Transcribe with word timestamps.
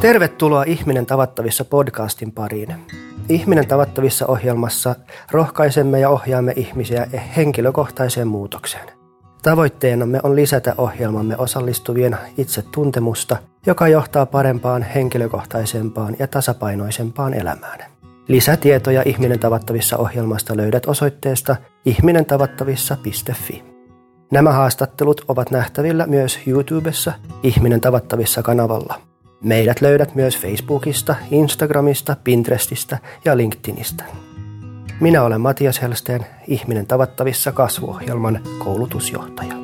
Tervetuloa 0.00 0.64
Ihminen 0.66 1.06
tavattavissa 1.06 1.64
podcastin 1.64 2.32
pariin. 2.32 2.74
Ihminen 3.28 3.66
tavattavissa 3.66 4.26
ohjelmassa 4.26 4.94
rohkaisemme 5.30 6.00
ja 6.00 6.08
ohjaamme 6.08 6.52
ihmisiä 6.56 7.06
henkilökohtaiseen 7.36 8.28
muutokseen. 8.28 8.88
Tavoitteenamme 9.42 10.20
on 10.22 10.36
lisätä 10.36 10.74
ohjelmamme 10.78 11.36
osallistuvien 11.36 12.16
itsetuntemusta, 12.38 13.36
joka 13.66 13.88
johtaa 13.88 14.26
parempaan, 14.26 14.82
henkilökohtaisempaan 14.82 16.16
ja 16.18 16.26
tasapainoisempaan 16.26 17.34
elämään. 17.34 17.78
Lisätietoja 18.28 19.02
Ihminen 19.06 19.38
tavattavissa 19.38 19.96
ohjelmasta 19.96 20.56
löydät 20.56 20.86
osoitteesta 20.86 21.56
ihminentavattavissa.fi. 21.84 23.64
Nämä 24.32 24.52
haastattelut 24.52 25.24
ovat 25.28 25.50
nähtävillä 25.50 26.06
myös 26.06 26.38
YouTubessa 26.46 27.12
Ihminen 27.42 27.80
tavattavissa 27.80 28.42
kanavalla. 28.42 29.09
Meidät 29.44 29.80
löydät 29.80 30.14
myös 30.14 30.38
Facebookista, 30.38 31.14
Instagramista, 31.30 32.16
Pinterestistä 32.24 32.98
ja 33.24 33.36
LinkedInistä. 33.36 34.04
Minä 35.00 35.22
olen 35.22 35.40
Matias 35.40 35.82
Helsteen, 35.82 36.26
Ihminen 36.46 36.86
tavattavissa 36.86 37.52
kasvuohjelman 37.52 38.40
koulutusjohtaja. 38.58 39.54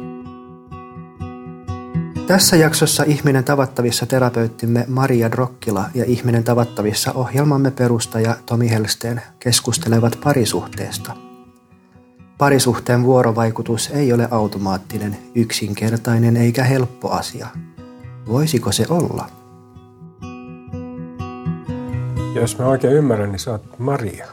Tässä 2.27 2.57
jaksossa 2.57 3.03
Ihminen 3.03 3.45
tavattavissa 3.45 4.07
terapeuttimme 4.07 4.85
Maria 4.89 5.31
Drokkila 5.31 5.85
ja 5.95 6.05
Ihminen 6.05 6.45
tavattavissa 6.45 7.13
ohjelmamme 7.13 7.71
perustaja 7.71 8.37
Tomi 8.47 8.71
Helsteen 8.71 9.23
keskustelevat 9.39 10.19
parisuhteesta. 10.25 11.17
Parisuhteen 12.39 13.03
vuorovaikutus 13.03 13.91
ei 13.91 14.13
ole 14.13 14.29
automaattinen, 14.31 15.19
yksinkertainen 15.35 16.37
eikä 16.37 16.65
helppo 16.65 17.11
asia. 17.11 17.47
Voisiko 18.29 18.73
se 18.73 18.87
olla? 18.89 19.36
Jos 22.41 22.59
mä 22.59 22.67
oikein 22.67 22.93
ymmärrän, 22.93 23.33
niin 23.33 23.39
sä 23.39 23.51
oot 23.51 23.79
Maria. 23.79 24.27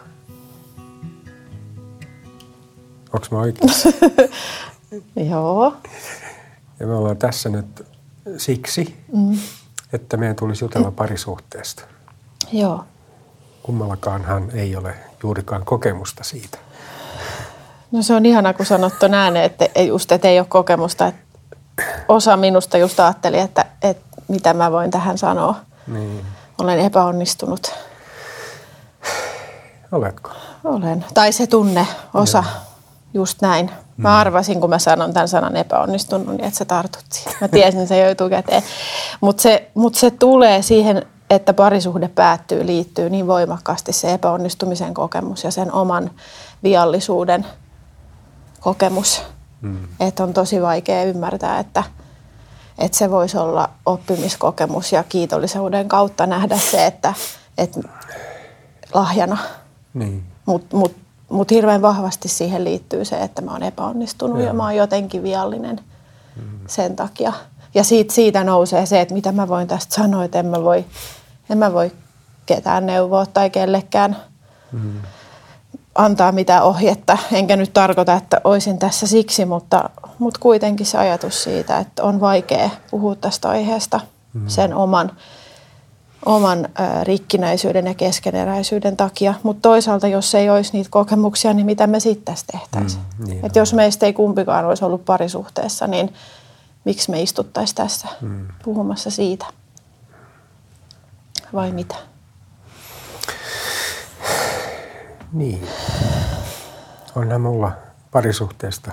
Onko 3.13 3.27
mä 3.31 3.39
oikeassa? 3.39 3.89
Joo. 5.29 5.73
Ja 6.79 6.87
me 6.87 6.95
ollaan 6.95 7.17
tässä 7.17 7.49
nyt 7.49 7.85
siksi, 8.37 8.95
mm. 9.13 9.37
että 9.93 10.17
meidän 10.17 10.35
tulisi 10.35 10.65
jutella 10.65 10.91
parisuhteesta. 10.91 11.83
Joo. 12.51 12.83
Kummallakaan 13.63 14.51
ei 14.53 14.75
ole 14.75 14.95
juurikaan 15.23 15.65
kokemusta 15.65 16.23
siitä. 16.23 16.57
No 17.91 18.01
se 18.01 18.13
on 18.13 18.25
ihana, 18.25 18.53
kun 18.53 18.65
sanot 18.65 18.99
tuon 18.99 19.13
ääneen, 19.13 19.45
että 19.45 19.81
just 19.81 20.11
että 20.11 20.27
ei 20.27 20.39
ole 20.39 20.47
kokemusta. 20.49 21.07
Että 21.07 21.21
osa 22.07 22.37
minusta 22.37 22.77
just 22.77 22.99
ajatteli, 22.99 23.39
että, 23.39 23.65
että 23.81 24.21
mitä 24.27 24.53
mä 24.53 24.71
voin 24.71 24.91
tähän 24.91 25.17
sanoa. 25.17 25.55
Niin. 25.87 26.25
Olen 26.57 26.79
epäonnistunut. 26.79 27.73
Oletko? 29.93 30.31
Olen. 30.63 31.05
Tai 31.13 31.31
se 31.31 31.47
tunne, 31.47 31.87
osa. 32.13 32.43
Joo. 32.47 32.61
Just 33.13 33.41
näin. 33.41 33.71
Mä 33.97 34.09
mm. 34.09 34.15
arvasin, 34.15 34.61
kun 34.61 34.69
mä 34.69 34.79
sanon 34.79 35.13
tämän 35.13 35.27
sanan 35.27 35.55
epäonnistunut, 35.55 36.27
niin 36.27 36.43
että 36.43 36.57
sä 36.57 36.65
tartut 36.65 37.05
siihen. 37.09 37.33
Mä 37.41 37.47
tiesin 37.47 37.87
se 37.87 37.99
jo 37.99 38.09
etukäteen. 38.09 38.63
Mutta 39.21 39.41
se, 39.41 39.71
mut 39.73 39.95
se 39.95 40.11
tulee 40.11 40.61
siihen, 40.61 41.05
että 41.29 41.53
parisuhde 41.53 42.07
päättyy, 42.07 42.65
liittyy 42.65 43.09
niin 43.09 43.27
voimakkaasti 43.27 43.93
se 43.93 44.13
epäonnistumisen 44.13 44.93
kokemus 44.93 45.43
ja 45.43 45.51
sen 45.51 45.73
oman 45.73 46.11
viallisuuden 46.63 47.45
kokemus. 48.59 49.21
Mm. 49.61 49.87
Että 49.99 50.23
on 50.23 50.33
tosi 50.33 50.61
vaikea 50.61 51.03
ymmärtää, 51.03 51.59
että, 51.59 51.83
että 52.79 52.97
se 52.97 53.11
voisi 53.11 53.37
olla 53.37 53.69
oppimiskokemus 53.85 54.91
ja 54.91 55.03
kiitollisuuden 55.03 55.87
kautta 55.87 56.27
nähdä 56.27 56.57
se, 56.57 56.85
että, 56.85 57.13
että 57.57 57.79
lahjana. 58.93 59.37
Niin. 59.93 60.23
Mutta 60.45 60.77
mut 60.77 60.95
mutta 61.33 61.55
hirveän 61.55 61.81
vahvasti 61.81 62.27
siihen 62.27 62.63
liittyy 62.63 63.05
se, 63.05 63.15
että 63.15 63.41
mä 63.41 63.51
oon 63.51 63.63
epäonnistunut 63.63 64.39
ja, 64.39 64.45
ja 64.45 64.53
mä 64.53 64.63
oon 64.63 64.75
jotenkin 64.75 65.23
viallinen 65.23 65.79
mm. 66.35 66.59
sen 66.67 66.95
takia. 66.95 67.33
Ja 67.73 67.83
siitä, 67.83 68.13
siitä 68.13 68.43
nousee 68.43 68.85
se, 68.85 69.01
että 69.01 69.13
mitä 69.13 69.31
mä 69.31 69.47
voin 69.47 69.67
tästä 69.67 69.95
sanoa, 69.95 70.23
että 70.23 70.39
en 70.39 70.45
mä 70.45 70.63
voi, 70.63 70.85
en 71.49 71.57
mä 71.57 71.73
voi 71.73 71.91
ketään 72.45 72.85
neuvoa 72.85 73.25
tai 73.25 73.49
kellekään 73.49 74.17
mm. 74.71 75.01
antaa 75.95 76.31
mitään 76.31 76.63
ohjetta. 76.63 77.17
Enkä 77.31 77.55
nyt 77.55 77.73
tarkoita, 77.73 78.13
että 78.13 78.41
olisin 78.43 78.79
tässä 78.79 79.07
siksi, 79.07 79.45
mutta, 79.45 79.89
mutta 80.19 80.39
kuitenkin 80.39 80.85
se 80.85 80.97
ajatus 80.97 81.43
siitä, 81.43 81.79
että 81.79 82.03
on 82.03 82.19
vaikea 82.19 82.69
puhua 82.91 83.15
tästä 83.15 83.49
aiheesta 83.49 83.99
mm. 84.33 84.47
sen 84.47 84.73
oman 84.73 85.11
oman 86.25 86.69
rikkinäisyyden 87.03 87.87
ja 87.87 87.93
keskeneräisyyden 87.93 88.97
takia. 88.97 89.33
Mutta 89.43 89.61
toisaalta, 89.61 90.07
jos 90.07 90.35
ei 90.35 90.49
olisi 90.49 90.73
niitä 90.73 90.89
kokemuksia, 90.89 91.53
niin 91.53 91.65
mitä 91.65 91.87
me 91.87 91.99
sitten 91.99 92.25
tässä 92.25 92.45
tehtäisiin? 92.51 93.03
Mm, 93.17 93.25
niin 93.25 93.45
Et 93.45 93.55
jos 93.55 93.73
meistä 93.73 94.05
ei 94.05 94.13
kumpikaan 94.13 94.65
olisi 94.65 94.85
ollut 94.85 95.05
parisuhteessa, 95.05 95.87
niin 95.87 96.13
miksi 96.85 97.11
me 97.11 97.21
istuttaisiin 97.21 97.75
tässä 97.75 98.07
mm. 98.21 98.47
puhumassa 98.63 99.09
siitä? 99.11 99.45
Vai 101.53 101.71
mitä? 101.71 101.95
Niin. 105.33 105.67
Onhan 107.15 107.41
mulla 107.41 107.71
parisuhteesta 108.11 108.91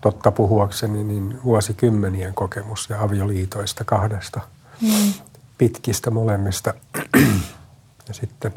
totta 0.00 0.32
puhuakseni 0.32 1.04
niin 1.04 1.40
vuosikymmenien 1.44 2.34
kokemus 2.34 2.90
ja 2.90 3.02
avioliitoista 3.02 3.84
kahdesta. 3.84 4.40
Mm 4.80 5.12
pitkistä 5.62 6.10
molemmista 6.10 6.74
ja 8.08 8.14
sitten 8.14 8.54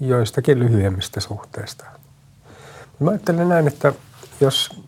joistakin 0.00 0.58
lyhyemmistä 0.58 1.20
suhteista. 1.20 1.84
Mä 3.00 3.10
ajattelen 3.10 3.48
näin, 3.48 3.68
että 3.68 3.92
jos, 4.40 4.82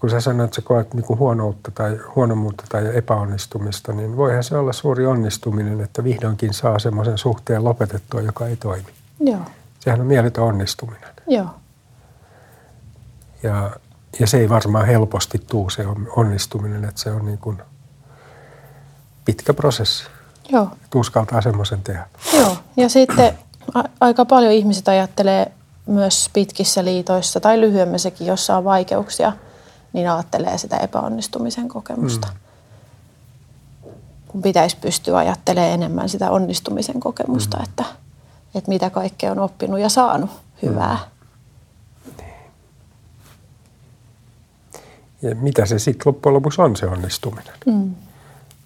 kun 0.00 0.10
sä 0.10 0.20
sanoit, 0.20 0.48
että 0.48 0.54
sä 0.54 0.62
koet 0.62 0.94
niin 0.94 1.04
kuin 1.04 1.18
huonoutta 1.18 1.70
tai 1.70 1.98
huonomuutta 2.16 2.64
tai 2.68 2.96
epäonnistumista, 2.96 3.92
niin 3.92 4.16
voihan 4.16 4.44
se 4.44 4.56
olla 4.56 4.72
suuri 4.72 5.06
onnistuminen, 5.06 5.80
että 5.80 6.04
vihdoinkin 6.04 6.54
saa 6.54 6.78
semmoisen 6.78 7.18
suhteen 7.18 7.64
lopetettua, 7.64 8.20
joka 8.20 8.46
ei 8.46 8.56
toimi. 8.56 8.92
Joo. 9.20 9.40
Sehän 9.80 10.00
on 10.00 10.06
mieletön 10.06 10.44
onnistuminen. 10.44 11.10
Joo. 11.26 11.48
Ja, 13.42 13.70
ja 14.20 14.26
se 14.26 14.38
ei 14.38 14.48
varmaan 14.48 14.86
helposti 14.86 15.38
tuu 15.38 15.70
se 15.70 15.84
onnistuminen, 16.16 16.84
että 16.84 17.00
se 17.00 17.10
on 17.10 17.26
niin 17.26 17.38
kuin– 17.38 17.62
pitkä 19.28 19.54
prosessi. 19.54 20.04
Joo. 20.48 20.68
Että 20.84 20.98
uskaltaa 20.98 21.42
semmoisen 21.42 21.82
tehdä. 21.82 22.06
Joo, 22.38 22.56
ja 22.76 22.88
sitten 22.88 23.38
a- 23.74 23.88
aika 24.00 24.24
paljon 24.24 24.52
ihmiset 24.52 24.88
ajattelee 24.88 25.52
myös 25.86 26.30
pitkissä 26.32 26.84
liitoissa 26.84 27.40
tai 27.40 27.60
lyhyemmässäkin, 27.60 28.26
jossa 28.26 28.56
on 28.56 28.64
vaikeuksia, 28.64 29.32
niin 29.92 30.10
ajattelee 30.10 30.58
sitä 30.58 30.76
epäonnistumisen 30.76 31.68
kokemusta. 31.68 32.28
Mm. 32.28 33.90
Kun 34.28 34.42
pitäisi 34.42 34.76
pystyä 34.80 35.18
ajattelemaan 35.18 35.72
enemmän 35.72 36.08
sitä 36.08 36.30
onnistumisen 36.30 37.00
kokemusta, 37.00 37.56
mm. 37.56 37.64
että, 37.64 37.84
että 38.54 38.68
mitä 38.68 38.90
kaikkea 38.90 39.32
on 39.32 39.38
oppinut 39.38 39.80
ja 39.80 39.88
saanut 39.88 40.30
hyvää. 40.62 40.98
Mm. 42.06 42.24
Ja 45.22 45.34
mitä 45.34 45.66
se 45.66 45.78
sitten 45.78 46.02
loppujen 46.06 46.34
lopuksi 46.34 46.62
on 46.62 46.76
se 46.76 46.86
onnistuminen? 46.86 47.54
Mm 47.66 47.94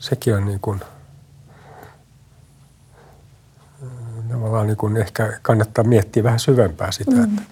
sekin 0.03 0.35
on 0.35 0.45
niin 0.45 0.61
kuin, 0.61 0.81
tavallaan 4.29 4.67
niin 4.67 4.77
kuin 4.77 4.97
ehkä 4.97 5.39
kannattaa 5.43 5.85
miettiä 5.85 6.23
vähän 6.23 6.41
syvempää 6.41 6.93
sitä, 6.93 7.11
mm. 7.11 7.25
että, 7.25 7.43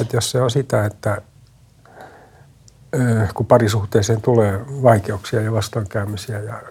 että 0.00 0.16
jos 0.16 0.30
se 0.30 0.42
on 0.42 0.50
sitä, 0.50 0.84
että 0.84 1.22
kun 3.34 3.46
parisuhteeseen 3.46 4.22
tulee 4.22 4.60
vaikeuksia 4.82 5.40
ja 5.40 5.52
vastoinkäymisiä 5.52 6.38
ja 6.38 6.62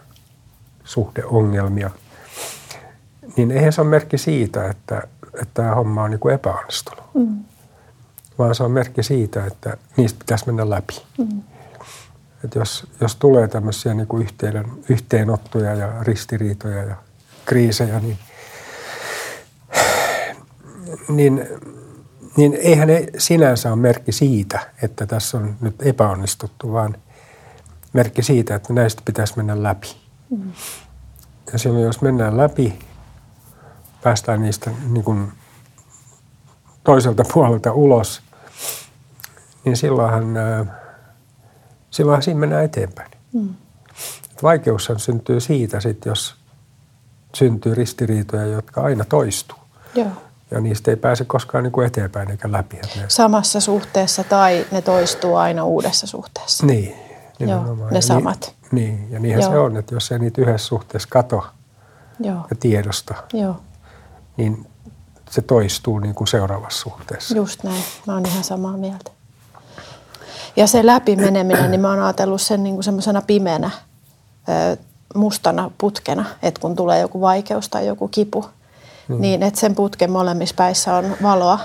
suhdeongelmia, 0.83 1.89
niin 3.37 3.51
eihän 3.51 3.73
se 3.73 3.81
ole 3.81 3.89
merkki 3.89 4.17
siitä, 4.17 4.69
että, 4.69 5.01
että 5.33 5.53
tämä 5.53 5.75
homma 5.75 6.03
on 6.03 6.11
niin 6.11 6.19
kuin 6.19 6.35
epäonnistunut. 6.35 7.03
Mm. 7.13 7.43
Vaan 8.39 8.55
se 8.55 8.63
on 8.63 8.71
merkki 8.71 9.03
siitä, 9.03 9.45
että 9.45 9.77
niistä 9.97 10.19
pitäisi 10.19 10.45
mennä 10.45 10.69
läpi. 10.69 11.01
Mm. 11.17 11.41
Että 12.43 12.59
jos, 12.59 12.87
jos 13.01 13.15
tulee 13.15 13.47
tämmöisiä 13.47 13.93
niin 13.93 14.07
kuin 14.07 14.23
yhteen, 14.23 14.65
yhteenottoja 14.89 15.75
ja 15.75 16.03
ristiriitoja 16.03 16.83
ja 16.83 16.95
kriisejä, 17.45 17.99
niin, 17.99 18.17
niin, 21.09 21.47
niin 22.37 22.53
eihän 22.53 22.87
ne 22.87 23.05
sinänsä 23.17 23.69
ole 23.69 23.75
merkki 23.75 24.11
siitä, 24.11 24.59
että 24.81 25.05
tässä 25.05 25.37
on 25.37 25.55
nyt 25.61 25.75
epäonnistuttu, 25.81 26.73
vaan 26.73 26.97
merkki 27.93 28.23
siitä, 28.23 28.55
että 28.55 28.73
näistä 28.73 29.01
pitäisi 29.05 29.33
mennä 29.37 29.63
läpi. 29.63 29.97
Ja 31.51 31.59
silloin 31.59 31.85
jos 31.85 32.01
mennään 32.01 32.37
läpi, 32.37 32.79
päästään 34.03 34.41
niistä 34.41 34.71
niin 34.89 35.03
kuin 35.03 35.31
toiselta 36.83 37.23
puolelta 37.33 37.73
ulos, 37.73 38.21
niin 39.65 39.77
silloinhan– 39.77 40.33
silloin 41.91 42.21
siinä 42.21 42.39
mennään 42.39 42.63
eteenpäin. 42.65 43.11
Mm. 43.33 43.49
Vaikeushan 44.43 44.99
syntyy 44.99 45.39
siitä 45.39 45.79
sit, 45.79 46.05
jos 46.05 46.35
syntyy 47.35 47.75
ristiriitoja, 47.75 48.45
jotka 48.45 48.81
aina 48.81 49.05
toistuu. 49.05 49.57
Joo. 49.95 50.07
Ja 50.51 50.59
niistä 50.61 50.91
ei 50.91 50.97
pääse 50.97 51.25
koskaan 51.25 51.63
niin 51.63 51.71
kuin 51.71 51.87
eteenpäin 51.87 52.31
eikä 52.31 52.51
läpi. 52.51 52.75
Ne, 52.75 53.05
Samassa 53.07 53.59
suhteessa 53.59 54.23
tai 54.23 54.65
ne 54.71 54.81
toistuu 54.81 55.35
aina 55.35 55.63
uudessa 55.65 56.07
suhteessa. 56.07 56.65
niin, 56.65 56.95
Joo, 57.39 57.75
ne 57.75 57.95
Ja 57.95 58.01
samat. 58.01 58.55
Niin, 58.71 58.97
niin 58.99 59.11
ja 59.11 59.19
niinhän 59.19 59.41
Joo. 59.41 59.51
se 59.51 59.57
on, 59.57 59.77
että 59.77 59.95
jos 59.95 60.11
ei 60.11 60.19
niitä 60.19 60.41
yhdessä 60.41 60.67
suhteessa 60.67 61.09
kato 61.11 61.47
Joo, 62.19 62.35
ja 62.49 62.55
tiedosta, 62.59 63.15
joo, 63.33 63.55
niin 64.37 64.67
se 65.29 65.41
toistuu 65.41 65.99
niin 65.99 66.15
kuin 66.15 66.27
seuraavassa 66.27 66.79
suhteessa. 66.79 67.35
just 67.35 67.63
näin. 67.63 67.83
Mä 68.07 68.13
oon 68.13 68.25
ihan 68.25 68.43
samaa 68.43 68.77
mieltä. 68.77 69.11
Ja 70.55 70.67
se 70.67 70.85
läpimeneminen, 70.85 71.71
niin 71.71 71.81
mä 71.81 71.89
oon 71.89 71.99
ajatellut 72.03 72.41
sen 72.41 72.63
niin 72.63 72.83
semmoisena 72.83 73.21
pimeänä, 73.21 73.69
mustana 75.15 75.71
putkena, 75.77 76.25
että 76.43 76.61
kun 76.61 76.75
tulee 76.75 76.99
joku 76.99 77.21
vaikeus 77.21 77.69
tai 77.69 77.87
joku 77.87 78.07
kipu, 78.07 78.45
mm. 79.07 79.21
niin 79.21 79.43
että 79.43 79.59
sen 79.59 79.75
putken 79.75 80.11
molemmissa 80.11 80.55
päissä 80.57 80.95
on 80.95 81.15
valoa. 81.23 81.59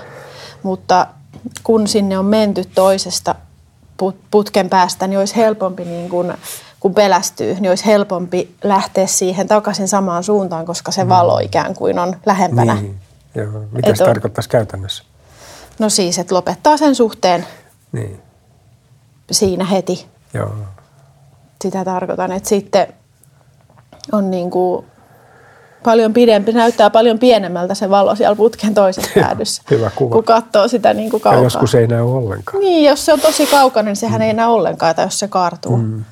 Mutta 0.63 1.07
kun 1.63 1.87
sinne 1.87 2.17
on 2.19 2.25
menty 2.25 2.65
toisesta 2.75 3.35
put- 4.03 4.15
putken 4.31 4.69
päästä, 4.69 5.07
niin 5.07 5.19
olisi 5.19 5.35
helpompi, 5.35 5.85
niin 5.85 6.09
kun, 6.09 6.33
kun 6.79 6.93
pelästyy, 6.93 7.53
niin 7.53 7.69
olisi 7.69 7.85
helpompi 7.85 8.55
lähteä 8.63 9.07
siihen 9.07 9.47
takaisin 9.47 9.87
samaan 9.87 10.23
suuntaan, 10.23 10.65
koska 10.65 10.91
se 10.91 11.09
valo 11.09 11.39
ikään 11.39 11.75
kuin 11.75 11.99
on 11.99 12.15
lähempänä. 12.25 12.75
Niin. 12.75 12.97
Joo. 13.35 13.61
Mitä 13.71 13.89
Et 13.89 13.97
se 13.97 14.03
on- 14.03 14.09
tarkoittaisi 14.09 14.49
käytännössä? 14.49 15.03
No 15.79 15.89
siis, 15.89 16.19
että 16.19 16.35
lopettaa 16.35 16.77
sen 16.77 16.95
suhteen 16.95 17.47
Niin. 17.91 18.21
Siinä 19.31 19.65
heti. 19.65 20.05
Joo. 20.33 20.51
Sitä 21.61 21.85
tarkoitan, 21.85 22.31
että 22.31 22.49
sitten 22.49 22.87
on 24.11 24.31
niin 24.31 24.51
kuin 24.51 24.85
paljon 25.83 26.13
pidempi, 26.13 26.51
näyttää 26.51 26.89
paljon 26.89 27.19
pienemmältä 27.19 27.75
se 27.75 27.89
valo 27.89 28.15
siellä 28.15 28.35
putken 28.35 28.73
toisessa 28.73 29.11
päädyssä. 29.21 29.61
hyvä 29.71 29.89
kuva. 29.95 30.15
Kun 30.15 30.23
katsoo 30.23 30.67
sitä 30.67 30.93
niin 30.93 31.09
kuin 31.11 31.19
Ja 31.19 31.23
kaukaa. 31.23 31.43
joskus 31.43 31.75
ei 31.75 31.87
näy 31.87 32.01
ollenkaan. 32.01 32.59
Niin, 32.59 32.85
jos 32.89 33.05
se 33.05 33.13
on 33.13 33.19
tosi 33.19 33.45
kaukana, 33.47 33.85
niin 33.85 33.95
sehän 33.95 34.21
ei 34.21 34.33
näe 34.33 34.47
ollenkaan, 34.47 34.95
tai 34.95 35.05
jos 35.05 35.19
se 35.19 35.27
kaartuu. 35.27 35.77
Mm. 35.77 36.03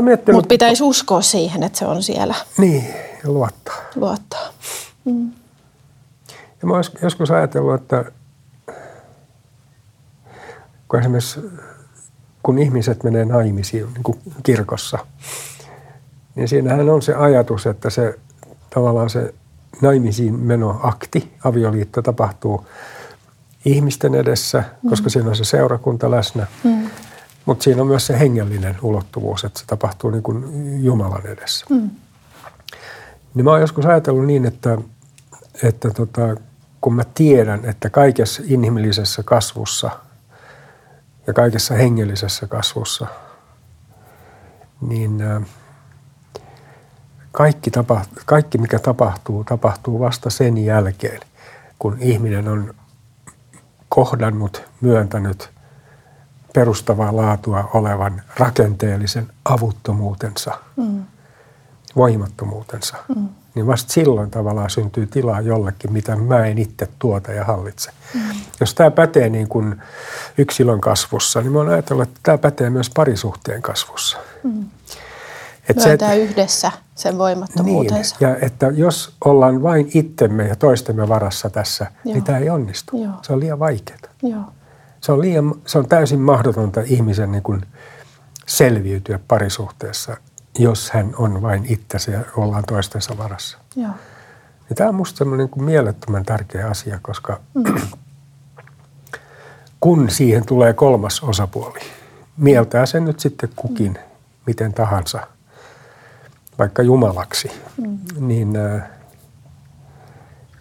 Miettinyt, 0.00 0.34
Mutta 0.36 0.48
pitäisi 0.48 0.82
uskoa 0.82 1.20
siihen, 1.22 1.62
että 1.62 1.78
se 1.78 1.86
on 1.86 2.02
siellä. 2.02 2.34
Niin, 2.58 2.86
ja 3.24 3.30
luottaa. 3.30 3.74
Luottaa. 3.94 4.48
Ja 6.62 6.68
mä 6.68 6.76
jos- 6.76 6.92
joskus 7.02 7.30
ajatellut, 7.30 7.74
että 7.74 8.04
kun 10.92 11.00
esimerkiksi 11.00 11.40
kun 12.42 12.58
ihmiset 12.58 13.04
menee 13.04 13.24
naimisiin 13.24 13.86
niin 13.94 14.02
kuin 14.02 14.18
kirkossa, 14.42 14.98
niin 16.34 16.48
siinähän 16.48 16.88
on 16.88 17.02
se 17.02 17.14
ajatus, 17.14 17.66
että 17.66 17.90
se 17.90 18.18
tavallaan 18.74 19.10
se 19.10 19.34
naimisiin 19.82 20.40
menoakti, 20.40 21.32
avioliitto 21.44 22.02
tapahtuu 22.02 22.66
ihmisten 23.64 24.14
edessä, 24.14 24.64
koska 24.88 25.10
siinä 25.10 25.28
on 25.28 25.36
se 25.36 25.44
seurakunta 25.44 26.10
läsnä. 26.10 26.46
Mm. 26.64 26.90
Mutta 27.46 27.64
siinä 27.64 27.82
on 27.82 27.88
myös 27.88 28.06
se 28.06 28.18
hengellinen 28.18 28.76
ulottuvuus, 28.82 29.44
että 29.44 29.60
se 29.60 29.66
tapahtuu 29.66 30.10
niin 30.10 30.22
kuin 30.22 30.44
Jumalan 30.84 31.26
edessä. 31.26 31.66
Mm. 31.70 31.90
Niin 33.34 33.44
mä 33.44 33.50
oon 33.50 33.60
joskus 33.60 33.86
ajatellut 33.86 34.26
niin, 34.26 34.44
että, 34.44 34.78
että 35.62 35.90
tota, 35.90 36.36
kun 36.80 36.94
mä 36.94 37.02
tiedän, 37.14 37.64
että 37.64 37.90
kaikessa 37.90 38.42
inhimillisessä 38.46 39.22
kasvussa 39.22 39.90
ja 41.26 41.32
kaikessa 41.32 41.74
hengellisessä 41.74 42.46
kasvussa, 42.46 43.06
niin 44.80 45.22
ä, 45.22 45.40
kaikki, 47.32 47.70
tapa, 47.70 48.04
kaikki 48.26 48.58
mikä 48.58 48.78
tapahtuu, 48.78 49.44
tapahtuu 49.44 50.00
vasta 50.00 50.30
sen 50.30 50.58
jälkeen, 50.58 51.20
kun 51.78 51.96
ihminen 52.00 52.48
on 52.48 52.74
kohdannut, 53.88 54.62
myöntänyt 54.80 55.50
perustavaa 56.54 57.16
laatua 57.16 57.70
olevan 57.74 58.22
rakenteellisen 58.38 59.32
avuttomuutensa, 59.44 60.58
mm. 60.76 61.04
Voimattomuutensa. 61.96 62.96
Mm. 63.16 63.28
Niin 63.54 63.66
vasta 63.66 63.92
silloin 63.92 64.30
tavallaan 64.30 64.70
syntyy 64.70 65.06
tilaa 65.06 65.40
jollekin, 65.40 65.92
mitä 65.92 66.16
mä 66.16 66.46
en 66.46 66.58
itse 66.58 66.88
tuota 66.98 67.32
ja 67.32 67.44
hallitse. 67.44 67.90
Mm. 68.14 68.20
Jos 68.60 68.74
tämä 68.74 68.90
pätee 68.90 69.28
niin 69.28 69.48
kuin 69.48 69.82
yksilön 70.38 70.80
kasvussa, 70.80 71.40
niin 71.40 71.52
mä 71.52 71.58
oon 71.58 71.68
ajatellut, 71.68 72.08
että 72.08 72.20
tämä 72.22 72.38
pätee 72.38 72.70
myös 72.70 72.90
parisuhteen 72.90 73.62
kasvussa. 73.62 74.18
Mm. 74.42 74.64
Et 75.68 75.76
Myöntää 75.76 76.14
yhdessä 76.14 76.72
sen 76.94 77.18
voimattomuutensa. 77.18 78.16
niin, 78.20 78.30
ja 78.30 78.36
että 78.46 78.66
jos 78.66 79.14
ollaan 79.24 79.62
vain 79.62 79.90
itsemme 79.94 80.48
ja 80.48 80.56
toistemme 80.56 81.08
varassa 81.08 81.50
tässä, 81.50 81.86
Joo. 82.04 82.14
niin 82.14 82.24
tämä 82.24 82.38
ei 82.38 82.50
onnistu. 82.50 83.02
Joo. 83.02 83.12
Se 83.22 83.32
on 83.32 83.40
liian 83.40 83.58
vaikeaa. 83.58 83.98
Joo. 84.22 84.42
Se 85.00 85.12
on, 85.12 85.20
liian, 85.20 85.54
se 85.66 85.78
on 85.78 85.88
täysin 85.88 86.20
mahdotonta 86.20 86.80
ihmisen 86.84 87.32
niin 87.32 87.42
kuin 87.42 87.62
selviytyä 88.46 89.18
parisuhteessa, 89.28 90.16
jos 90.58 90.90
hän 90.90 91.14
on 91.18 91.42
vain 91.42 91.66
itsensä 91.68 92.10
ja 92.10 92.20
ollaan 92.36 92.64
toistensa 92.68 93.18
varassa. 93.18 93.58
Joo. 93.76 93.90
Ja 94.70 94.76
tämä 94.76 94.88
on 94.88 94.94
minusta 94.94 95.18
semmoinen 95.18 95.48
niin 95.56 95.64
mielettömän 95.64 96.24
tärkeä 96.24 96.68
asia, 96.68 96.98
koska 97.02 97.40
mm. 97.54 97.80
kun 99.80 100.10
siihen 100.10 100.46
tulee 100.46 100.72
kolmas 100.72 101.20
osapuoli, 101.20 101.80
mieltää 102.36 102.86
sen 102.86 103.04
nyt 103.04 103.20
sitten 103.20 103.50
kukin 103.56 103.98
miten 104.46 104.72
tahansa, 104.72 105.26
vaikka 106.58 106.82
Jumalaksi, 106.82 107.50
mm. 107.76 107.98
niin, 108.18 108.52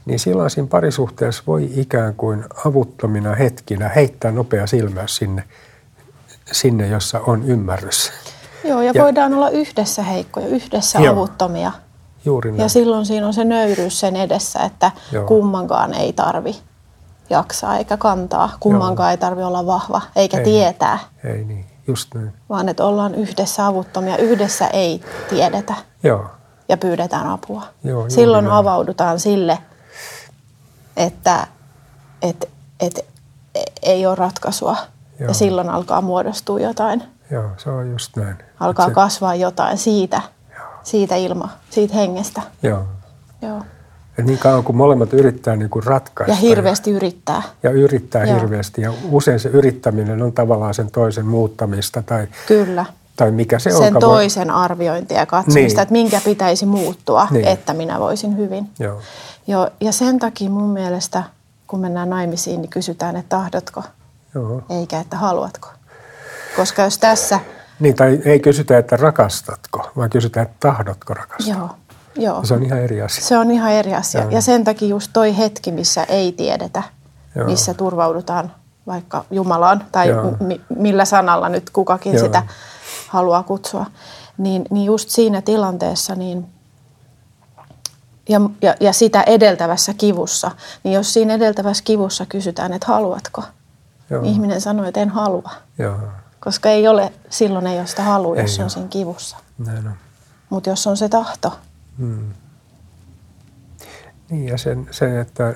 niin 0.06 0.20
silloin 0.20 0.50
siinä 0.50 0.68
parisuhteessa 0.68 1.44
voi 1.48 1.70
ikään 1.74 2.16
kuin 2.16 2.46
avuttomina 2.66 3.36
hetkinä 3.36 3.90
heittää 3.90 4.32
nopea 4.32 4.68
silmäys 4.68 5.16
sinne, 5.16 5.44
sinne 6.52 6.88
jossa 6.88 7.20
on 7.20 7.44
ymmärrys. 7.44 8.12
Joo, 8.64 8.82
ja, 8.82 8.92
Ja- 8.96 9.04
voidaan 9.04 9.34
olla 9.34 9.50
yhdessä 9.50 10.04
heikkoja, 10.04 10.48
yhdessä 10.48 11.00
Joo. 11.00 11.14
avuttomia. 11.14 11.72
Juuri 12.26 12.52
näin. 12.52 12.62
Ja 12.62 12.70
silloin 12.70 13.06
siinä 13.06 13.28
on 13.28 13.34
se 13.34 13.44
nöyryys 13.46 14.00
sen 14.00 14.16
edessä, 14.16 14.60
että 14.60 14.92
Joo. 15.12 15.26
kummankaan 15.26 15.94
ei 15.94 16.14
tarvi 16.14 16.56
jaksaa 17.30 17.78
eikä 17.78 17.98
kantaa. 17.98 18.50
Kummankaan 18.60 19.12
ei 19.12 19.18
tarvi 19.18 19.44
olla 19.44 19.66
vahva 19.66 20.02
eikä 20.16 20.38
Ei. 20.38 20.44
tietää, 20.44 21.00
Ei 21.24 21.44
niin, 21.44 21.66
just 21.88 22.14
näin. 22.14 22.34
vaan 22.50 22.70
että 22.70 22.86
ollaan 22.86 23.16
yhdessä 23.16 23.68
avuttomia. 23.68 24.18
Yhdessä 24.18 24.68
ei 24.68 25.02
tiedetä 25.30 25.74
Joo, 26.04 26.26
ja 26.70 26.78
pyydetään 26.78 27.28
apua. 27.30 27.64
Joo, 27.84 28.10
Silloin 28.10 28.46
näin. 28.46 28.56
avaudutaan 28.58 29.20
sille, 29.20 29.58
että 30.98 31.48
et, 32.22 32.50
et, 32.80 33.06
ei 33.82 34.06
ole 34.06 34.16
ratkaisua. 34.16 34.78
Joo. 35.20 35.28
Ja 35.28 35.34
silloin 35.34 35.70
alkaa 35.70 36.02
muodostua 36.02 36.60
jotain. 36.60 37.04
Joo, 37.32 37.50
se 37.58 37.70
on 37.70 37.92
just 37.92 38.18
näin. 38.18 38.36
Alkaa 38.60 38.88
se, 38.88 38.94
kasvaa 38.94 39.36
jotain 39.36 39.78
siitä, 39.78 40.22
Joo. 40.58 40.68
siitä 40.84 41.16
ilma, 41.16 41.50
siitä 41.70 41.94
hengestä. 41.94 42.42
Joo. 42.64 42.84
Joo. 43.42 43.62
Et 44.20 44.26
niin 44.26 44.40
kauan 44.40 44.64
kuin 44.64 44.76
molemmat 44.76 45.14
yrittää 45.14 45.56
niin 45.56 45.70
kuin 45.70 45.84
ratkaista. 45.84 46.32
Ja 46.32 46.36
hirveästi 46.36 46.92
yrittää. 46.92 47.42
Ja, 47.64 47.70
ja 47.70 47.76
yrittää 47.76 48.24
Joo. 48.26 48.36
hirveästi. 48.40 48.82
Ja 48.82 48.94
usein 49.10 49.40
se 49.40 49.50
yrittäminen 49.50 50.22
on 50.22 50.34
tavallaan 50.34 50.74
sen 50.74 50.92
toisen 50.92 51.26
muuttamista 51.26 52.02
tai, 52.04 52.28
Kyllä. 52.48 52.86
tai 53.16 53.32
mikä 53.32 53.60
se 53.60 53.70
Sen 53.72 53.78
onkaan. 53.82 54.00
toisen 54.00 54.52
arviointia 54.52 55.18
ja 55.20 55.26
katsomista, 55.26 55.60
Niin. 55.78 55.82
että 55.82 55.92
minkä 55.92 56.22
pitäisi 56.26 56.66
muuttua, 56.66 57.28
Niin. 57.32 57.48
että 57.48 57.74
minä 57.74 58.00
voisin 58.00 58.38
hyvin. 58.38 58.70
Joo, 58.80 59.02
Joo, 59.48 59.70
ja 59.82 59.92
sen 59.92 60.20
takia 60.20 60.50
mun 60.50 60.70
mielestä, 60.70 61.24
kun 61.68 61.80
mennään 61.80 62.10
naimisiin, 62.10 62.62
niin 62.62 62.70
kysytään, 62.70 63.16
että 63.16 63.30
tahdotko, 63.38 63.84
joo. 64.36 64.62
eikä 64.70 65.00
että 65.00 65.18
haluatko. 65.18 65.68
Koska 66.56 66.82
jos 66.82 66.98
tässä, 66.98 67.40
Niin, 67.80 67.96
tai 67.96 68.20
ei 68.26 68.40
kysytä, 68.40 68.78
että 68.78 68.98
rakastatko, 68.98 69.92
vaan 69.98 70.10
kysytään, 70.10 70.46
että 70.46 70.58
tahdotko 70.60 71.14
rakastaa. 71.14 71.56
joo, 71.58 71.70
joo. 72.16 72.44
Se 72.46 72.54
on 72.54 72.64
ihan 72.64 72.80
eri 72.80 73.02
asia. 73.02 73.24
Se 73.26 73.38
on 73.38 73.52
ihan 73.52 73.72
eri 73.72 73.94
asia. 73.96 74.22
Joo. 74.22 74.30
Ja 74.30 74.42
sen 74.42 74.64
takia 74.64 74.88
just 74.88 75.10
toi 75.14 75.38
hetki, 75.38 75.72
missä 75.72 76.04
ei 76.04 76.32
tiedetä, 76.32 76.84
Joo. 77.36 77.46
missä 77.46 77.74
turvaudutaan 77.74 78.52
vaikka 78.88 79.26
Jumalaan 79.32 79.86
tai 79.92 80.08
Joo. 80.10 80.32
mi- 80.40 80.62
millä 80.78 81.06
sanalla 81.06 81.50
nyt 81.50 81.70
kukakin 81.70 82.14
Joo. 82.14 82.24
sitä 82.26 82.44
haluaa 83.08 83.44
kutsua, 83.44 83.86
niin, 84.38 84.66
niin 84.70 84.86
just 84.86 85.10
siinä 85.10 85.42
tilanteessa 85.42 86.16
niin 86.16 86.46
ja, 88.30 88.42
ja, 88.62 88.76
ja 88.80 88.94
sitä 88.94 89.22
edeltävässä 89.24 89.94
kivussa, 89.94 90.52
niin 90.84 90.94
jos 90.94 91.14
siinä 91.14 91.34
edeltävässä 91.34 91.84
kivussa 91.84 92.26
kysytään, 92.26 92.74
että 92.74 92.88
haluatko, 92.88 93.44
Joo. 94.10 94.22
niin 94.22 94.34
ihminen 94.34 94.62
sanoo, 94.62 94.86
että 94.86 95.00
en 95.00 95.10
halua, 95.10 95.50
Joo, 95.78 95.96
koska 96.44 96.70
ei 96.70 96.88
ole, 96.88 97.14
silloin 97.30 97.68
ei 97.68 97.80
ole 97.80 97.88
sitä 97.88 98.04
halua, 98.04 98.36
jos 98.36 98.60
on 98.60 98.70
siinä 98.70 98.88
kivussa. 98.88 99.38
näin 99.58 99.88
on. 99.88 99.94
Mutta 100.50 100.70
jos 100.70 100.88
on 100.88 100.98
se 100.98 101.10
tahto, 101.10 101.60
Mm. 101.98 102.34
Niin 104.30 104.48
ja 104.48 104.58
sen, 104.58 104.88
sen 104.92 105.18
että, 105.18 105.50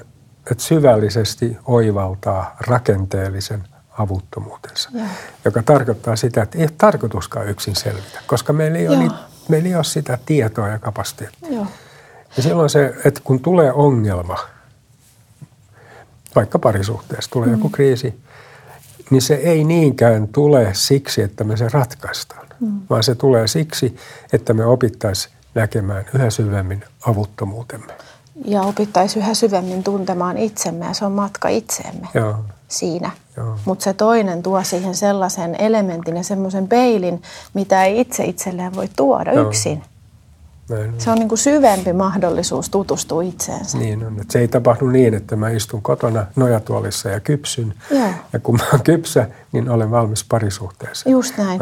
että 0.52 0.64
syvällisesti 0.64 1.58
oivaltaa 1.66 2.56
rakenteellisen 2.60 3.64
avuttomuutensa, 3.98 4.90
Joo. 4.94 5.08
joka 5.46 5.64
tarkoittaa 5.64 6.16
sitä, 6.16 6.42
että 6.42 6.58
ei 6.58 6.64
ole 6.64 6.72
tarkoituskaan 6.78 7.48
yksin 7.48 7.76
selvitä, 7.76 8.20
koska 8.28 8.54
meillä 8.54 8.78
ei, 8.78 8.88
ole, 8.88 8.98
niitä, 8.98 9.16
meillä 9.50 9.70
ei 9.70 9.76
ole 9.76 9.84
sitä 9.84 10.18
tietoa 10.26 10.68
ja 10.68 10.80
kapasiteettia. 10.80 11.50
Joo. 11.52 11.68
Ja 12.38 12.44
silloin 12.44 12.70
se, 12.70 12.96
että 13.06 13.22
kun 13.24 13.40
tulee 13.40 13.72
ongelma, 13.72 14.38
vaikka 16.36 16.60
parisuhteessa 16.60 17.32
tulee 17.32 17.48
mm. 17.48 17.54
joku 17.54 17.70
kriisi, 17.70 18.22
niin 19.10 19.22
se 19.22 19.34
ei 19.34 19.64
niinkään 19.64 20.28
tule 20.28 20.70
siksi, 20.74 21.22
että 21.22 21.44
me 21.44 21.58
se 21.58 21.68
ratkaistaan, 21.70 22.48
mm. 22.60 22.82
vaan 22.90 23.04
se 23.04 23.16
tulee 23.16 23.48
siksi, 23.48 23.96
että 24.34 24.54
me 24.54 24.66
opittaisiin 24.66 25.36
näkemään 25.56 26.06
yhä 26.16 26.30
syvemmin 26.30 26.84
avuttomuutemme. 27.06 27.94
Ja 28.46 28.62
opittaisiin 28.62 29.24
yhä 29.24 29.34
syvemmin 29.34 29.84
tuntemaan 29.84 30.38
itsemme 30.38 30.86
ja 30.86 30.94
se 30.94 31.06
on 31.06 31.12
matka 31.12 31.48
itseemme 31.48 32.08
Joo, 32.14 32.36
siinä. 32.68 33.12
Mutta 33.66 33.84
se 33.84 33.94
toinen 33.94 34.44
tuo 34.44 34.64
siihen 34.64 34.96
sellaisen 34.96 35.56
elementin 35.60 36.18
ja 36.18 36.24
semmoisen 36.24 36.68
peilin, 36.68 37.22
mitä 37.54 37.84
ei 37.84 38.00
itse 38.00 38.26
itselleen 38.26 38.76
voi 38.76 38.90
tuoda 38.96 39.34
Joo. 39.34 39.48
yksin. 39.48 39.84
Näin 40.70 40.90
on. 40.94 40.94
Se 41.02 41.12
on 41.12 41.18
niin 41.18 41.30
kuin 41.30 41.40
syvempi 41.40 41.94
mahdollisuus 41.94 42.70
tutustua 42.70 43.22
itseensä. 43.22 43.78
Niin 43.78 44.06
on, 44.08 44.20
että 44.22 44.34
se 44.34 44.40
ei 44.40 44.48
tapahdu 44.48 44.88
niin, 44.88 45.14
että 45.14 45.36
mä 45.36 45.50
istun 45.50 45.82
kotona 45.82 46.26
nojatuolissa 46.36 47.10
ja 47.10 47.20
kypsyn. 47.20 47.74
Joo. 47.92 48.08
Ja 48.34 48.40
kun 48.40 48.56
mä 48.56 48.64
oon 48.72 48.84
kypsä, 48.84 49.28
niin 49.52 49.70
olen 49.70 49.92
valmis 49.92 50.24
parisuhteeseen. 50.24 51.12
Just 51.12 51.38
näin. 51.38 51.60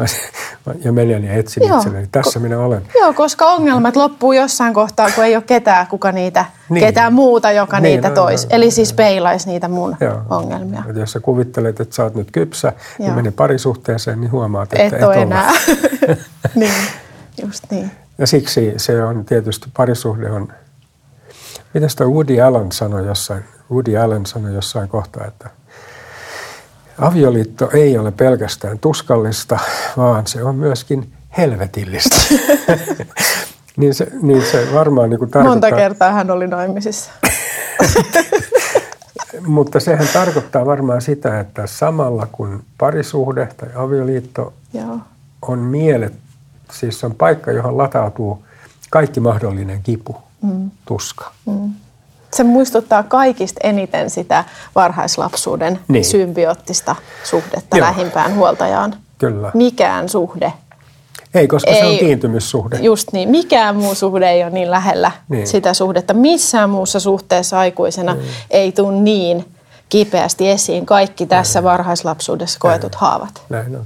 Ja 0.84 0.92
menen 0.92 1.24
ja 1.24 1.32
etsin 1.32 1.68
Joo. 1.68 1.76
itselleni. 1.78 2.08
Tässä 2.12 2.40
minä 2.40 2.58
olen. 2.58 2.82
Joo, 3.00 3.12
koska 3.12 3.46
ongelmat 3.46 3.96
loppuu 3.96 4.32
jossain 4.32 4.74
kohtaa, 4.74 5.10
kun 5.14 5.24
ei 5.24 5.36
ole 5.36 5.42
ketään, 5.46 5.86
kuka 5.86 6.12
niitä, 6.12 6.44
Niin. 6.68 6.84
ketään 6.86 7.12
muuta, 7.12 7.52
joka 7.52 7.80
Niin, 7.80 7.92
niitä 7.96 8.08
no, 8.08 8.14
toisi. 8.14 8.46
no. 8.46 8.56
Eli 8.56 8.70
siis 8.70 8.92
peilaisi 8.92 9.48
niitä 9.50 9.68
mun 9.68 9.96
Joo. 10.00 10.20
ongelmia. 10.30 10.82
Et 10.90 10.96
jos 10.96 11.12
sä 11.12 11.20
kuvittelet, 11.20 11.80
että 11.80 11.94
sä 11.94 12.02
oot 12.04 12.14
nyt 12.14 12.30
kypsä, 12.30 12.72
Joo. 12.98 13.14
mene 13.14 13.30
parisuhteeseen, 13.30 14.20
niin 14.20 14.32
huomaat, 14.32 14.72
että 14.72 14.84
Et 14.84 14.92
et, 14.92 15.02
ole. 15.02 15.14
enää. 15.22 15.52
niin, 16.54 16.72
just 17.42 17.64
niin. 17.70 17.90
Ja 18.18 18.26
siksi 18.26 18.74
se 18.76 19.04
on 19.04 19.24
tietysti, 19.24 19.68
parisuhde 19.76 20.30
on, 20.30 20.52
mitä 21.74 21.88
sitä 21.88 22.04
Woody 22.04 22.40
Allen 22.40 22.72
sanoi 22.72 23.06
jossain, 23.06 23.44
Woody 23.70 23.96
Allen 23.96 24.26
sanoi 24.26 24.54
jossain 24.54 24.88
kohtaa, 24.88 25.26
että 25.26 25.50
avioliitto 26.98 27.70
ei 27.72 27.98
ole 27.98 28.12
pelkästään 28.12 28.78
tuskallista, 28.78 29.58
vaan 29.96 30.26
se 30.26 30.42
on 30.42 30.56
myöskin 30.56 31.12
helvetillistä. 31.38 32.16
niin, 33.76 33.94
se, 33.94 34.08
niin 34.22 34.42
se 34.42 34.68
varmaan 34.74 35.10
niin 35.10 35.18
kuin 35.18 35.30
tarkoittaa, 35.30 35.70
Monta 35.70 35.76
kertaa 35.76 36.12
hän 36.12 36.30
oli 36.30 36.46
naimisissa. 36.46 37.10
mutta 39.46 39.80
sehän 39.80 40.08
tarkoittaa 40.12 40.66
varmaan 40.66 41.02
sitä, 41.02 41.40
että 41.40 41.66
samalla 41.66 42.28
kun 42.32 42.64
parisuhde 42.78 43.48
tai 43.56 43.68
avioliitto 43.74 44.52
Joo. 44.72 44.98
on 45.42 45.58
mielet, 45.58 46.12
siis 46.72 47.04
on 47.04 47.14
paikka, 47.14 47.52
johon 47.52 47.78
latautuu 47.78 48.44
kaikki 48.90 49.20
mahdollinen 49.20 49.82
kipu, 49.82 50.16
mm. 50.42 50.70
tuska. 50.86 51.30
Mm. 51.46 51.72
Se 52.34 52.44
muistuttaa 52.44 53.02
kaikista 53.02 53.60
eniten 53.62 54.10
sitä 54.10 54.44
varhaislapsuuden 54.74 55.78
Niin. 55.88 56.04
symbioottista 56.04 56.96
suhdetta 57.24 57.76
Joo. 57.76 57.86
lähimpään 57.86 58.34
huoltajaan. 58.36 58.94
Kyllä. 59.18 59.50
Mikään 59.54 60.08
suhde, 60.08 60.52
Ei, 61.34 61.48
koska 61.48 61.70
se 61.74 61.84
on 61.84 61.92
Ei. 61.92 61.98
kiintymyssuhde. 61.98 62.76
just 62.76 63.12
niin, 63.12 63.28
mikään 63.28 63.76
muu 63.76 63.94
suhde 63.94 64.30
ei 64.30 64.42
ole 64.42 64.50
niin 64.50 64.70
lähellä 64.70 65.10
Niin. 65.28 65.46
sitä 65.46 65.74
suhdetta. 65.74 66.14
Missään 66.14 66.70
muussa 66.70 67.00
suhteessa 67.00 67.58
aikuisena 67.58 68.14
niin. 68.14 68.26
ei 68.50 68.72
tule 68.72 68.92
niin 68.96 69.44
kipeästi 69.88 70.50
esiin 70.50 70.86
kaikki 70.86 71.26
tässä 71.26 71.62
varhaislapsuudessa 71.62 72.58
koetut 72.58 72.94
haavat. 72.94 73.42
Näin 73.48 73.76
on. 73.76 73.84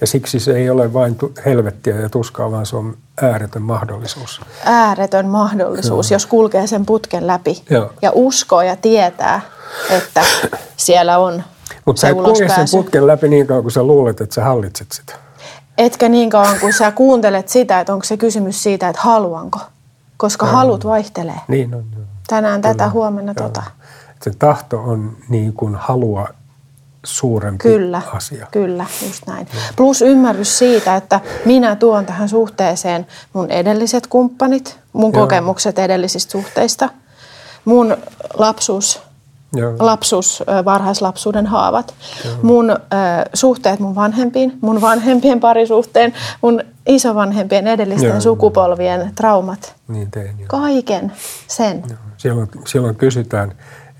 Ja 0.00 0.06
siksi 0.06 0.40
se 0.40 0.56
ei 0.56 0.70
ole 0.70 0.92
vain 0.92 1.16
helvettiä 1.44 1.96
ja 1.96 2.08
tuskaa, 2.08 2.50
vaan 2.50 2.66
se 2.66 2.76
on 2.76 2.96
ääretön 3.22 3.62
mahdollisuus. 3.62 4.40
Ääretön 4.64 5.26
mahdollisuus, 5.26 6.10
jos 6.10 6.26
kulkee 6.26 6.66
sen 6.66 6.86
putken 6.86 7.26
läpi 7.26 7.62
Joo. 7.70 7.92
ja 8.02 8.10
uskoo 8.14 8.62
ja 8.62 8.76
tietää, 8.76 9.40
että 9.90 10.22
siellä 10.76 11.18
on 11.18 11.42
Mutta 11.84 12.00
sä 12.00 12.08
et 12.08 12.16
kulje 12.16 12.48
sen 12.48 12.66
putken 12.70 13.06
läpi 13.06 13.28
niin 13.28 13.46
kauan, 13.46 13.62
kun 13.62 13.72
sä 13.72 13.82
luulet, 13.82 14.20
että 14.20 14.34
sä 14.34 14.44
hallitset 14.44 14.92
sitä. 14.92 15.14
Etkä 15.78 16.08
niin 16.08 16.30
kauan, 16.30 16.60
kun 16.60 16.72
sä 16.72 16.92
kuuntelet 16.92 17.48
sitä, 17.48 17.80
että 17.80 17.92
onko 17.92 18.04
se 18.04 18.16
kysymys 18.16 18.62
siitä, 18.62 18.88
että 18.88 19.02
haluanko. 19.02 19.58
Koska 20.16 20.46
halut 20.46 20.84
vaihtelee. 20.84 21.40
Niin 21.48 21.74
on. 21.74 21.84
Joo. 21.96 22.04
Tänään 22.28 22.62
tätä, 22.62 22.88
huomenna 22.88 23.34
Joo. 23.36 23.48
tota. 23.48 23.62
Se 24.22 24.30
tahto 24.38 24.78
on 24.78 25.16
niin 25.28 25.52
kuin 25.52 25.74
halua 25.74 26.28
suurempi 27.04 27.62
Kyllä, 27.62 28.02
asia. 28.14 28.46
kyllä, 28.50 28.86
just 29.06 29.26
näin. 29.26 29.48
Plus 29.76 30.02
ymmärrys 30.02 30.58
siitä, 30.58 30.96
että 30.96 31.20
minä 31.44 31.76
tuon 31.76 32.06
tähän 32.06 32.28
suhteeseen 32.28 33.06
mun 33.32 33.50
edelliset 33.50 34.06
kumppanit, 34.06 34.78
mun 34.92 35.12
Joo. 35.12 35.22
kokemukset 35.22 35.78
edellisistä 35.78 36.32
suhteista, 36.32 36.88
mun 37.64 37.96
lapsuus, 38.34 39.00
Joo. 39.52 39.74
lapsuus, 39.78 40.42
varhaislapsuuden 40.64 41.46
haavat, 41.46 41.94
mun 42.42 42.70
ö, 42.70 42.76
suhteet 43.34 43.80
mun 43.80 43.94
vanhempiin, 43.94 44.58
mun 44.60 44.80
vanhempien 44.80 45.40
parisuhteen, 45.40 46.14
mun 46.42 46.62
isovanhempien 46.86 47.66
edellisten 47.66 48.10
Joo. 48.10 48.20
sukupolvien 48.20 49.12
traumat, 49.14 49.74
Niin 49.88 50.10
tein. 50.10 50.38
Joo. 50.38 50.46
kaiken 50.48 51.12
sen. 51.48 51.84
Silloin, 52.16 52.48
silloin 52.66 52.96
kysytään, 52.96 53.52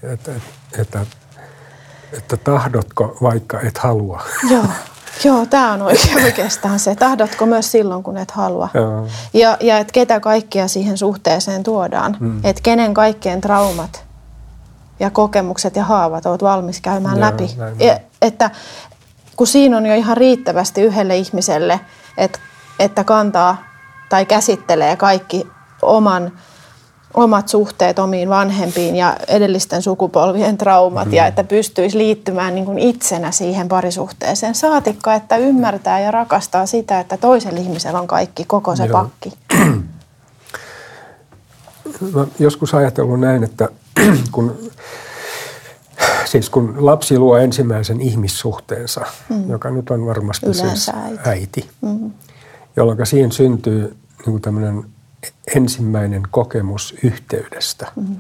että, 0.03 0.33
että, 0.79 1.07
että 2.13 2.37
tahdotko 2.37 3.17
vaikka 3.23 3.61
et 3.61 3.79
halua. 3.79 4.23
Joo, 4.51 4.65
joo 5.25 5.47
tämä 5.47 5.73
on 5.73 5.83
oikein, 5.83 6.25
oikeastaan 6.25 6.79
se. 6.79 6.95
Tahdotko 6.95 7.47
myös 7.47 7.73
silloin, 7.73 8.03
kun 8.03 8.17
et 8.17 8.31
halua? 8.31 8.69
Joo. 8.75 9.07
Ja, 9.35 9.57
ja 9.61 9.79
että 9.79 9.93
ketä 9.93 10.21
kaikkia 10.21 10.69
siihen 10.69 10.99
suhteeseen 10.99 11.63
tuodaan. 11.63 12.17
Mm. 12.21 12.41
Että 12.45 12.63
kenen 12.63 12.95
kaikkien 12.95 13.41
traumat 13.41 14.05
ja 15.01 15.11
kokemukset 15.11 15.77
ja 15.77 15.85
haavat 15.85 16.27
olet 16.27 16.43
valmis 16.43 16.81
käymään 16.81 17.19
Joo, 17.19 17.27
läpi. 17.27 17.55
näin. 17.57 17.81
Ja, 17.81 17.99
että 18.23 18.51
kun 19.37 19.47
siinä 19.47 19.77
on 19.77 19.87
jo 19.87 19.95
ihan 19.95 20.17
riittävästi 20.17 20.83
yhdelle 20.83 21.17
ihmiselle, 21.17 21.81
että, 22.17 22.39
että 22.79 23.05
kantaa 23.05 23.57
tai 24.09 24.27
käsittelee 24.27 24.97
kaikki 24.97 25.47
oman 25.83 26.33
omat 27.15 27.49
suhteet 27.49 27.99
omiin 27.99 28.29
vanhempiin 28.29 28.97
ja 28.97 29.17
edellisten 29.29 29.83
sukupolvien 29.83 30.59
traumat 30.59 31.09
mm. 31.09 31.15
ja 31.15 31.27
että 31.27 31.45
pystyisi 31.45 31.99
liittymään 31.99 32.55
niin 32.55 32.65
kuin 32.65 32.79
itsenä 32.79 33.31
siihen 33.31 33.69
parisuhteeseen. 33.69 34.55
Saatikka, 34.55 35.15
että 35.15 35.37
ymmärtää 35.37 36.01
ja 36.01 36.11
rakastaa 36.11 36.67
sitä, 36.67 37.01
että 37.01 37.17
toisella 37.17 37.61
ihmisellä 37.61 38.01
on 38.01 38.07
kaikki, 38.07 38.45
koko 38.45 38.77
se 38.77 38.85
Joo. 38.85 38.93
pakki. 38.93 39.33
Mä 42.15 42.27
joskus 42.39 42.75
ajatellut 42.75 43.21
näin, 43.21 43.45
että 43.45 43.69
kun, 44.33 44.71
siis 46.25 46.51
kun 46.51 46.75
lapsi 46.79 47.19
luo 47.19 47.37
ensimmäisen 47.37 48.01
ihmissuhteensa, 48.01 49.01
mm. 49.29 49.51
joka 49.51 49.71
nyt 49.71 49.91
on 49.91 50.07
varmasti 50.07 50.47
Yleensä 50.47 50.69
siis 50.69 50.89
äiti. 50.89 51.29
äiti, 51.29 51.71
mm. 51.81 52.11
jolloin 52.77 53.07
siihen 53.07 53.33
syntyy 53.33 53.97
niin 54.19 54.31
kuin 54.31 54.43
tämmöinen 54.43 54.85
ensimmäinen 55.57 56.23
kokemus 56.31 56.95
yhteydestä. 57.03 57.93
Mm. 57.97 58.17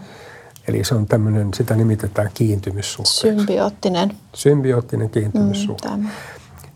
Eli 0.69 0.85
se 0.85 0.95
on 0.95 1.07
tämmöinen, 1.07 1.55
sitä 1.55 1.75
nimitetään 1.77 2.31
kiintymyssuhteeksi. 2.35 3.21
Symbioottinen. 3.21 4.17
Symbioottinen 4.35 5.11
kiintymyssuhde. 5.11 5.89
Mm. 5.97 6.09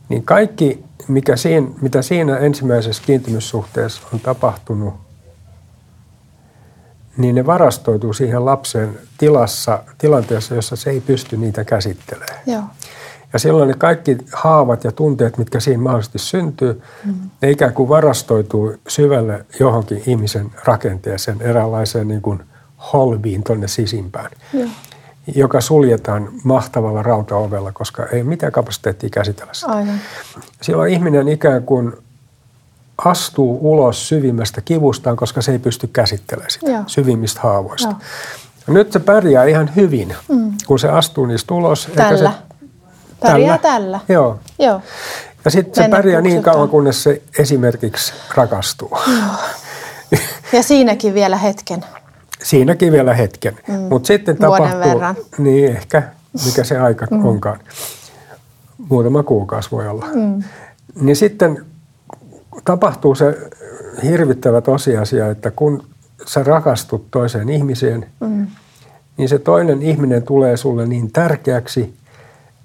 Niin 0.09 0.23
kaikki, 0.23 0.85
mikä 1.09 1.37
siinä, 1.37 1.67
mitä 1.81 2.03
siinä 2.03 2.37
ensimmäisessä 2.37 3.03
kiintymyssuhteessa 3.07 4.03
on 4.13 4.21
tapahtunut, 4.21 4.95
niin 7.17 7.35
ne 7.35 7.47
varastoituu 7.47 8.13
siihen 8.13 8.45
lapsen 8.45 8.99
tilassa, 9.19 9.85
tilanteessa, 9.99 10.55
jossa 10.55 10.77
se 10.77 10.91
ei 10.91 11.01
pysty 11.01 11.37
niitä 11.37 11.65
käsittelemään. 11.65 12.41
Joo. 12.47 12.63
Ja 13.35 13.39
silloin 13.39 13.69
ne 13.69 13.75
kaikki 13.75 14.17
haavat 14.33 14.85
ja 14.85 14.93
tunteet, 14.93 15.39
mitkä 15.39 15.61
siinä 15.61 15.83
mahdollisesti 15.83 16.19
syntyy, 16.19 16.83
mm. 17.05 17.15
ne 17.43 17.51
ikään 17.51 17.73
kuin 17.73 17.89
varastoituu 17.89 18.75
syvälle 18.89 19.45
johonkin 19.61 20.03
ihmisen 20.07 20.51
rakenteeseen, 20.65 21.43
eräänlaiseen 21.43 22.09
niin 22.09 22.23
kuin 22.23 22.43
holviin 22.93 23.43
tuonne 23.43 23.69
sisimpään, 23.69 24.31
Joo. 24.53 24.69
joka 25.35 25.61
suljetaan 25.61 26.29
mahtavalla 26.45 27.03
rautaovella, 27.03 27.73
koska 27.73 28.07
ei 28.07 28.21
ole 28.21 28.29
mitään 28.29 28.53
kapasiteettia 28.53 29.11
käsitellä 29.11 29.55
sitä. 29.55 29.73
Aivan. 29.73 30.01
Silloin 30.63 30.93
ihminen 30.93 31.29
ikään 31.29 31.63
kuin 31.63 31.93
astuu 33.05 33.59
ulos 33.63 34.09
syvimmästä 34.09 34.61
kivustaan, 34.61 35.17
koska 35.17 35.43
se 35.43 35.53
ei 35.53 35.59
pysty 35.59 35.87
käsittelemään 35.87 36.51
sitä 36.51 36.71
Joo. 36.71 36.83
syvimmistä 36.87 37.41
haavoista. 37.41 37.95
Ja 38.67 38.73
nyt 38.73 38.93
se 38.93 38.99
pärjää 38.99 39.45
ihan 39.45 39.71
hyvin, 39.77 40.15
mm. 40.29 40.53
kun 40.67 40.79
se 40.79 40.89
astuu 40.89 41.27
niistä 41.27 41.55
ulos. 41.55 41.87
eikä 41.89 42.03
Tällä. 42.03 42.31
Se, 42.31 42.54
Pärjää 43.33 43.59
tällä. 43.59 44.01
Joo. 44.09 44.39
Joo. 44.59 44.81
Ja 45.45 45.51
sitten 45.51 45.85
se 45.85 45.91
pärjää 45.91 46.21
niin 46.21 46.43
kauan, 46.43 46.69
kunnes 46.69 47.03
se 47.03 47.23
esimerkiksi 47.39 48.13
rakastuu. 48.35 48.99
Ja 50.53 50.63
siinäkin 50.63 51.15
vielä 51.15 51.37
hetken. 51.37 51.85
Siinäkin 52.43 52.93
vielä 52.93 53.15
hetken. 53.15 53.59
Mm. 53.69 53.75
Mutta 53.75 54.07
sitten 54.07 54.37
Vuoden 54.41 54.67
tapahtuu, 54.67 54.91
verran. 54.91 55.17
niin 55.39 55.71
ehkä, 55.71 56.03
mikä 56.47 56.65
se 56.65 56.79
aika 56.79 57.07
mm. 57.11 57.25
onkaan. 57.25 57.61
muutama 58.89 59.23
kuukausi 59.23 59.71
voi 59.71 59.89
olla. 59.89 60.07
Mm. 60.15 60.43
Niin 61.01 61.17
sitten 61.17 61.65
tapahtuu 62.65 63.15
se 63.15 63.39
hirvittävä 64.03 64.61
tosiasia, 64.61 65.31
että 65.31 65.51
kun 65.51 65.85
sä 66.27 66.43
rakastut 66.43 67.11
toiseen 67.11 67.49
ihmiseen, 67.49 68.07
mm. 68.21 68.47
niin 69.17 69.29
se 69.29 69.39
toinen 69.39 69.83
ihminen 69.83 70.23
tulee 70.23 70.57
sulle 70.57 70.87
niin 70.87 71.13
tärkeäksi, 71.13 71.95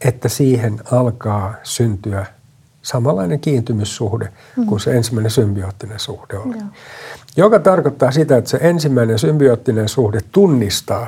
että 0.06 0.30
siihen 0.30 0.80
alkaa 0.92 1.54
syntyä 1.64 2.26
samanlainen 2.82 3.40
kiintymyssuhde 3.40 4.34
mm. 4.58 4.66
kuin 4.66 4.80
se 4.80 4.98
ensimmäinen 4.98 5.32
symbioottinen 5.32 6.00
suhde 6.00 6.38
oli. 6.38 6.58
Joo. 6.58 6.68
Joka 7.38 7.60
tarkoittaa 7.60 8.12
sitä, 8.12 8.38
että 8.38 8.50
se 8.50 8.58
ensimmäinen 8.62 9.20
symbioottinen 9.20 9.90
suhde 9.90 10.20
tunnistaa 10.32 11.08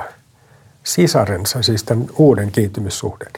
sisarensa, 0.84 1.62
siis 1.62 1.84
tämän 1.84 2.06
uuden 2.16 2.52
kiintymyssuhteen. 2.52 3.30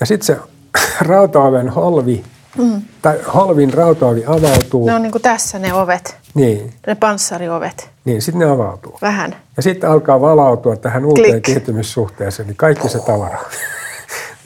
Ja 0.00 0.06
sitten 0.06 0.26
se 0.26 0.36
rautaoven 1.08 1.68
holvi 1.68 2.24
Mm. 2.58 2.82
Tai 3.02 3.18
holvin 3.34 3.74
rautaovi 3.74 4.24
avautuu. 4.26 4.86
Ne 4.86 4.94
on 4.94 5.02
niin 5.02 5.12
kuin 5.12 5.22
tässä 5.22 5.58
ne 5.58 5.74
ovet. 5.74 6.16
Niin. 6.34 6.72
Ne 6.86 6.94
panssariovet. 6.94 7.90
Niin, 8.04 8.22
sitten 8.22 8.38
ne 8.38 8.46
avautuu. 8.52 8.98
Vähän. 9.02 9.36
Ja 9.56 9.62
sitten 9.62 9.90
alkaa 9.90 10.20
valautua 10.20 10.76
tähän 10.76 11.04
uuteen 11.04 11.30
Klik. 11.30 11.42
kiintymyssuhteeseen, 11.42 12.46
niin 12.46 12.56
kaikki 12.56 12.88
se 12.88 12.98
tavara, 12.98 13.38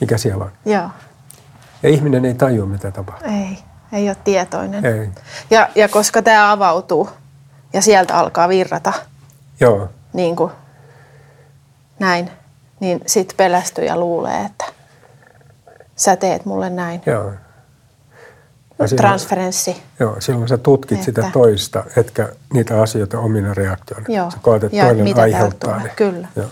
mikä 0.01 0.17
siellä 0.17 0.45
on. 0.45 0.51
Joo. 0.65 0.89
Ja 1.83 1.89
ihminen 1.89 2.25
ei 2.25 2.33
tajua, 2.33 2.65
mitä 2.65 2.91
tapahtuu. 2.91 3.31
Ei, 3.31 3.57
ei 3.93 4.09
ole 4.09 4.17
tietoinen. 4.23 4.85
Ei. 4.85 5.09
Ja, 5.49 5.69
ja 5.75 5.87
koska 5.87 6.21
tämä 6.21 6.51
avautuu 6.51 7.09
ja 7.73 7.81
sieltä 7.81 8.15
alkaa 8.15 8.49
virrata, 8.49 8.93
Joo. 9.59 9.89
niin 10.13 10.35
kuin 10.35 10.51
näin, 11.99 12.31
niin 12.79 13.01
sitten 13.05 13.37
pelästyy 13.37 13.85
ja 13.85 13.97
luulee, 13.97 14.45
että 14.45 14.65
sä 15.95 16.15
teet 16.15 16.45
mulle 16.45 16.69
näin. 16.69 17.01
Joo. 17.05 17.31
silloin, 18.71 18.97
transferenssi. 18.97 19.83
Joo, 19.99 20.15
silloin 20.19 20.47
sä 20.47 20.57
tutkit 20.57 20.97
että, 20.97 21.05
sitä 21.05 21.29
toista, 21.33 21.83
etkä 21.97 22.29
niitä 22.53 22.81
asioita 22.81 23.19
omina 23.19 23.53
reaktioina. 23.53 24.05
Joo. 24.09 24.31
Sä 24.31 24.37
koet, 24.41 24.63
että 24.63 24.77
ja 24.77 24.85
toinen 24.85 25.19
aiheuttaa 25.19 25.83
ne. 25.83 25.89
Kyllä. 25.95 26.27
Joo. 26.35 26.47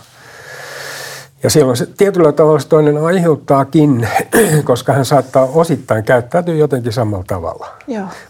Ja 1.42 1.50
silloin 1.50 1.76
se 1.76 1.86
tietyllä 1.86 2.32
tavalla 2.32 2.58
se 2.58 2.68
toinen 2.68 3.04
aiheuttaakin, 3.04 4.08
koska 4.64 4.92
hän 4.92 5.04
saattaa 5.04 5.44
osittain 5.44 6.04
käyttäytyä 6.04 6.54
jotenkin 6.54 6.92
samalla 6.92 7.24
tavalla. 7.26 7.68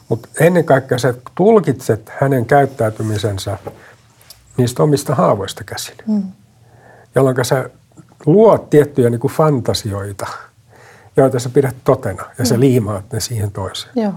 Mutta 0.09 0.29
ennen 0.40 0.64
kaikkea 0.64 0.99
sä 0.99 1.14
tulkitset 1.35 2.12
hänen 2.21 2.47
käyttäytymisensä 2.47 3.59
niistä 4.57 4.83
omista 4.83 5.14
haavoista 5.14 5.64
käsin. 5.64 5.97
Mm. 6.07 6.23
Jolloin 7.14 7.45
sä 7.45 7.71
luot 8.26 8.71
tiettyjä 8.71 9.11
niin 9.11 9.21
kuin 9.21 9.33
fantasioita, 9.33 10.26
joita 11.17 11.38
sä 11.38 11.49
pidät 11.49 11.76
totena 11.85 12.23
ja 12.23 12.45
mm. 12.45 12.45
sä 12.45 12.61
liimaat 12.61 13.12
ne 13.12 13.21
siihen 13.21 13.50
toiseen. 13.50 13.93
Joo. 13.97 14.12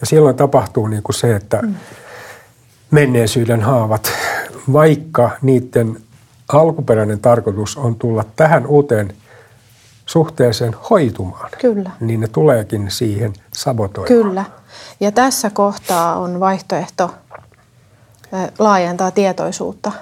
Ja 0.00 0.06
silloin 0.06 0.36
tapahtuu 0.36 0.86
niin 0.86 1.02
kuin 1.02 1.16
se, 1.16 1.36
että 1.36 1.62
mm. 1.62 1.74
menneisyyden 2.90 3.60
haavat, 3.60 4.12
vaikka 4.72 5.30
niiden 5.42 6.02
alkuperäinen 6.52 7.20
tarkoitus 7.20 7.76
on 7.76 7.94
tulla 7.96 8.24
tähän 8.36 8.66
uuteen 8.66 9.14
suhteeseen 10.06 10.76
hoitumaan, 10.90 11.50
Kyllä. 11.60 11.90
niin 12.00 12.20
ne 12.20 12.28
tuleekin 12.28 12.90
siihen 12.90 13.32
sabotoimaan. 13.52 14.22
Kyllä. 14.22 14.44
Ja 15.00 15.12
tässä 15.12 15.50
kohtaa 15.50 16.18
on 16.18 16.40
vaihtoehto 16.40 17.10
laajentaa 18.58 19.10
tietoisuutta 19.10 19.92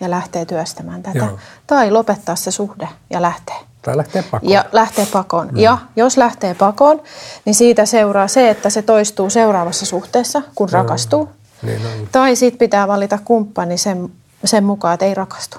ja 0.00 0.10
lähteä 0.10 0.44
työstämään 0.44 1.02
tätä. 1.02 1.18
Joo. 1.18 1.38
Tai 1.66 1.90
lopettaa 1.90 2.36
se 2.36 2.50
suhde 2.50 2.88
ja 3.10 3.22
lähteä. 3.22 3.56
Tai 3.82 3.96
lähtee 3.96 4.22
pakoon. 4.22 4.52
Ja 4.52 4.64
lähtee 4.72 5.06
pakoon. 5.12 5.48
Mm. 5.48 5.56
Ja 5.56 5.78
jos 5.96 6.16
lähtee 6.16 6.54
pakoon, 6.54 7.02
niin 7.44 7.54
siitä 7.54 7.86
seuraa 7.86 8.28
se, 8.28 8.50
että 8.50 8.70
se 8.70 8.82
toistuu 8.82 9.30
seuraavassa 9.30 9.86
suhteessa, 9.86 10.42
kun 10.54 10.68
Joo. 10.72 10.82
rakastuu. 10.82 11.28
Niin 11.62 11.86
on. 11.86 12.08
Tai 12.12 12.36
sitten 12.36 12.58
pitää 12.58 12.88
valita 12.88 13.18
kumppani 13.24 13.78
sen, 13.78 14.12
sen 14.44 14.64
mukaan, 14.64 14.94
että 14.94 15.06
ei 15.06 15.14
rakastu. 15.14 15.58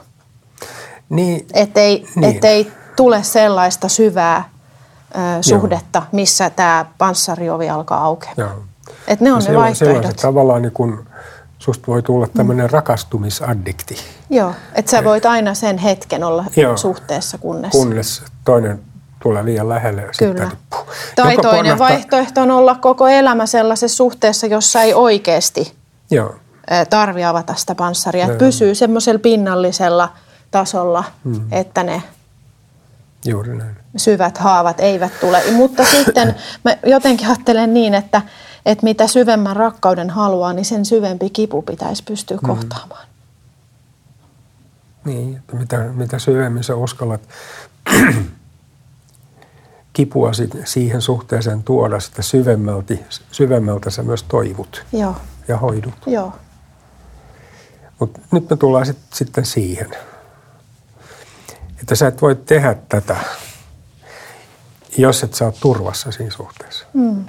Niin, 1.11 1.47
Ettei, 1.53 2.05
Niin. 2.15 2.35
ettei 2.35 2.71
tule 2.95 3.23
sellaista 3.23 3.87
syvää 3.89 4.49
ö, 5.15 5.17
suhdetta, 5.43 6.01
missä 6.11 6.49
tämä 6.49 6.85
panssariovi 6.97 7.69
alkaa 7.69 8.03
aukeamaan. 8.03 8.37
joo. 8.37 8.63
Et 9.07 9.19
ne 9.21 9.31
on 9.33 9.41
Ja 9.45 9.51
ne 9.51 9.57
vaihtoehdot. 9.57 10.15
tavallaan 10.15 10.61
niin 10.61 10.71
kun, 10.71 11.05
susta 11.59 11.87
voi 11.87 12.03
tulla 12.03 12.27
tämmöinen 12.27 12.65
mm. 12.65 12.71
rakastumisaddikti, 12.73 13.95
Joo, 14.29 14.53
että 14.75 14.91
sä 14.91 15.03
voit 15.03 15.25
aina 15.25 15.53
sen 15.53 15.77
hetken 15.77 16.23
olla 16.23 16.45
Joo. 16.55 16.77
suhteessa, 16.77 17.37
kunnes... 17.37 17.71
kunnes 17.71 18.23
toinen 18.45 18.79
tulee 19.23 19.45
liian 19.45 19.69
lähelle 19.69 20.01
ja 20.01 20.09
Kyllä. 20.19 20.49
sitten 20.49 20.57
Tai 21.15 21.31
joka 21.33 21.41
toinen 21.41 21.59
ponnahtaa- 21.77 21.89
vaihtoehto 21.89 22.41
on 22.41 22.51
olla 22.51 22.75
koko 22.75 23.07
elämä 23.07 23.45
sellaisessa 23.45 23.97
suhteessa, 23.97 24.47
jossa 24.47 24.81
ei 24.81 24.93
oikeasti 24.93 25.73
Joo, 26.11 26.35
tarvi 26.89 27.23
avata 27.23 27.55
sitä 27.55 27.75
panssaria. 27.75 28.23
Että 28.25 28.33
Joo. 28.43 28.47
pysyy 28.49 28.75
semmoisella 28.75 29.19
pinnallisella 29.19 30.09
tasolla, 30.51 31.03
mm. 31.23 31.41
että 31.51 31.83
ne 31.83 32.03
juuri 33.25 33.57
näin. 33.57 33.75
syvät 33.97 34.37
haavat 34.37 34.79
eivät 34.79 35.19
tule. 35.19 35.43
Mutta 35.51 35.85
sitten 35.85 36.35
mä 36.65 36.75
jotenkin 36.85 37.27
ajattelen 37.27 37.73
niin, 37.73 37.93
että, 37.93 38.21
että 38.65 38.83
mitä 38.83 39.07
syvemmän 39.07 39.55
rakkauden 39.55 40.09
haluaa, 40.09 40.53
niin 40.53 40.65
sen 40.65 40.85
syvempi 40.85 41.29
kipu 41.29 41.61
pitäisi 41.61 42.03
pystyä 42.03 42.37
mm. 42.37 42.47
kohtaamaan. 42.47 43.07
Niin, 45.05 45.37
että 45.37 45.55
mitä, 45.55 45.77
mitä 45.77 46.19
syvemmin 46.19 46.63
sä 46.63 46.75
uskallat 46.75 47.21
kipua 49.93 50.31
siihen 50.65 51.01
suhteeseen 51.01 51.63
tuoda, 51.63 51.99
sitä 51.99 52.21
syvemmälti, 52.21 52.99
syvemmältä 53.31 53.89
sä 53.89 54.03
myös 54.03 54.23
toivut 54.23 54.85
Joo, 54.93 55.15
ja 55.47 55.57
hoidut. 55.57 55.93
joo, 56.05 56.33
Mutta 57.99 58.19
nyt 58.31 58.49
me 58.49 58.57
tullaan 58.57 58.85
sit, 58.85 58.97
sitten 59.13 59.45
siihen, 59.45 59.91
että 61.81 61.95
sä 61.95 62.07
et 62.07 62.21
voi 62.21 62.35
tehdä 62.35 62.75
tätä, 62.89 63.15
jos 64.97 65.23
et 65.23 65.33
sä 65.33 65.45
ole 65.45 65.53
turvassa 65.59 66.11
siinä 66.11 66.31
suhteessa. 66.31 66.85
mm. 66.93 67.25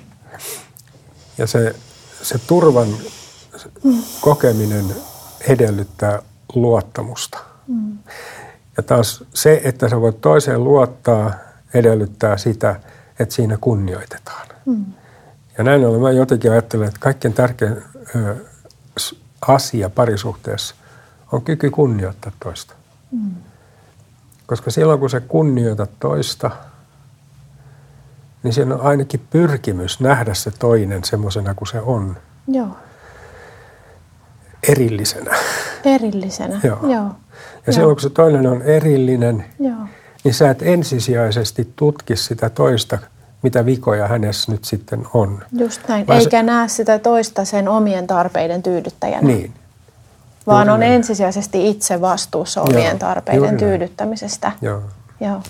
Ja 1.38 1.46
se, 1.46 1.74
se 2.22 2.38
turvan 2.38 2.88
kokeminen 4.20 4.84
edellyttää 5.48 6.22
luottamusta. 6.54 7.38
Mm. 7.66 7.98
Ja 8.76 8.82
taas 8.82 9.24
se, 9.34 9.60
että 9.64 9.88
sä 9.88 10.00
voit 10.00 10.20
toiseen 10.20 10.64
luottaa, 10.64 11.34
edellyttää 11.74 12.36
sitä, 12.36 12.80
että 13.18 13.34
siinä 13.34 13.58
kunnioitetaan. 13.60 14.48
Mm. 14.66 14.84
Ja 15.58 15.64
näin 15.64 15.86
ollen 15.86 16.00
mä 16.00 16.10
jotenkin 16.10 16.52
ajattelen, 16.52 16.88
että 16.88 17.00
kaikkein 17.00 17.34
tärkein 17.34 17.82
ö, 18.16 18.36
asia 19.40 19.90
parisuhteessa 19.90 20.74
on 21.32 21.42
kyky 21.42 21.70
kunnioittaa 21.70 22.32
toista. 22.40 22.74
Mm. 23.10 23.34
Koska 24.52 24.70
silloin 24.70 25.00
kun 25.00 25.10
sä 25.10 25.20
kunnioitat 25.20 25.90
toista, 26.00 26.50
niin 28.42 28.52
siinä 28.54 28.74
on 28.74 28.80
ainakin 28.80 29.20
pyrkimys 29.30 30.00
nähdä 30.00 30.34
se 30.34 30.50
toinen 30.58 31.04
semmoisena 31.04 31.54
kuin 31.54 31.68
se 31.68 31.80
on, 31.80 32.16
joo. 32.48 32.68
erillisenä. 34.68 35.36
Erillisenä, 35.84 36.60
Joo. 36.64 36.78
joo. 36.82 36.90
Ja 36.92 37.00
Joo. 37.00 37.12
silloin 37.70 37.96
kun 37.96 38.00
se 38.02 38.10
toinen 38.10 38.46
on 38.46 38.62
erillinen, 38.62 39.44
joo. 39.60 39.76
niin 40.24 40.34
sä 40.34 40.50
et 40.50 40.62
ensisijaisesti 40.62 41.72
tutki 41.76 42.16
sitä 42.16 42.50
toista, 42.50 42.98
mitä 43.42 43.66
vikoja 43.66 44.08
hänessä 44.08 44.52
nyt 44.52 44.64
sitten 44.64 45.06
on. 45.14 45.42
Just 45.52 45.88
näin. 45.88 46.06
Vaan 46.06 46.20
se- 46.20 46.24
Eikä 46.24 46.42
näe 46.42 46.68
sitä 46.68 46.98
toista 46.98 47.44
sen 47.44 47.68
omien 47.68 48.06
tarpeiden 48.06 48.62
tyydyttäjänä, 48.62 49.26
Niin, 49.26 49.54
vaan 50.46 50.66
juuri 50.68 50.86
on 50.86 50.92
ensisijaisesti 50.92 51.70
itse 51.70 52.00
vastuussa 52.00 52.62
omien 52.62 52.84
Joo, 52.90 52.98
tarpeiden 52.98 53.42
juuri 53.42 53.56
tyydyttämisestä. 53.56 54.52
joo. 54.62 54.82
Joo. 55.20 55.42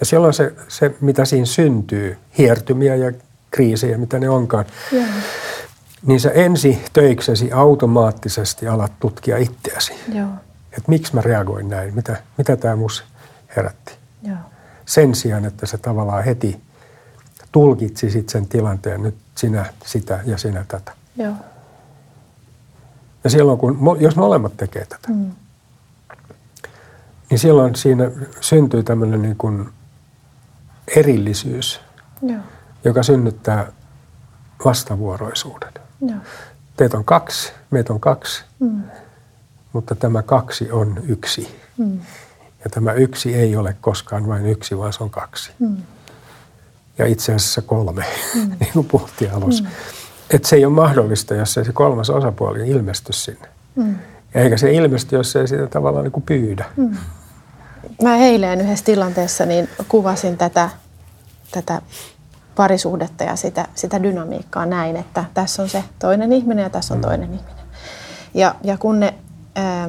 Ja 0.00 0.06
silloin 0.06 0.34
se, 0.34 0.52
se, 0.68 0.94
mitä 1.00 1.24
siinä 1.24 1.46
syntyy, 1.46 2.18
hiertymiä 2.38 2.94
ja 2.94 3.12
kriisejä, 3.50 3.98
mitä 3.98 4.18
ne 4.18 4.28
onkaan, 4.28 4.64
Joo. 4.92 5.04
niin 6.06 6.20
sä 6.20 6.30
ensi 6.30 6.84
töiksesi 6.92 7.52
automaattisesti 7.52 8.68
alat 8.68 8.92
tutkia 9.00 9.36
itseäsi. 9.36 9.92
Joo. 10.12 10.28
Että 10.66 10.88
miksi 10.88 11.14
mä 11.14 11.20
reagoin 11.20 11.68
näin, 11.68 11.94
mitä, 11.94 12.16
mitä 12.38 12.56
tämä 12.56 12.76
mus 12.76 13.04
herätti. 13.56 13.92
Joo. 14.22 14.36
Sen 14.86 15.14
sijaan, 15.14 15.44
että 15.44 15.66
sä 15.66 15.78
tavallaan 15.78 16.24
heti 16.24 16.60
tulkitsisit 17.52 18.28
sen 18.28 18.48
tilanteen, 18.48 19.02
nyt 19.02 19.14
sinä 19.34 19.66
sitä 19.84 20.20
ja 20.26 20.38
sinä 20.38 20.64
tätä. 20.68 20.92
Joo. 21.16 21.32
Ja 23.26 23.30
silloin, 23.30 23.58
kun, 23.58 23.96
jos 24.00 24.16
molemmat 24.16 24.56
tekee 24.56 24.84
tätä, 24.86 25.08
Mm. 25.08 25.30
niin 27.30 27.38
silloin 27.38 27.74
siinä 27.76 28.10
syntyy 28.40 28.82
tämmöinen 28.82 29.22
niin 29.22 29.36
kuin 29.36 29.68
erillisyys, 30.96 31.80
Joo. 32.22 32.38
joka 32.84 33.02
synnyttää 33.02 33.72
vastavuoroisuuden. 34.64 35.72
Joo. 36.00 36.18
Teitä 36.76 36.96
on 36.98 37.04
kaksi, 37.04 37.52
meitä 37.70 37.92
on 37.92 38.00
kaksi, 38.00 38.44
Mm. 38.60 38.82
mutta 39.72 39.94
tämä 39.94 40.22
kaksi 40.22 40.70
on 40.70 41.00
yksi. 41.08 41.60
Mm. 41.78 42.00
Ja 42.64 42.70
tämä 42.70 42.92
yksi 42.92 43.34
ei 43.34 43.56
ole 43.56 43.76
koskaan 43.80 44.26
vain 44.28 44.46
yksi, 44.46 44.78
vaan 44.78 44.92
se 44.92 45.02
on 45.02 45.10
kaksi. 45.10 45.52
Mm. 45.58 45.76
ja 46.98 47.06
itse 47.06 47.34
asiassa 47.34 47.62
kolme, 47.62 48.04
mm. 48.34 48.40
niin 48.60 48.72
kuin 48.72 48.86
puhuttiin 48.88 49.32
alussa. 49.32 49.64
Mm. 49.64 49.70
Että 50.30 50.48
se 50.48 50.56
ei 50.56 50.64
ole 50.64 50.74
mahdollista, 50.74 51.34
jos 51.34 51.58
ei 51.58 51.64
se 51.64 51.72
kolmas 51.72 52.10
osapuoli 52.10 52.68
ilmesty 52.68 53.12
sinne. 53.12 53.48
Mm. 53.74 53.96
Eikä 54.34 54.56
se 54.56 54.72
ilmesty, 54.72 55.16
jos 55.16 55.36
ei 55.36 55.48
sitä 55.48 55.66
tavallaan 55.66 56.04
niin 56.04 56.12
kuin 56.12 56.22
pyydä. 56.22 56.64
Mm. 56.76 56.96
Mä 58.02 58.16
eilen 58.16 58.60
yhdessä 58.60 58.84
tilanteessa 58.84 59.46
niin 59.46 59.68
kuvasin 59.88 60.36
tätä, 60.36 60.70
tätä 61.50 61.82
parisuhdetta 62.54 63.24
ja 63.24 63.36
sitä, 63.36 63.68
sitä 63.74 64.02
dynamiikkaa 64.02 64.66
näin, 64.66 64.96
että 64.96 65.24
tässä 65.34 65.62
on 65.62 65.68
se 65.68 65.84
toinen 65.98 66.32
ihminen 66.32 66.62
ja 66.62 66.70
tässä 66.70 66.94
on 66.94 66.98
mm. 66.98 67.02
toinen 67.02 67.34
ihminen. 67.34 67.66
Ja, 68.34 68.54
ja 68.62 68.78
kun, 68.78 69.00
ne, 69.00 69.14
ää, 69.54 69.88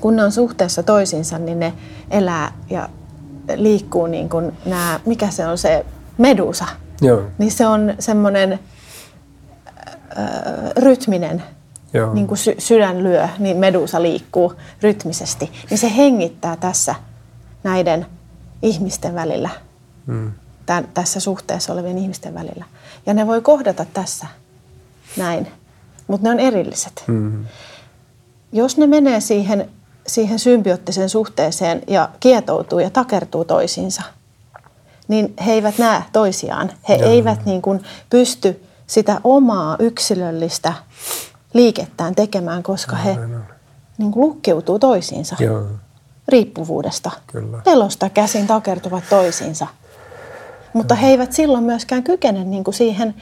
kun 0.00 0.16
ne 0.16 0.24
on 0.24 0.32
suhteessa 0.32 0.82
toisiinsa, 0.82 1.38
niin 1.38 1.60
ne 1.60 1.72
elää 2.10 2.52
ja 2.70 2.88
liikkuu 3.54 4.06
niin 4.06 4.28
kuin 4.28 4.52
nämä, 4.66 5.00
mikä 5.06 5.30
se 5.30 5.46
on 5.46 5.58
se 5.58 5.86
medusa. 6.18 6.66
Joo. 7.00 7.22
Niin 7.38 7.50
se 7.50 7.66
on 7.66 7.94
semmoinen 7.98 8.58
rytminen, 10.76 11.42
Joo. 11.94 12.14
niin 12.14 12.26
kuin 12.26 12.38
sy- 12.38 12.56
sydän 12.58 13.02
lyö, 13.02 13.28
niin 13.38 13.56
medusa 13.56 14.02
liikkuu 14.02 14.54
rytmisesti. 14.82 15.50
Niin 15.70 15.78
se 15.78 15.96
hengittää 15.96 16.56
tässä 16.56 16.94
näiden 17.64 18.06
ihmisten 18.62 19.14
välillä, 19.14 19.50
mm. 20.06 20.32
tämän, 20.66 20.88
tässä 20.94 21.20
suhteessa 21.20 21.72
olevien 21.72 21.98
ihmisten 21.98 22.34
välillä. 22.34 22.64
Ja 23.06 23.14
ne 23.14 23.26
voi 23.26 23.40
kohdata 23.40 23.86
tässä 23.94 24.26
näin, 25.16 25.48
mutta 26.06 26.28
ne 26.28 26.30
on 26.30 26.40
erilliset. 26.40 27.04
Mm. 27.06 27.44
Jos 28.52 28.76
ne 28.76 28.86
menee 28.86 29.20
siihen, 29.20 29.70
siihen 30.06 30.38
symbioottiseen 30.38 31.08
suhteeseen 31.08 31.82
ja 31.86 32.08
kietoutuu 32.20 32.78
ja 32.78 32.90
takertuu 32.90 33.44
toisiinsa, 33.44 34.02
niin 35.08 35.34
he 35.46 35.52
eivät 35.52 35.78
näe 35.78 36.02
toisiaan. 36.12 36.70
He 36.88 36.94
Joo. 36.94 37.10
eivät 37.10 37.44
niin 37.44 37.62
kuin 37.62 37.82
pysty 38.10 38.62
sitä 38.92 39.20
omaa 39.24 39.76
yksilöllistä 39.78 40.72
liikettään 41.52 42.14
tekemään, 42.14 42.62
koska 42.62 42.96
he 42.96 43.16
niin 43.98 44.12
kuin 44.12 44.20
lukkeutuu 44.26 44.78
toisiinsa 44.78 45.36
Joo. 45.40 45.66
riippuvuudesta. 46.28 47.10
Kyllä. 47.26 47.58
Pelosta 47.64 48.08
käsin 48.08 48.46
takertuvat 48.46 49.04
toisiinsa. 49.10 49.66
Mutta 50.72 50.94
Joo. 50.94 51.02
he 51.02 51.06
eivät 51.06 51.32
silloin 51.32 51.64
myöskään 51.64 52.02
kykene 52.02 52.44
niin 52.44 52.64
kuin 52.64 52.74
siihen, 52.74 53.14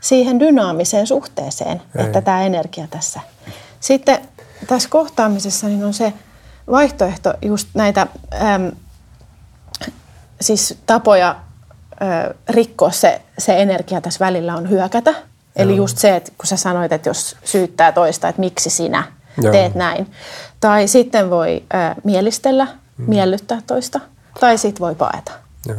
siihen 0.00 0.40
dynaamiseen 0.40 1.06
suhteeseen, 1.06 1.82
Ei. 1.98 2.04
että 2.06 2.20
tämä 2.20 2.42
energia 2.42 2.86
tässä. 2.90 3.20
Sitten 3.80 4.18
tässä 4.66 4.88
kohtaamisessa 4.88 5.66
niin 5.66 5.84
on 5.84 5.94
se 5.94 6.12
vaihtoehto 6.70 7.34
just 7.42 7.68
näitä 7.74 8.06
äm, 8.34 8.72
siis 10.40 10.78
tapoja 10.86 11.45
rikkoa 12.48 12.90
se, 12.90 13.20
se 13.38 13.62
energia 13.62 14.00
tässä 14.00 14.24
välillä 14.24 14.56
on 14.56 14.70
hyökätä. 14.70 15.10
Joo. 15.10 15.22
Eli 15.56 15.76
just 15.76 15.98
se, 15.98 16.16
että 16.16 16.32
kun 16.38 16.46
sä 16.46 16.56
sanoit, 16.56 16.92
että 16.92 17.08
jos 17.08 17.36
syyttää 17.44 17.92
toista, 17.92 18.28
että 18.28 18.40
miksi 18.40 18.70
sinä 18.70 19.04
Joo. 19.42 19.52
teet 19.52 19.74
näin. 19.74 20.10
Tai 20.60 20.88
sitten 20.88 21.30
voi 21.30 21.62
ö, 21.74 22.00
mielistellä, 22.04 22.64
mm. 22.98 23.04
miellyttää 23.08 23.62
toista. 23.66 24.00
Tai 24.40 24.58
sitten 24.58 24.80
voi 24.80 24.94
paeta. 24.94 25.32
Joo. 25.68 25.78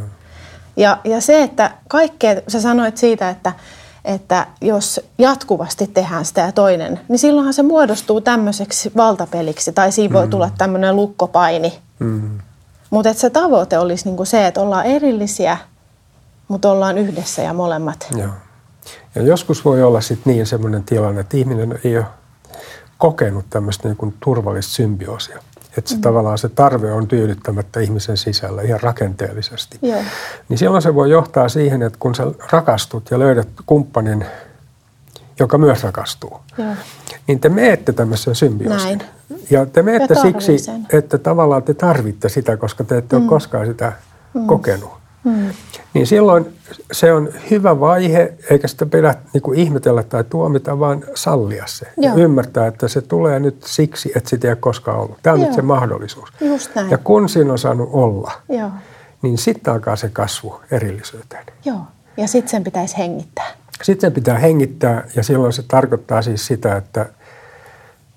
Ja, 0.77 0.97
ja 1.03 1.21
se, 1.21 1.43
että 1.43 1.71
kaikkea, 1.87 2.41
sä 2.47 2.61
sanoit 2.61 2.97
siitä, 2.97 3.29
että, 3.29 3.53
että 4.05 4.47
jos 4.61 5.01
jatkuvasti 5.17 5.87
tehdään 5.87 6.25
sitä 6.25 6.41
ja 6.41 6.51
toinen, 6.51 6.99
niin 7.07 7.19
silloinhan 7.19 7.53
se 7.53 7.63
muodostuu 7.63 8.21
tämmöiseksi 8.21 8.91
valtapeliksi. 8.97 9.71
Tai 9.71 9.91
siinä 9.91 10.13
voi 10.13 10.25
mm. 10.25 10.29
tulla 10.29 10.51
tämmöinen 10.57 10.95
lukkopaini. 10.95 11.79
Mm. 11.99 12.39
Mutta 12.89 13.13
se 13.13 13.29
tavoite 13.29 13.79
olisi 13.79 14.05
niinku 14.05 14.25
se, 14.25 14.47
että 14.47 14.61
ollaan 14.61 14.85
erillisiä– 14.85 15.57
mutta 16.47 16.71
ollaan 16.71 16.97
yhdessä 16.97 17.41
ja 17.41 17.53
molemmat. 17.53 18.07
Joo. 18.17 18.29
Ja 19.15 19.21
joskus 19.21 19.65
voi 19.65 19.83
olla 19.83 20.01
sitten 20.01 20.33
niin 20.33 20.45
semmoinen 20.45 20.83
tilanne, 20.83 21.21
että 21.21 21.37
ihminen 21.37 21.79
ei 21.83 21.97
ole 21.97 22.05
kokenut 22.97 23.45
tämmöistä 23.49 23.87
niin 23.87 23.97
kuin 23.97 24.15
turvallista 24.19 24.71
symbioosia. 24.71 25.39
Että 25.77 25.89
se 25.89 25.95
mm. 25.95 26.01
tavallaan 26.01 26.37
se 26.37 26.49
tarve 26.49 26.91
on 26.91 27.07
tyydyttämättä 27.07 27.79
ihmisen 27.79 28.17
sisällä 28.17 28.61
ihan 28.61 28.79
rakenteellisesti. 28.81 29.79
Joo. 29.81 30.01
Niin 30.49 30.57
silloin 30.57 30.81
se 30.81 30.95
voi 30.95 31.11
johtaa 31.11 31.49
siihen, 31.49 31.81
että 31.81 31.99
kun 31.99 32.15
sä 32.15 32.23
rakastut 32.51 33.11
ja 33.11 33.19
löydät 33.19 33.47
kumppanin, 33.65 34.25
joka 35.39 35.57
myös 35.57 35.83
rakastuu, 35.83 36.39
Joo. 36.57 36.75
niin 37.27 37.39
te 37.39 37.49
meette 37.49 37.93
tämmöisen 37.93 38.35
symbioosiin. 38.35 39.03
Ja 39.49 39.65
te 39.65 39.81
meette 39.81 40.15
siksi, 40.15 40.57
että 40.93 41.17
tavallaan 41.17 41.63
te 41.63 41.73
tarvitte 41.73 42.29
sitä, 42.29 42.57
koska 42.57 42.83
te 42.83 42.97
ette 42.97 43.15
mm. 43.15 43.21
ole 43.21 43.29
koskaan 43.29 43.65
sitä 43.65 43.93
mm. 44.33 44.47
kokenut. 44.47 44.97
Mm. 45.23 45.49
Niin 45.93 46.07
silloin 46.07 46.53
se 46.91 47.13
on 47.13 47.29
hyvä 47.51 47.79
vaihe, 47.79 48.33
eikä 48.49 48.67
sitä 48.67 48.85
pidä 48.85 49.15
niin 49.33 49.41
kuin 49.41 49.59
ihmetellä 49.59 50.03
tai 50.03 50.23
tuomita, 50.23 50.79
vaan 50.79 51.03
sallia 51.15 51.63
se. 51.67 51.87
Joo. 51.97 52.17
Ja 52.17 52.23
ymmärtää, 52.23 52.67
että 52.67 52.87
se 52.87 53.01
tulee 53.01 53.39
nyt 53.39 53.63
siksi, 53.63 54.11
että 54.15 54.29
sitä 54.29 54.47
ei 54.47 54.51
ole 54.51 54.57
koskaan 54.59 54.99
ollut. 54.99 55.17
Tämä 55.23 55.33
on 55.33 55.39
Joo. 55.39 55.47
nyt 55.47 55.55
se 55.55 55.61
mahdollisuus. 55.61 56.29
Just 56.41 56.75
näin. 56.75 56.91
Ja 56.91 56.97
kun 56.97 57.29
siinä 57.29 57.51
on 57.51 57.57
saanut 57.57 57.89
olla, 57.91 58.31
Joo. 58.49 58.69
niin 59.21 59.37
sitten 59.37 59.73
alkaa 59.73 59.95
se 59.95 60.09
kasvu 60.09 60.61
erillisyyteen. 60.71 61.45
Joo, 61.65 61.81
ja 62.17 62.27
sitten 62.27 62.49
sen 62.49 62.63
pitäisi 62.63 62.97
hengittää. 62.97 63.47
Sitten 63.83 64.01
sen 64.01 64.13
pitää 64.13 64.37
hengittää, 64.37 65.03
ja 65.15 65.23
silloin 65.23 65.53
se 65.53 65.63
tarkoittaa 65.67 66.21
siis 66.21 66.47
sitä, 66.47 66.75
että 66.75 67.05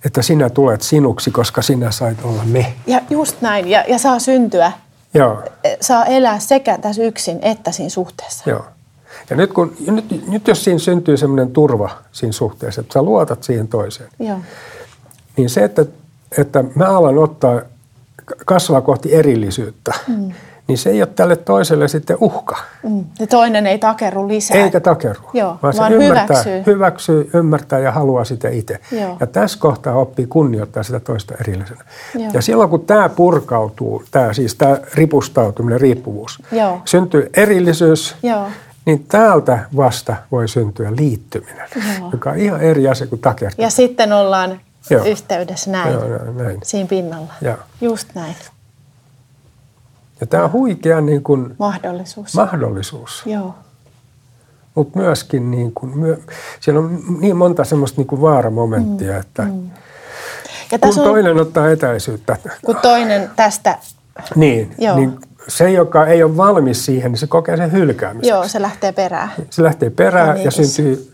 että 0.04 0.22
sinä 0.22 0.50
tulet 0.50 0.82
sinuksi, 0.82 1.30
koska 1.30 1.62
sinä 1.62 1.90
sait 1.90 2.18
olla 2.24 2.42
me. 2.44 2.72
Ja 2.86 3.00
just 3.10 3.40
näin, 3.40 3.68
ja, 3.68 3.84
ja 3.88 3.98
saa 3.98 4.18
syntyä 4.18 4.72
Joo. 5.14 5.42
saa 5.80 6.06
elää 6.06 6.38
sekä 6.38 6.78
tässä 6.78 7.02
yksin 7.02 7.38
että 7.42 7.72
siinä 7.72 7.90
suhteessa. 7.90 8.50
Joo. 8.50 8.64
Ja 9.30 9.36
nyt, 9.36 9.52
kun, 9.52 9.76
nyt, 9.86 10.28
nyt 10.28 10.48
jos 10.48 10.64
siinä 10.64 10.78
syntyy 10.78 11.16
semmoinen 11.16 11.50
turva 11.52 11.90
siinä 12.12 12.32
suhteessa, 12.32 12.80
että 12.80 12.92
sä 12.92 13.02
luotat 13.02 13.42
siihen 13.42 13.68
toiseen, 13.68 14.10
Joo. 14.18 14.38
niin 15.36 15.50
se, 15.50 15.64
että, 15.64 15.86
että 16.38 16.64
mä 16.74 16.84
alan 16.84 17.18
ottaa 17.18 17.60
kasvaa 18.46 18.80
kohti 18.80 19.14
erillisyyttä, 19.14 19.94
mm 20.08 20.32
niin 20.70 20.78
se 20.78 20.90
ei 20.90 21.02
ole 21.02 21.08
tälle 21.16 21.36
toiselle 21.36 21.88
sitten 21.88 22.16
uhka. 22.20 22.56
Mm. 22.82 23.04
Ja 23.18 23.26
toinen 23.26 23.66
ei 23.66 23.78
takeru 23.78 24.28
lisää. 24.28 24.56
Eikä 24.56 24.80
takeru, 24.80 25.20
Joo, 25.32 25.58
vaan, 25.62 25.74
vaan 25.78 25.92
se 25.92 25.96
ymmärtää, 25.96 26.42
hyväksyy. 26.42 26.62
hyväksyy, 26.66 27.30
ymmärtää 27.34 27.78
ja 27.78 27.92
haluaa 27.92 28.24
sitä 28.24 28.48
itse. 28.48 28.78
Joo. 28.92 29.16
Ja 29.20 29.26
tässä 29.26 29.58
kohtaa 29.58 29.94
oppii 29.94 30.26
kunnioittaa 30.26 30.82
sitä 30.82 31.00
toista 31.00 31.34
erillisenä. 31.40 31.84
Joo. 32.14 32.30
Ja 32.32 32.42
silloin 32.42 32.70
kun 32.70 32.86
tämä 32.86 33.08
purkautuu, 33.08 34.02
tämä 34.10 34.32
siis 34.32 34.54
tämä 34.54 34.78
ripustautuminen, 34.94 35.80
riippuvuus, 35.80 36.42
Joo. 36.52 36.80
syntyy 36.84 37.30
erillisyys, 37.36 38.16
Joo. 38.22 38.46
niin 38.86 39.04
täältä 39.08 39.58
vasta 39.76 40.16
voi 40.32 40.48
syntyä 40.48 40.92
liittyminen, 40.96 41.68
Joo. 41.98 42.08
joka 42.12 42.30
on 42.30 42.38
ihan 42.38 42.60
eri 42.60 42.88
asia 42.88 43.06
kuin 43.06 43.20
takertuminen. 43.20 43.66
Ja 43.66 43.70
sitten 43.70 44.12
ollaan 44.12 44.60
Joo. 44.90 45.04
yhteydessä 45.04 45.70
näin, 45.70 45.92
Joo, 45.92 46.32
näin, 46.32 46.58
siinä 46.62 46.88
pinnalla. 46.88 47.32
Joo. 47.40 47.56
Just 47.80 48.08
näin. 48.14 48.34
Ja 50.20 50.26
tämä 50.26 50.44
on 50.44 50.52
huikea 50.52 51.00
niin 51.00 51.22
kuin 51.22 51.54
mahdollisuus. 51.58 52.34
mahdollisuus. 52.34 53.22
Joo. 53.26 53.54
Mutta 54.74 54.98
myöskin 54.98 55.50
niin 55.50 55.72
kuin, 55.74 55.98
myö, 55.98 56.18
siellä 56.60 56.80
on 56.80 57.00
niin 57.20 57.36
monta 57.36 57.64
semmoista 57.64 58.00
niin 58.00 58.06
kuin 58.06 58.20
vaaramomenttia, 58.20 59.12
mm, 59.12 59.20
että 59.20 59.42
mm. 59.42 59.70
Ja 60.72 60.78
kun 60.78 60.98
on, 60.98 61.04
toinen 61.04 61.40
ottaa 61.40 61.70
etäisyyttä. 61.70 62.36
Kun 62.64 62.76
toinen 62.76 63.30
tästä... 63.36 63.78
Niin, 64.34 64.74
Joo. 64.78 64.96
niin 64.96 65.18
se, 65.48 65.70
joka 65.70 66.06
ei 66.06 66.22
ole 66.22 66.36
valmis 66.36 66.84
siihen, 66.84 67.12
niin 67.12 67.18
se 67.18 67.26
kokee 67.26 67.56
sen 67.56 67.72
hylkäämiseksi. 67.72 68.28
Joo, 68.28 68.48
se 68.48 68.62
lähtee 68.62 68.92
perään. 68.92 69.30
Se 69.50 69.62
lähtee 69.62 69.90
perään 69.90 70.38
ja, 70.38 70.44
ja 70.44 70.50
syntyy 70.50 71.12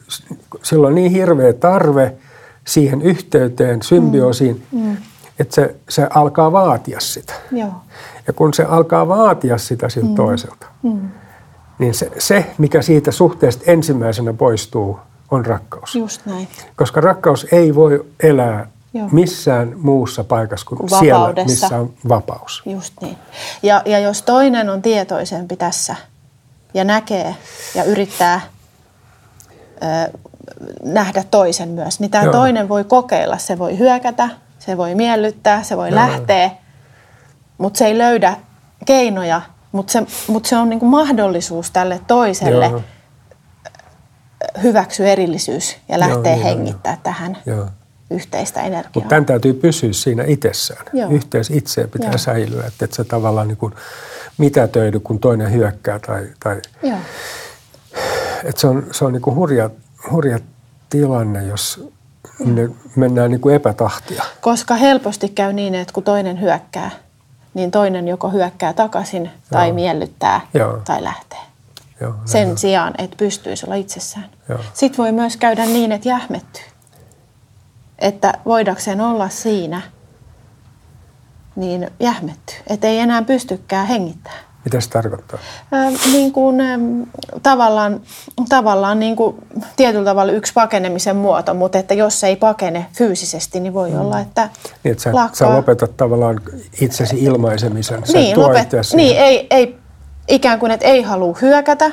silloin 0.63 0.95
niin 0.95 1.13
hirveä 1.13 1.53
tarve 1.53 2.13
siihen 2.67 3.03
yhteyteen, 3.03 3.83
symbioosiin, 3.83 4.67
mm, 4.73 4.81
mm. 4.81 4.97
Että 5.39 5.55
se, 5.55 5.77
se 5.89 6.07
alkaa 6.15 6.53
vaatia 6.53 7.01
sitä. 7.01 7.33
Joo. 7.53 7.75
Ja 8.27 8.33
kun 8.33 8.55
se 8.55 8.65
alkaa 8.65 9.09
vaatia 9.09 9.59
sitä 9.59 9.89
siltä 9.89 10.09
mm. 10.09 10.15
toiselta, 10.15 10.67
mm. 10.83 11.11
niin 11.79 11.95
se, 11.95 12.11
se, 12.19 12.55
mikä 12.59 12.83
siitä 12.83 13.11
suhteesta 13.11 13.65
ensimmäisenä 13.67 14.33
poistuu, 14.33 14.99
on 15.31 15.47
rakkaus. 15.47 15.95
Just 15.95 16.27
näin. 16.27 16.49
Koska 16.77 17.01
rakkaus 17.01 17.47
ei 17.53 17.75
voi 17.75 18.07
elää 18.23 18.67
Joo. 18.95 19.09
missään 19.13 19.73
muussa 19.77 20.25
paikassa 20.25 20.67
kuin 20.67 20.89
siellä, 20.89 21.45
missä 21.45 21.79
on 21.79 21.93
vapaus. 22.09 22.63
Just 22.67 22.95
niin. 23.01 23.17
Ja, 23.63 23.83
ja 23.85 23.99
jos 23.99 24.23
toinen 24.23 24.71
on 24.71 24.83
tietoisempi 24.83 25.57
tässä 25.57 25.97
ja 26.75 26.85
näkee 26.85 27.37
ja 27.75 27.85
yrittää 27.85 28.41
ö, 29.83 30.19
nähdä 30.85 31.25
toisen 31.31 31.69
myös, 31.69 32.01
niin 32.01 32.11
tämä 32.11 32.33
toinen 32.33 32.69
voi 32.69 32.85
kokeilla. 32.85 33.39
Se 33.39 33.59
voi 33.59 33.79
hyökätä, 33.79 34.29
se 34.67 34.77
voi 34.77 34.95
miellyttää, 34.95 35.63
se 35.63 35.77
voi 35.77 35.89
Joo. 35.89 35.97
lähteä– 35.97 36.51
mutta 37.59 37.79
se 37.79 37.87
ei 37.87 37.99
löydä 37.99 38.37
keinoja, 38.87 39.43
mutta 39.73 39.93
se, 39.93 40.07
mut 40.29 40.47
se 40.47 40.57
on 40.57 40.69
niinku 40.69 40.87
mahdollisuus 40.87 41.71
tälle 41.71 42.01
toiselle 42.07 42.67
Joo. 42.67 42.83
hyväksyä 44.63 45.07
erillisyys 45.07 45.77
ja 45.89 46.01
lähteä 46.01 46.17
Joo, 46.17 46.35
niin 46.35 46.43
hengittämään 46.43 46.99
tähän 47.03 47.39
Joo. 47.47 47.67
yhteistä 48.11 48.61
energiaa. 48.63 48.93
Mutta 48.95 49.09
tämän 49.09 49.27
täytyy 49.27 49.55
pysyä 49.55 49.93
siinä 49.93 50.25
itsessään. 50.27 50.87
Joo. 50.93 51.11
Yhteys 51.11 51.51
itseen 51.51 51.91
pitää 51.91 52.11
Joo. 52.11 52.19
säilyä, 52.19 52.67
että, 52.67 52.85
että 52.85 52.97
se 52.97 53.05
tavallaan 53.05 53.49
niin 53.49 53.59
kuin 53.59 53.75
mitätöidy, 54.39 55.01
kun 55.01 55.19
toinen 55.19 55.53
hyökkää. 55.53 55.99
Tai, 55.99 56.27
tai, 56.43 56.61
Joo. 56.83 56.99
et 58.45 58.57
se 58.57 58.67
on, 58.67 58.87
se 58.91 59.05
on 59.05 59.13
niinku 59.13 59.35
hurja, 59.35 59.71
hurja 60.11 60.39
tilanne, 60.91 61.45
jos 61.45 61.89
ne 62.45 62.69
mennään 62.97 63.31
niinku 63.31 63.49
epätahtia. 63.49 64.25
Koska 64.41 64.75
helposti 64.75 65.29
käy 65.29 65.53
niin, 65.53 65.75
että 65.75 65.93
kun 65.93 66.03
toinen 66.03 66.41
hyökkää, 66.41 66.91
niin 67.55 67.71
toinen 67.71 68.09
joko 68.09 68.31
hyökkää 68.31 68.73
takaisin 68.73 69.31
tai 69.51 69.69
Joo. 69.69 69.75
miellyttää 69.75 70.41
Joo. 70.55 70.77
tai 70.85 71.05
lähtee. 71.05 71.39
Joo, 72.01 72.15
Sen 72.25 72.59
sijaan, 72.59 72.95
että 72.99 73.17
pystyisi 73.17 73.67
olla 73.67 73.75
itsessään. 73.75 74.27
Joo. 74.49 74.59
Sitten 74.75 74.99
voi 74.99 75.13
myös 75.13 75.37
käydä 75.37 75.67
niin, 75.67 75.93
että 75.93 76.09
jähmettyy. 76.09 76.65
Että 77.99 78.35
voidakseen 78.45 79.01
olla 79.01 79.29
siinä, 79.29 79.83
niin 81.57 81.91
jähmettyy. 82.01 82.57
Että 82.67 82.87
ei 82.87 82.99
enää 82.99 83.23
pystykään 83.23 83.87
hengittämään. 83.87 84.46
Mitä 84.67 84.81
se 84.81 84.91
tarkoittaa? 84.91 85.39
Ää, 85.73 85.91
niin 86.13 86.33
kuin, 86.33 86.61
äm, 86.61 87.07
tavallaan, 87.43 88.01
tavallaan 88.49 89.01
niin 89.01 89.17
kuin, 89.17 89.37
tietyllä 89.77 90.05
tavalla 90.05 90.33
yksi 90.33 90.53
pakenemisen 90.53 91.17
muoto, 91.17 91.55
mutta 91.55 91.79
että 91.79 91.95
jos 91.95 92.25
ei 92.25 92.37
pakene 92.37 92.87
fyysisesti, 92.99 93.61
niin 93.61 93.75
voi 93.75 93.91
mm. 93.91 94.01
olla, 94.01 94.21
että 94.21 94.49
Niin, 94.85 94.93
että 94.93 95.03
sä, 95.05 95.15
lakkaa. 95.15 95.35
sä 95.35 95.57
lopetat 95.57 95.97
tavallaan 95.97 96.41
itsesi 96.81 97.25
ilmaisemisen. 97.25 98.07
Sä 98.07 98.19
niin, 98.19 98.41
lopet, 98.41 98.69
niin 98.95 99.17
ei, 99.19 99.47
ei, 99.51 99.77
ikään 100.29 100.59
kuin, 100.59 100.73
että 100.73 100.87
ei 100.87 101.03
halua 101.03 101.37
hyökätä, 101.43 101.91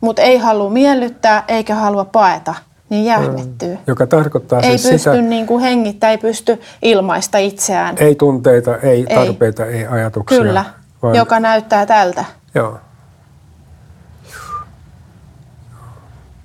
mutta 0.00 0.22
ei 0.22 0.38
halua 0.38 0.70
miellyttää 0.70 1.44
eikä 1.48 1.74
halua 1.74 2.04
paeta, 2.04 2.54
niin 2.90 3.04
jähmettyy. 3.04 3.78
Joka 3.86 4.06
tarkoittaa 4.06 4.60
Ei 4.60 4.78
siis 4.78 4.82
pysty 4.82 4.98
sitä, 4.98 5.22
niin 5.22 5.46
kuin 5.46 5.62
hengittämään, 5.62 6.10
ei 6.10 6.18
pysty 6.18 6.60
ilmaista 6.82 7.38
itseään. 7.38 7.96
ei 7.98 8.14
tunteita, 8.14 8.76
ei, 8.76 9.06
Ei. 9.08 9.16
tarpeita, 9.16 9.66
ei 9.66 9.86
ajatuksia. 9.86 10.38
Kyllä, 10.38 10.64
vaan- 11.02 11.16
joka 11.16 11.40
näyttää 11.40 11.86
tältä. 11.86 12.24
Joo. 12.54 12.80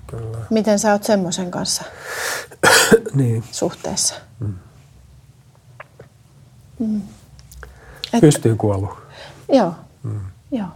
Kyllä. 0.06 0.38
Miten 0.50 0.78
sä 0.78 0.92
oot 0.92 1.04
semmoisen 1.04 1.50
kanssa 1.50 1.84
Niin. 3.14 3.44
suhteessa? 3.52 4.14
Pystyy 8.20 8.56
kuollut. 8.56 8.90
Joo, 9.52 9.74
mm. 10.02 10.20
joo. 10.50 10.66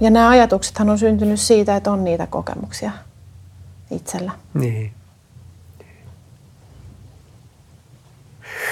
Ja 0.00 0.10
nämä 0.10 0.28
ajatuksethan 0.28 0.90
on 0.90 0.98
syntynyt 0.98 1.40
siitä, 1.40 1.76
että 1.76 1.90
on 1.92 2.04
niitä 2.04 2.26
kokemuksia 2.26 2.90
itsellä. 3.90 4.32
Niin. 4.54 4.92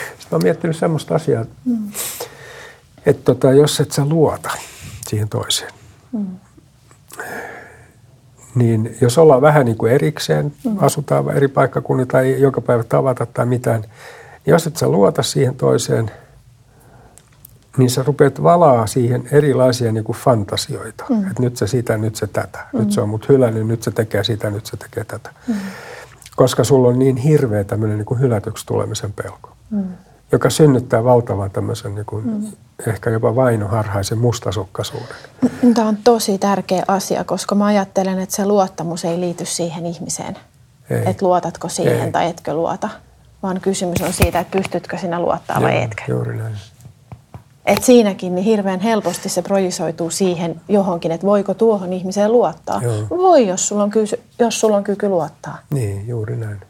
Sitten 0.09 0.29
mä 0.31 0.37
oon 0.37 0.42
miettinyt 0.42 0.77
semmoista 0.77 1.14
asiaa, 1.14 1.44
mm. 1.64 1.92
Että 3.07 3.23
tota, 3.25 3.53
jos 3.53 3.81
et 3.81 3.93
sä 3.93 4.05
luota 4.05 4.51
siihen 5.09 5.29
toiseen, 5.29 5.73
mm. 6.12 6.27
niin 8.55 8.97
jos 9.01 9.19
ollaan 9.19 9.43
vähän 9.43 9.65
niin 9.67 9.79
kuin 9.79 9.93
erikseen, 9.93 10.53
mm. 10.65 10.77
asutaan 10.79 11.37
eri 11.37 11.49
paikkakunnilla 11.49 12.11
tai 12.11 12.41
joka 12.41 12.61
päivä 12.61 12.83
tavata 12.83 13.27
tai 13.27 13.47
mitään, 13.47 13.81
niin 13.81 13.91
jos 14.47 14.67
et 14.67 14.77
sä 14.77 14.88
luota 14.88 15.23
siihen 15.23 15.55
toiseen, 15.55 16.11
niin 17.77 17.91
sä 17.91 18.03
rupeat 18.03 18.43
valaa 18.43 18.87
siihen 18.87 19.29
erilaisia 19.33 19.93
niin 19.93 20.05
kuin 20.05 20.17
fantasioita. 20.17 21.05
Mm. 21.09 21.31
Että 21.31 21.43
nyt 21.43 21.57
se 21.57 21.67
sitä, 21.67 21.99
nyt 21.99 22.17
se 22.17 22.27
tätä. 22.27 22.67
Mm. 22.73 22.79
Nyt 22.79 22.93
se 22.93 23.01
on 23.01 23.09
mut 23.09 23.29
hylännyt, 23.29 23.67
nyt 23.67 23.83
se 23.83 23.91
tekee 23.91 24.25
sitä, 24.25 24.51
nyt 24.51 24.67
se 24.67 24.77
tekee 24.77 25.05
tätä. 25.05 25.31
Mm. 25.49 25.55
Koska 26.37 26.65
sulla 26.65 26.88
on 26.88 26.99
niin 26.99 27.17
hirveä 27.17 27.65
tämmöinen 27.65 27.99
niin 27.99 28.21
hylätyksi 28.21 28.67
tulemisen 28.67 29.12
pelko, 29.12 29.53
mm. 29.71 29.85
Joka 30.33 30.51
synnyttää 30.51 31.05
valtavan 31.05 31.51
tämmöisen 31.51 31.95
niin 31.95 32.07
kuin, 32.07 32.27
mm. 32.27 32.53
ehkä 32.87 33.11
jopa 33.11 33.37
vainoharhaisen 33.37 34.18
mustasukkaisuuden. 34.18 35.16
Tämä 35.75 35.88
on 35.88 35.97
tosi 36.05 36.38
tärkeä 36.38 36.83
asia, 36.88 37.25
koska 37.25 37.55
mä 37.55 37.66
ajattelen, 37.66 38.18
että 38.18 38.37
se 38.37 38.47
luottamus 38.47 39.05
ei 39.05 39.21
liity 39.21 39.45
siihen 39.45 39.87
ihmiseen. 39.87 40.38
Ei. 40.90 41.03
Että 41.07 41.27
luotatko 41.27 41.68
siihen 41.68 42.01
Ei. 42.01 42.12
tai 42.12 42.27
etkö 42.27 42.55
luota. 42.55 42.88
Vaan 43.42 43.61
kysymys 43.61 44.03
on 44.03 44.12
siitä, 44.12 44.40
että 44.40 44.59
pystytkö 44.59 44.99
sinä 44.99 45.21
luottaa 45.21 45.62
vai 45.62 45.75
Joo, 45.75 45.85
etkö. 45.85 46.03
Juuri 46.09 46.37
näin. 46.37 46.55
Et 47.66 47.85
siinäkin 47.85 48.35
niin 48.35 48.45
hirveän 48.45 48.81
helposti 48.81 49.29
se 49.29 49.42
projisoituu 49.42 50.11
siihen 50.11 50.61
johonkin, 50.68 51.12
että 51.12 51.27
voiko 51.27 51.55
tuohon 51.55 51.92
ihmiseen 51.92 52.33
luottaa. 52.33 52.81
Joo. 52.83 53.07
Voi, 53.11 53.47
jos 53.47 53.68
sulla, 53.68 53.83
on 53.83 53.90
kysy- 53.90 54.23
jos 54.38 54.61
sulla 54.61 54.77
on 54.77 54.85
kyky 54.85 55.09
luottaa. 55.09 55.59
Niin, 55.71 56.09
juuri 56.09 56.37
näin. 56.37 56.61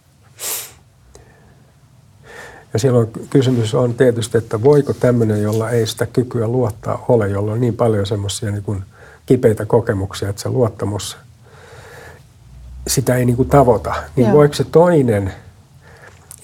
Ja 2.73 2.79
silloin 2.79 3.11
kysymys 3.31 3.75
on 3.75 3.95
tietysti, 3.95 4.39
että 4.39 4.63
voiko 4.63 4.93
tämmöinen, 4.93 5.43
jolla 5.43 5.71
ei 5.71 5.87
sitä 5.87 6.07
kykyä 6.07 6.49
luottaa 6.49 7.05
ole, 7.09 7.29
jolla 7.29 7.53
on 7.53 7.61
niin 7.61 7.77
paljon 7.77 8.07
semmoisia 8.07 8.51
niin 8.51 8.63
kuin 8.63 8.85
kipeitä 9.27 9.67
kokemuksia, 9.67 10.29
että 10.29 10.43
se 10.43 10.49
luottamus, 10.49 11.17
sitä 12.87 13.17
ei 13.17 13.25
niin 13.25 13.37
kuin 13.37 13.49
tavoita. 13.49 13.95
Niin 14.17 14.27
Joo. 14.29 14.37
voiko 14.37 14.55
se 14.55 14.65
toinen 14.65 15.33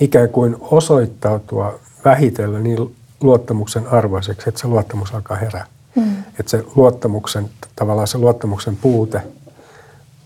ikään 0.00 0.28
kuin 0.28 0.56
osoittautua 0.60 1.78
vähitellen 2.04 2.62
niin 2.62 2.96
luottamuksen 3.20 3.86
arvoiseksi, 3.86 4.48
että 4.48 4.60
se 4.60 4.68
luottamus 4.68 5.14
alkaa 5.14 5.36
herää. 5.36 5.66
Mm. 5.94 6.16
Että 6.40 6.50
se 6.50 6.64
luottamuksen, 6.76 7.50
tavallaan 7.76 8.08
se 8.08 8.18
luottamuksen 8.18 8.76
puute 8.76 9.22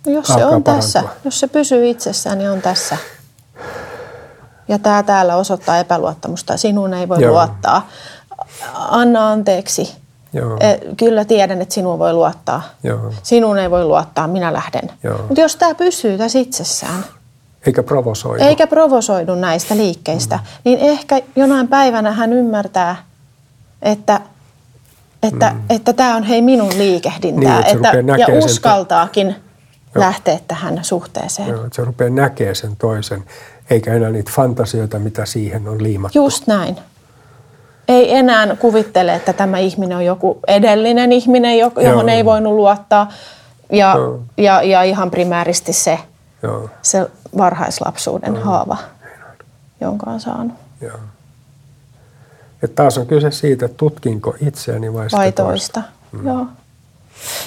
No 0.07 0.13
jos 0.13 0.27
se 0.27 0.45
on 0.45 0.65
tässä, 0.65 1.01
parantua. 1.01 1.21
jos 1.25 1.41
se 1.41 1.47
pysyy 1.47 1.87
itsessään, 1.91 2.39
niin 2.39 2.51
on 2.51 2.63
tässä. 2.63 2.97
Ja 4.69 4.79
tämä 4.79 5.03
täällä 5.03 5.37
osoittaa 5.37 5.79
epäluottamusta. 5.79 6.57
Sinuun 6.57 6.95
ei 6.95 7.09
voi 7.09 7.23
Joo. 7.23 7.33
luottaa. 7.33 7.89
Anna 8.75 9.31
anteeksi. 9.31 9.97
Joo. 10.33 10.57
E, 10.61 10.79
Kyllä 10.97 11.25
tiedän, 11.25 11.63
että 11.63 11.75
sinuun 11.75 11.99
voi 11.99 12.13
luottaa. 12.13 12.63
Joo. 12.83 13.13
Sinuun 13.23 13.59
ei 13.59 13.71
voi 13.71 13.85
luottaa, 13.85 14.27
minä 14.29 14.53
lähden. 14.53 14.91
Mutta 15.29 15.41
jos 15.41 15.57
tämä 15.57 15.75
pysyy 15.75 16.19
tässä 16.19 16.39
itsessään, 16.39 17.05
eikä 17.67 17.83
provosoidu. 17.83 18.45
eikä 18.45 18.67
provosoidu 18.67 19.35
näistä 19.35 19.77
liikkeistä, 19.77 20.37
mm. 20.37 20.43
niin 20.65 20.79
ehkä 20.79 21.21
jonain 21.37 21.69
päivänä 21.69 22.13
hän 22.13 22.33
ymmärtää, 22.33 22.97
että 23.83 24.21
että 25.23 25.51
mm. 25.51 25.61
että 25.71 25.93
tämä 25.93 26.17
on 26.17 26.23
hei 26.23 26.43
minun 26.43 26.79
liikehdintää. 26.79 27.61
Niin, 27.61 27.67
että 27.67 27.89
että, 27.89 27.97
ja 27.97 28.03
näkee 28.03 28.27
sen- 28.27 28.45
uskaltaakin 28.45 29.37
lähteä 29.95 30.39
tähän 30.49 30.85
suhteeseen. 30.85 31.49
Joo, 31.49 31.65
että 31.65 31.77
se 31.77 31.85
rupeaa 31.85 32.11
näkemään 32.11 32.57
sen 32.57 32.77
toisen, 32.77 33.25
eikä 33.71 33.95
enää 33.95 34.11
niitä 34.11 34.31
fantasioita, 34.35 34.99
mitä 34.99 35.27
siihen 35.27 35.69
on 35.69 35.83
liimattu. 35.83 36.19
Just 36.19 36.47
näin. 36.47 36.77
Ei 37.89 38.15
enää 38.15 38.57
kuvittele, 38.57 39.15
että 39.15 39.33
tämä 39.33 39.59
ihminen 39.59 39.97
on 39.97 40.05
joku 40.05 40.39
edellinen 40.47 41.13
ihminen, 41.13 41.59
jo- 41.59 41.73
johon 41.77 42.09
Joo. 42.09 42.17
ei 42.17 42.25
voinut 42.25 42.53
luottaa. 42.55 43.09
Ja, 43.73 43.95
Joo. 43.97 44.21
ja, 44.37 44.63
ja 44.63 44.83
ihan 44.83 45.11
primääristi 45.11 45.73
se, 45.73 45.99
Joo, 46.43 46.71
se 46.83 47.07
varhaislapsuuden 47.37 48.37
haava, 48.43 48.77
jonka 49.81 50.11
on 50.11 50.21
saanut. 50.21 50.57
joo. 50.81 50.99
Et 52.63 52.75
taas 52.75 52.99
on 52.99 53.07
kyse 53.07 53.31
siitä, 53.31 53.69
tutkinko 53.69 54.35
itseäni 54.41 54.95
vai, 54.95 55.07
Vai 55.13 55.33
toista. 55.33 55.83
Mm. 56.13 56.27
Joo. 56.27 56.47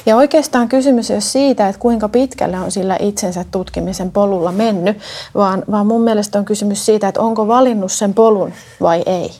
Ja 0.06 0.15
oikeastaan 0.15 0.69
kysymys 0.69 1.12
ei 1.12 1.15
ole 1.15 1.21
siitä, 1.21 1.67
että 1.67 1.80
kuinka 1.80 2.10
pitkälle 2.10 2.60
on 2.60 2.71
sillä 2.71 2.97
itsensä 2.99 3.45
tutkimisen 3.51 4.12
polulla 4.12 4.51
mennyt, 4.51 4.97
vaan, 5.36 5.63
vaan 5.71 5.88
mun 5.88 6.01
mielestä 6.01 6.39
on 6.39 6.45
kysymys 6.45 6.86
siitä, 6.86 7.08
että 7.08 7.21
onko 7.21 7.47
valinnut 7.47 7.91
sen 7.91 8.13
polun 8.13 8.54
vai 8.82 9.04
ei. 9.06 9.32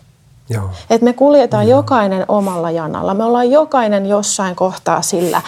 Joo, 0.50 0.70
Et 0.90 1.02
me 1.02 1.14
kuljetaan 1.14 1.68
jokainen 1.68 2.26
omalla 2.28 2.72
janalla. 2.72 3.14
Me 3.14 3.24
ollaan 3.24 3.52
jokainen 3.52 4.06
jossain 4.06 4.56
kohtaa 4.56 5.02
sillä 5.02 5.42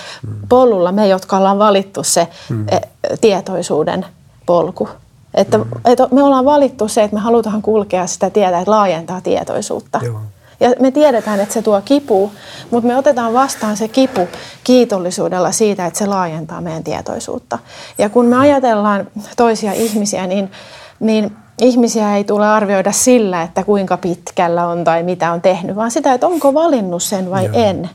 polulla, 0.50 0.92
me 0.92 1.08
jotka 1.08 1.38
ollaan 1.38 1.60
valittu 1.60 2.04
se 2.04 2.28
eh, 2.72 2.82
tietoisuuden 3.22 4.06
polku. 4.46 4.90
Että, 5.34 5.60
että 5.86 6.08
me 6.12 6.24
ollaan 6.24 6.46
valittu 6.46 6.88
se, 6.88 7.04
että 7.04 7.16
me 7.16 7.22
halutaan 7.22 7.62
kulkea 7.62 8.08
sitä 8.08 8.30
tietä, 8.30 8.60
että 8.60 8.72
laajentaa 8.72 9.22
tietoisuutta. 9.22 10.00
Joo. 10.04 10.20
Ja 10.60 10.70
me 10.80 10.92
tiedetään, 10.92 11.40
että 11.40 11.54
se 11.54 11.62
tuo 11.62 11.82
kipua, 11.86 12.32
mutta 12.72 12.88
me 12.88 12.98
otetaan 12.98 13.34
vastaan 13.34 13.78
se 13.78 13.88
kipu 13.88 14.28
kiitollisuudella 14.64 15.52
siitä, 15.52 15.86
että 15.86 16.00
se 16.00 16.06
laajentaa 16.06 16.62
meidän 16.62 16.84
tietoisuutta. 16.84 17.60
Ja 17.98 18.10
kun 18.10 18.26
me 18.26 18.38
ajatellaan 18.38 19.08
toisia 19.38 19.72
ihmisiä, 19.72 20.28
niin, 20.28 20.52
niin 21.00 21.32
ihmisiä 21.62 22.16
ei 22.16 22.24
tule 22.24 22.48
arvioida 22.48 22.92
sillä, 22.92 23.42
että 23.42 23.64
kuinka 23.64 23.98
pitkällä 23.98 24.68
on 24.68 24.84
tai 24.84 25.04
mitä 25.04 25.32
on 25.32 25.42
tehnyt, 25.42 25.76
vaan 25.76 25.92
sitä, 25.92 26.14
että 26.14 26.28
onko 26.28 26.54
valinnut 26.54 27.04
sen 27.04 27.30
vai 27.32 27.46
Joo. 27.46 27.54
en. 27.56 27.90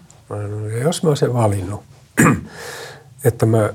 ja 0.72 0.82
jos 0.82 1.02
mä 1.02 1.08
oon 1.08 1.16
sen 1.16 1.34
valinnut, 1.34 1.82
että 3.24 3.46
mä 3.46 3.70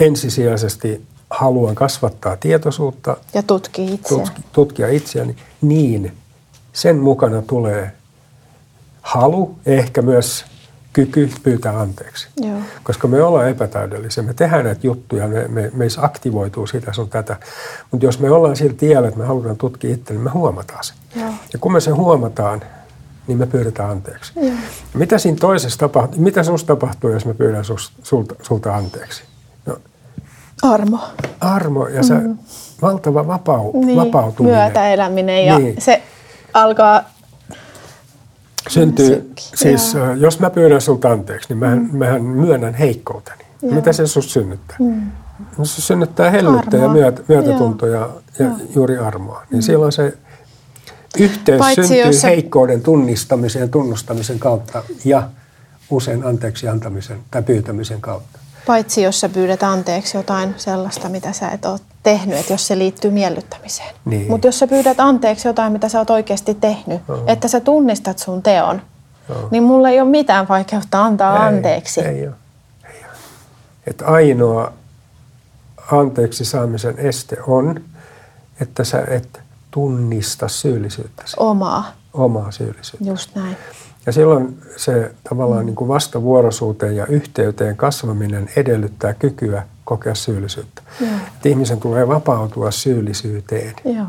ensisijaisesti 0.00 1.04
haluan 1.30 1.74
kasvattaa 1.74 2.36
tietoisuutta, 2.36 3.16
Ja 3.34 3.42
tutkii 3.42 3.94
itseään. 3.94 4.24
tutki, 4.24 4.42
tutkia 4.52 4.88
itseäni, 4.88 5.36
niin 5.62 6.12
sen 6.72 6.96
mukana 6.96 7.42
tulee 7.42 7.92
halu, 9.04 9.54
ehkä 9.66 10.02
myös 10.02 10.44
kyky 10.92 11.30
pyytää 11.42 11.80
anteeksi. 11.80 12.28
Joo. 12.40 12.58
Koska 12.82 13.08
me 13.08 13.22
ollaan 13.22 13.48
epätäydellisiä, 13.48 14.22
me 14.22 14.34
tehdään 14.34 14.64
näitä 14.64 14.86
juttuja, 14.86 15.28
me, 15.28 15.48
me, 15.48 15.70
meissä 15.74 16.02
aktivoituu 16.02 16.66
sitä 16.66 16.92
sun 16.92 17.08
tätä. 17.10 17.36
Mutta 17.90 18.06
jos 18.06 18.18
me 18.20 18.30
ollaan 18.30 18.56
sillä 18.56 18.74
tiellä, 18.76 19.08
että 19.08 19.20
me 19.20 19.26
halutaan 19.26 19.56
tutkia 19.56 19.94
itse, 19.94 20.12
niin 20.12 20.22
me 20.24 20.30
huomataan 20.30 20.84
se. 20.84 20.94
Joo. 21.16 21.30
Ja 21.52 21.58
kun 21.58 21.72
me 21.72 21.80
sen 21.80 21.96
huomataan, 21.96 22.62
niin 23.26 23.38
me 23.38 23.46
pyydetään 23.46 23.90
anteeksi. 23.90 24.32
Joo. 24.36 24.54
Mitä 24.94 25.18
siinä 25.18 25.38
toisessa 25.40 25.78
tapahtuu, 25.78 26.20
mitä 26.20 26.42
susta 26.42 26.66
tapahtuu, 26.66 27.10
jos 27.10 27.26
mä 27.26 27.34
pyydän 27.34 27.64
sus, 27.64 27.92
sulta, 28.02 28.34
sulta 28.42 28.76
anteeksi? 28.76 29.22
No, 29.66 29.76
Armo. 30.62 30.98
armo 31.40 31.88
ja 31.88 32.02
se 32.02 32.14
valtava 32.82 33.26
vapau, 33.26 33.72
Niin, 33.84 33.96
vapautuminen. 33.98 34.58
myötäeläminen 34.58 35.46
ja 35.46 35.58
Niin. 35.58 35.80
se 35.80 36.02
alkaa, 36.54 37.02
Syntyy, 38.68 39.32
siis 39.38 39.94
Joo. 39.94 40.06
äh, 40.06 40.18
jos 40.18 40.40
mä 40.40 40.50
pyydän 40.50 40.80
sulta 40.80 41.10
anteeksi, 41.10 41.48
niin 41.48 41.58
mähän, 41.58 41.78
mm. 41.78 41.98
mähän 41.98 42.22
myönnän 42.22 42.74
heikkouteni. 42.74 43.44
Mitä 43.62 43.92
se 43.92 44.06
susta 44.06 44.32
synnyttää? 44.32 44.76
Mm. 44.80 45.02
No 45.58 45.64
se 45.64 45.82
synnyttää 45.82 46.30
hellyyttä 46.30 46.76
ja 46.76 46.88
myötä, 46.88 47.22
myötätuntoa 47.28 47.88
ja, 47.88 48.08
ja 48.38 48.50
juuri 48.74 48.98
armoa. 48.98 49.42
Niin 49.50 49.62
silloin 49.62 49.92
se 49.92 50.18
yhteys 51.18 51.58
Paitsi 51.58 51.86
syntyy 51.86 52.06
jos 52.06 52.20
se- 52.20 52.28
heikkouden 52.28 52.82
tunnistamisen 52.82 53.60
ja 53.60 53.68
tunnustamisen 53.68 54.38
kautta 54.38 54.82
ja 55.04 55.28
usein 55.90 56.26
anteeksi 56.26 56.68
antamisen 56.68 57.18
tai 57.30 57.42
pyytämisen 57.42 58.00
kautta. 58.00 58.38
paitsi 58.66 59.02
jos 59.02 59.20
sä 59.20 59.28
pyydät 59.28 59.62
anteeksi 59.62 60.16
jotain 60.16 60.54
sellaista, 60.56 61.08
mitä 61.08 61.32
sä 61.32 61.48
et 61.48 61.64
ole 61.64 61.80
tehnyt, 62.04 62.38
että 62.38 62.52
jos 62.52 62.66
se 62.66 62.78
liittyy 62.78 63.10
miellyttämiseen. 63.10 63.94
Niin. 64.04 64.30
Mutta 64.30 64.46
jos 64.46 64.58
sä 64.58 64.66
pyydät 64.66 65.00
anteeksi 65.00 65.48
jotain, 65.48 65.72
mitä 65.72 65.88
sä 65.88 65.98
oot 65.98 66.10
oikeasti 66.10 66.54
tehnyt, 66.54 67.02
että 67.26 67.48
sä 67.48 67.60
tunnistat 67.60 68.18
sun 68.18 68.42
teon, 68.42 68.82
niin 69.50 69.62
mulla 69.62 69.88
ei 69.88 70.00
ole 70.00 70.08
mitään 70.08 70.48
vaikeutta 70.48 71.04
antaa 71.04 71.36
Ei, 71.36 71.54
anteeksi. 71.56 72.00
Ei 72.00 72.26
ole. 72.26 72.34
Ei 72.84 73.00
ole. 73.04 73.16
Et 73.86 74.02
ainoa 74.06 74.72
anteeksi 75.92 76.44
saamisen 76.44 76.98
este 76.98 77.36
on, 77.46 77.80
että 78.60 78.84
sä 78.84 79.04
et 79.10 79.40
tunnista 79.70 80.48
syyllisyyttäsi, 80.48 81.36
Omaa, 81.38 81.92
omaa 82.14 82.50
syyllisyyttä. 82.50 83.10
just 83.10 83.34
näin. 83.34 83.56
Ja 84.06 84.12
silloin 84.12 84.58
se 84.76 85.12
tavallaan 85.28 85.66
niin 85.66 85.76
kuin 85.76 85.88
vastavuoroisuuteen 85.88 86.96
ja 86.96 87.06
yhteyteen 87.06 87.76
kasvaminen 87.76 88.50
edellyttää 88.56 89.14
kykyä 89.14 89.62
kokea 89.84 90.14
syyllisyyttä. 90.14 90.82
Joo. 91.00 91.10
Et 91.36 91.46
ihmisen 91.46 91.80
tulee 91.80 92.08
vapautua 92.08 92.70
syyllisyyteen. 92.70 93.74
Joo. 93.84 94.06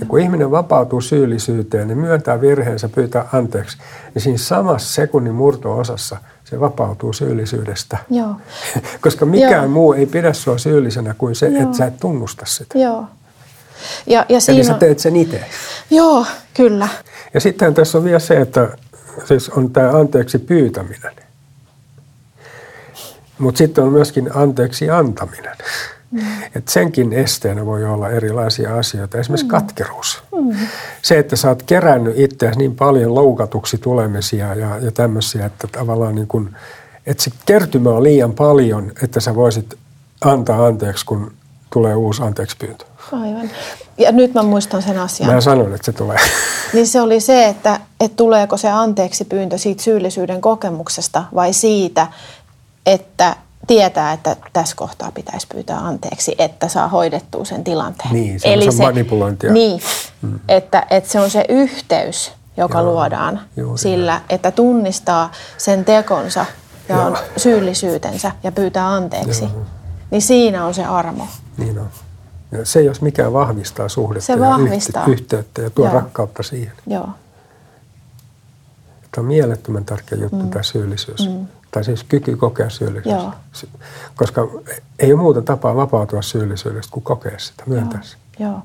Ja 0.00 0.06
kun 0.06 0.20
ihminen 0.20 0.50
vapautuu 0.50 1.00
syyllisyyteen, 1.00 1.88
niin 1.88 1.98
myöntää 1.98 2.40
virheensä, 2.40 2.88
pyytää 2.88 3.28
anteeksi, 3.32 3.78
niin 4.14 4.22
siinä 4.22 4.38
samassa 4.38 4.94
sekunnin 4.94 5.34
murto-osassa 5.34 6.16
se 6.44 6.60
vapautuu 6.60 7.12
syyllisyydestä. 7.12 7.98
Joo. 8.10 8.34
Koska 9.00 9.26
mikään 9.26 9.62
Joo. 9.62 9.68
muu 9.68 9.92
ei 9.92 10.06
pidä 10.06 10.32
sua 10.32 10.58
syyllisenä 10.58 11.14
kuin 11.18 11.34
se, 11.34 11.48
Joo. 11.48 11.62
että 11.62 11.76
sä 11.76 11.86
et 11.86 12.00
tunnusta 12.00 12.46
sitä. 12.46 12.78
Joo. 12.78 13.04
Ja, 14.06 14.18
ja 14.18 14.24
Eli 14.28 14.40
siinä 14.40 14.64
sä 14.64 14.72
on, 14.72 14.78
teet 14.78 14.98
sen 14.98 15.16
itse. 15.16 15.44
Joo, 15.90 16.26
kyllä. 16.54 16.88
Ja 17.34 17.40
sitten 17.40 17.74
tässä 17.74 17.98
on 17.98 18.04
vielä 18.04 18.18
se, 18.18 18.40
että 18.40 18.68
siis 19.24 19.48
on 19.48 19.70
tämä 19.70 19.90
anteeksi 19.90 20.38
pyytäminen. 20.38 21.12
Mutta 23.38 23.58
sitten 23.58 23.84
on 23.84 23.92
myöskin 23.92 24.30
anteeksi 24.34 24.90
antaminen. 24.90 25.56
Mm. 26.10 26.20
Et 26.54 26.68
senkin 26.68 27.12
esteenä 27.12 27.66
voi 27.66 27.84
olla 27.84 28.10
erilaisia 28.10 28.76
asioita, 28.76 29.18
esimerkiksi 29.18 29.46
mm. 29.46 29.50
katkeruus. 29.50 30.22
Mm. 30.32 30.56
Se, 31.02 31.18
että 31.18 31.36
sä 31.36 31.48
oot 31.48 31.62
kerännyt 31.62 32.18
itseäsi 32.18 32.58
niin 32.58 32.76
paljon 32.76 33.14
loukatuksi 33.14 33.78
tulemisia 33.78 34.54
ja, 34.54 34.78
ja 34.78 34.92
tämmöisiä, 34.92 35.46
että 35.46 35.68
tavallaan 35.72 36.14
niin 36.14 36.28
kun, 36.28 36.56
että 37.06 37.22
se 37.22 37.30
kertymä 37.46 37.90
on 37.90 38.02
liian 38.02 38.32
paljon, 38.32 38.92
että 39.02 39.20
sä 39.20 39.34
voisit 39.34 39.74
antaa 40.20 40.66
anteeksi, 40.66 41.06
kun 41.06 41.32
tulee 41.72 41.94
uusi 41.94 42.22
anteeksi 42.22 42.56
pyyntö. 42.56 42.84
Aivan. 43.12 43.50
Ja 43.98 44.12
nyt 44.12 44.34
mä 44.34 44.42
muistan 44.42 44.82
sen 44.82 44.98
asian. 44.98 45.34
Mä 45.34 45.40
sanon, 45.40 45.74
että 45.74 45.86
se 45.86 45.92
tulee. 45.92 46.18
Niin 46.72 46.86
se 46.86 47.00
oli 47.00 47.20
se, 47.20 47.46
että, 47.46 47.80
että 48.00 48.16
tuleeko 48.16 48.56
se 48.56 48.70
anteeksi 48.70 49.24
pyyntö 49.24 49.58
siitä 49.58 49.82
syyllisyyden 49.82 50.40
kokemuksesta 50.40 51.24
vai 51.34 51.52
siitä, 51.52 52.06
että 52.86 53.36
tietää, 53.66 54.12
että 54.12 54.36
tässä 54.52 54.76
kohtaa 54.76 55.12
pitäisi 55.12 55.46
pyytää 55.46 55.78
anteeksi, 55.78 56.34
että 56.38 56.68
saa 56.68 56.88
hoidettua 56.88 57.44
sen 57.44 57.64
tilanteen. 57.64 58.14
Niin, 58.14 58.40
se 58.40 58.48
on 58.66 58.72
se 58.72 58.82
manipulointia. 58.82 59.52
Niin, 59.52 59.80
mm. 60.22 60.40
että, 60.48 60.86
että 60.90 61.10
se 61.10 61.20
on 61.20 61.30
se 61.30 61.44
yhteys, 61.48 62.32
joka 62.56 62.78
Joo, 62.78 62.92
luodaan 62.92 63.40
juuri 63.56 63.78
sillä, 63.78 64.20
että 64.28 64.50
tunnistaa 64.50 65.32
sen 65.58 65.84
tekonsa 65.84 66.46
ja 66.88 66.96
Joo. 66.96 67.16
syyllisyytensä 67.36 68.32
ja 68.42 68.52
pyytää 68.52 68.88
anteeksi. 68.88 69.44
Joo. 69.44 69.62
Niin 70.10 70.22
siinä 70.22 70.64
on 70.64 70.74
se 70.74 70.84
armo. 70.84 71.26
Niin 71.58 71.78
on. 71.78 71.88
Ja 72.52 72.64
se 72.64 72.82
jos 72.82 73.02
mikä 73.02 73.32
vahvistaa 73.32 73.88
suhdetta 73.88 74.26
Se 74.26 74.32
ja 74.32 74.38
vahvistaa. 74.38 75.04
yhte- 75.04 75.10
yhteyttä 75.10 75.62
ja 75.62 75.70
tuo 75.70 75.84
Joo. 75.84 75.94
rakkautta 75.94 76.42
siihen. 76.42 76.72
Joo. 76.86 77.08
Tämä 79.12 79.22
on 79.22 79.24
mielettömän 79.24 79.84
tärkeä 79.84 80.18
juttu 80.18 80.36
mm. 80.36 80.50
tämä 80.50 80.62
syyllisyys. 80.62 81.28
Mm. 81.28 81.46
Tai 81.70 81.84
siis 81.84 82.04
kyky 82.04 82.36
kokea 82.36 82.70
syyllisyys. 82.70 83.14
Joo. 83.14 83.32
Koska 84.16 84.48
ei 84.98 85.12
ole 85.12 85.20
muuta 85.20 85.42
tapaa 85.42 85.76
vapautua 85.76 86.22
syyllisyydestä 86.22 86.92
kuin 86.92 87.04
kokea 87.04 87.38
sitä, 87.38 87.62
myöntää 87.66 88.00
se. 88.02 88.16
Joo. 88.38 88.62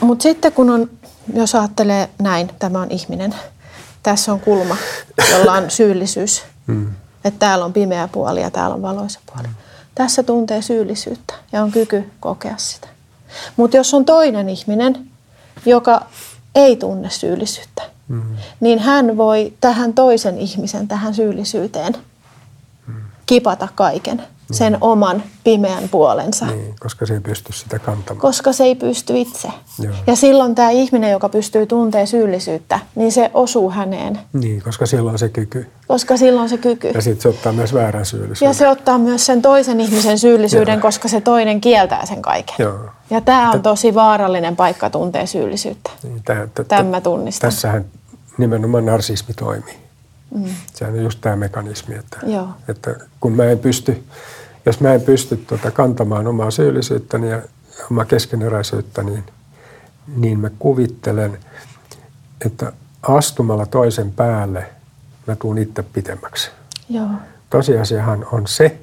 Mutta 0.00 0.22
sitten 0.22 0.52
kun 0.52 0.70
on, 0.70 0.90
jos 1.34 1.54
ajattelee 1.54 2.10
näin, 2.18 2.50
tämä 2.58 2.80
on 2.80 2.90
ihminen, 2.90 3.34
tässä 4.02 4.32
on 4.32 4.40
kulma, 4.40 4.76
jolla 5.30 5.52
on 5.52 5.70
syyllisyys. 5.80 6.42
Mm. 6.66 6.90
Että 7.24 7.38
täällä 7.38 7.64
on 7.64 7.72
pimeä 7.72 8.08
puoli 8.08 8.40
ja 8.40 8.50
täällä 8.50 8.74
on 8.74 8.82
valoisa 8.82 9.20
puoli. 9.26 9.48
Tässä 9.94 10.22
tuntee 10.22 10.62
syyllisyyttä 10.62 11.34
ja 11.52 11.62
on 11.62 11.70
kyky 11.70 12.10
kokea 12.20 12.54
sitä. 12.56 12.88
Mutta 13.56 13.76
jos 13.76 13.94
on 13.94 14.04
toinen 14.04 14.48
ihminen, 14.48 15.10
joka 15.66 16.06
ei 16.54 16.76
tunne 16.76 17.10
syyllisyyttä, 17.10 17.82
mm. 18.08 18.22
niin 18.60 18.78
hän 18.78 19.16
voi 19.16 19.52
tähän 19.60 19.92
toisen 19.92 20.38
ihmisen, 20.38 20.88
tähän 20.88 21.14
syyllisyyteen 21.14 21.94
kipata 23.26 23.68
kaiken, 23.74 24.22
sen 24.52 24.78
oman 24.80 25.22
pimeän 25.44 25.88
puolensa 25.88 26.46
Niin, 26.46 26.74
koska 26.80 27.06
se 27.06 27.14
ei 27.14 27.20
pysty 27.20 27.52
sitä 27.52 27.78
kantamaan. 27.78 28.20
koska 28.20 28.52
se 28.52 28.64
ei 28.64 28.74
pysty 28.74 29.18
itse. 29.18 29.48
Joo. 29.82 29.94
Ja 30.06 30.16
silloin 30.16 30.54
tämä 30.54 30.70
ihminen, 30.70 31.10
joka 31.10 31.28
pystyy 31.28 31.66
tuntemaan 31.66 32.06
syyllisyyttä, 32.06 32.78
niin 32.94 33.12
se 33.12 33.30
osuu 33.34 33.70
häneen, 33.70 34.18
Niin, 34.32 34.62
koska 34.62 34.86
siellä 34.86 35.10
on 35.10 35.18
se 35.18 35.28
kyky. 35.28 35.66
koska 35.88 36.16
silloin 36.16 36.42
on 36.42 36.48
se 36.48 36.58
kyky. 36.58 36.88
Ja 36.94 37.02
sitten 37.02 37.22
se 37.22 37.28
ottaa 37.28 37.52
myös 37.52 37.74
väärän 37.74 38.06
syyllisyyden. 38.06 38.50
Ja 38.50 38.54
se 38.54 38.68
ottaa 38.68 38.98
myös 38.98 39.26
sen 39.26 39.42
toisen 39.42 39.80
ihmisen 39.80 40.18
syyllisyyden, 40.18 40.72
Joo. 40.74 40.82
koska 40.82 41.08
se 41.08 41.20
toinen 41.20 41.60
kieltää 41.60 42.06
sen 42.06 42.22
kaiken. 42.22 42.54
Joo. 42.58 42.78
Ja 43.10 43.20
tämä 43.20 43.50
on 43.52 43.62
tosi 43.62 43.94
vaarallinen 43.94 44.56
paikka 44.56 44.90
tuntea 44.90 45.26
syyllisyyttä. 45.26 45.90
Niin, 46.02 46.22
tää- 46.24 46.46
tä- 46.54 46.64
Tämän 46.64 46.84
tä- 46.86 46.90
mä 46.90 47.00
tunnistan. 47.00 47.50
Tässähän 47.50 47.84
nimenomaan 48.38 48.86
narsismi 48.86 49.34
toimii. 49.34 49.83
Mm. 50.34 50.44
Sehän 50.74 50.94
on 50.94 51.02
just 51.02 51.20
tämä 51.20 51.36
mekanismi, 51.36 51.94
että, 51.94 52.18
Joo. 52.26 52.48
että 52.68 52.96
kun 53.20 53.32
mä 53.32 53.44
en 53.44 53.58
pysty, 53.58 54.04
jos 54.66 54.80
mä 54.80 54.94
en 54.94 55.00
pysty 55.00 55.36
tuota 55.36 55.70
kantamaan 55.70 56.26
omaa 56.26 56.50
syyllisyyttäni 56.50 57.30
ja 57.30 57.42
omaa 57.90 58.04
keskeneräisyyttä, 58.04 59.02
niin, 59.02 59.24
niin 60.16 60.40
mä 60.40 60.50
kuvittelen, 60.58 61.38
että 62.46 62.72
astumalla 63.02 63.66
toisen 63.66 64.12
päälle 64.12 64.66
mä 65.26 65.36
tuun 65.36 65.58
itse 65.58 65.82
pitemmäksi. 65.82 66.50
Joo. 66.88 67.08
Tosiasiahan 67.50 68.26
on 68.32 68.46
se, 68.46 68.78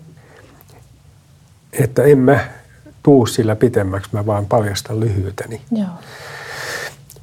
että 1.73 2.03
en 2.03 2.17
mä 2.17 2.49
tuu 3.03 3.25
sillä 3.25 3.55
pitemmäksi, 3.55 4.09
mä 4.13 4.25
vaan 4.25 4.45
paljastan 4.45 4.99
lyhyyteni. 4.99 5.61
Joo. 5.71 5.87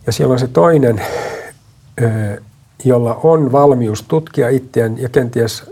Ja 0.06 0.12
siellä 0.12 0.32
on 0.32 0.38
se 0.38 0.48
toinen, 0.48 1.02
ö, 2.02 2.42
jolla 2.84 3.20
on 3.22 3.52
valmius 3.52 4.02
tutkia 4.02 4.48
itseään 4.48 4.98
ja 4.98 5.08
kenties 5.08 5.70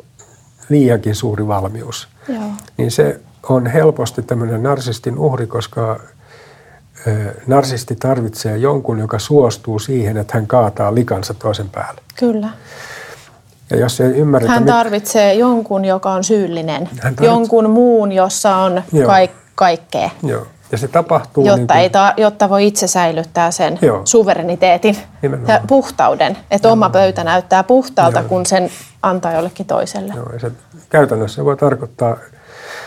liiankin 0.69 1.15
suuri 1.15 1.47
valmius. 1.49 2.09
Joo. 2.29 2.43
Niin 2.77 2.91
se 2.91 3.21
on 3.49 3.67
helposti 3.67 4.23
tämmöinen 4.23 4.63
narsistin 4.63 5.19
uhri, 5.19 5.47
koska 5.47 6.01
narsisti 7.47 7.97
tarvitsee 7.97 8.57
jonkun, 8.57 8.99
joka 8.99 9.19
suostuu 9.19 9.79
siihen, 9.79 10.17
että 10.17 10.35
hän 10.35 10.47
kaataa 10.47 10.95
likansa 10.95 11.35
toisen 11.35 11.69
päälle. 11.71 12.01
Kyllä. 12.19 12.49
Ja 13.71 13.77
jos 13.77 14.01
ei 14.01 14.11
ymmärretä... 14.11 14.53
Hän 14.53 14.63
mit- 14.63 14.73
tarvitsee 14.73 15.35
jonkun, 15.35 15.85
joka 15.85 16.13
on 16.13 16.25
syyllinen. 16.25 16.89
tarvitsee- 17.03 17.27
Jonkun 17.27 17.71
muun, 17.71 18.13
jossa 18.13 18.57
on 18.57 18.83
Joo. 18.93 19.07
kaik- 19.07 19.31
kaikkea. 19.55 20.11
Joo. 20.23 20.47
Ja 20.73 20.79
se 20.79 20.89
tapahtuu... 20.89 21.45
Jotta, 21.47 21.57
niin 21.59 21.67
kuin- 21.67 21.79
ei 21.79 21.91
ta- 21.91 22.15
jotta 22.17 22.49
voi 22.51 22.67
itse 22.67 22.87
säilyttää 22.87 23.51
sen 23.51 23.79
Joo. 23.83 24.01
suvereniteetin 24.05 24.97
Nimenomaan. 25.23 25.55
ja 25.55 25.61
puhtauden. 25.67 26.37
Että 26.51 26.69
oma 26.69 26.91
pöytä 26.91 27.25
näyttää 27.25 27.63
puhtaalta, 27.65 28.19
Joo. 28.19 28.29
kun 28.29 28.47
sen 28.47 28.71
antaa 29.03 29.33
jollekin 29.33 29.67
toiselle. 29.67 30.13
Joo, 30.17 30.33
ja 30.33 30.39
se 30.41 30.53
käytännössä 30.91 31.45
voi 31.45 31.57
tarkoittaa 31.57 32.17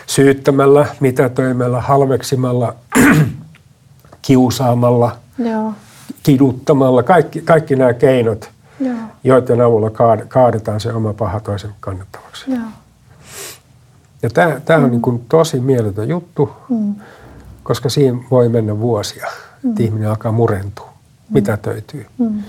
syyttämällä, 0.06 0.86
mitätöimällä, 1.00 1.80
halveksimalla, 1.80 2.74
kiusaamalla, 4.22 5.16
Joo. 5.38 5.72
kiduttamalla, 6.22 7.02
kaikki, 7.02 7.40
kaikki 7.42 7.76
nämä 7.76 7.92
keinot, 7.92 8.50
Joo. 8.80 8.94
joiden 9.24 9.60
avulla 9.60 9.88
kaad- 9.90 10.26
kaadetaan 10.28 10.80
se 10.80 10.92
oma 10.92 11.12
paha 11.12 11.40
toisen 11.40 11.70
kannettavaksi. 11.80 12.50
Joo. 12.50 12.60
Ja 14.22 14.30
tämä, 14.30 14.60
tämä 14.64 14.84
on 14.84 14.90
niin 14.90 15.02
kuin 15.02 15.24
tosi 15.28 15.60
mieletön 15.60 16.08
juttu, 16.08 16.50
Mm. 16.68 16.94
Koska 17.62 17.88
siinä 17.88 18.18
voi 18.30 18.48
mennä 18.48 18.78
vuosia, 18.78 19.26
että 19.70 19.82
ihminen 19.82 20.10
alkaa 20.10 20.32
murentua, 20.32 20.92
mitätöityy, 21.30 22.06
Mm. 22.18 22.42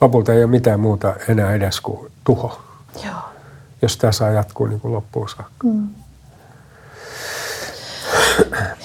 lopulta 0.00 0.32
ei 0.32 0.38
ole 0.44 0.50
mitään 0.50 0.80
muuta 0.80 1.14
enää 1.28 1.54
edes 1.54 1.80
kuin 1.80 2.12
tuho, 2.24 2.60
Joo. 3.04 3.14
jos 3.82 3.96
tämä 3.96 4.12
saa 4.12 4.30
jatkuu 4.30 4.66
niin 4.66 4.80
kuin 4.80 4.94
loppuun 4.94 5.28
saakka. 5.28 5.66
Mm. 5.66 5.88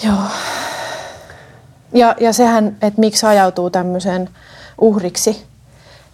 Joo. 0.03 0.17
Ja, 1.93 2.15
ja 2.19 2.33
sehän, 2.33 2.77
että 2.81 2.99
miksi 2.99 3.25
ajautuu 3.25 3.69
tämmöisen 3.69 4.29
uhriksi, 4.81 5.45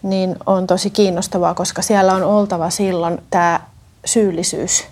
niin 0.04 0.36
on 0.45 0.68
tosi 0.68 0.89
kiinnostavaa, 0.89 1.54
koska 1.54 1.82
siellä 1.82 2.14
on 2.14 2.24
oltava 2.24 2.70
silloin 2.70 3.24
tämä 3.30 3.60
syyllisyys, 4.06 4.84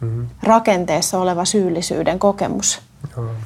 mm-hmm. 0.00 0.26
rakenteessa 0.42 1.18
oleva 1.18 1.44
syyllisyyden 1.44 2.18
kokemus. 2.18 2.80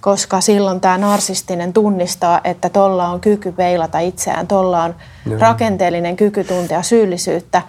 Koska 0.01 0.41
silloin 0.41 0.81
tämä 0.81 0.99
narsistinen 0.99 1.73
tunnistaa, 1.73 2.41
että 2.45 2.69
tuolla 2.69 3.09
on 3.09 3.21
kyky 3.21 3.53
peilata 3.53 3.99
itseään, 3.99 4.47
tuolla 4.47 4.83
on 4.83 4.95
Joo. 5.27 5.39
rakenteellinen 5.39 6.17
kyky 6.17 6.45
tuntea 6.45 6.83
syyllisyyttä, 6.83 7.63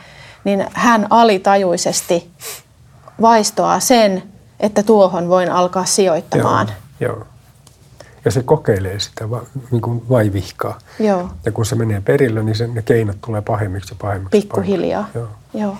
niin 0.43 0.65
hän 0.73 1.07
alitajuisesti 1.09 2.31
vaistoaa 3.21 3.79
sen, 3.79 4.23
että 4.59 4.83
tuohon 4.83 5.29
voin 5.29 5.51
alkaa 5.51 5.85
sijoittamaan. 5.85 6.67
Joo. 6.99 7.15
Joo. 7.15 7.25
Ja 8.25 8.31
se 8.31 8.43
kokeilee 8.43 8.99
sitä 8.99 9.29
va, 9.29 9.41
niin 9.71 9.81
kuin 9.81 10.09
vaivihkaa. 10.09 10.77
Joo. 10.99 11.29
Ja 11.45 11.51
kun 11.51 11.65
se 11.65 11.75
menee 11.75 12.01
perille, 12.01 12.43
niin 12.43 12.55
sen, 12.55 12.73
ne 12.73 12.81
keinot 12.81 13.17
tulee 13.25 13.41
pahemmiksi 13.41 13.93
ja 13.93 13.97
pahemmiksi. 14.01 14.41
Pikkuhiljaa. 14.41 15.09
Joo. 15.15 15.27
Joo. 15.53 15.77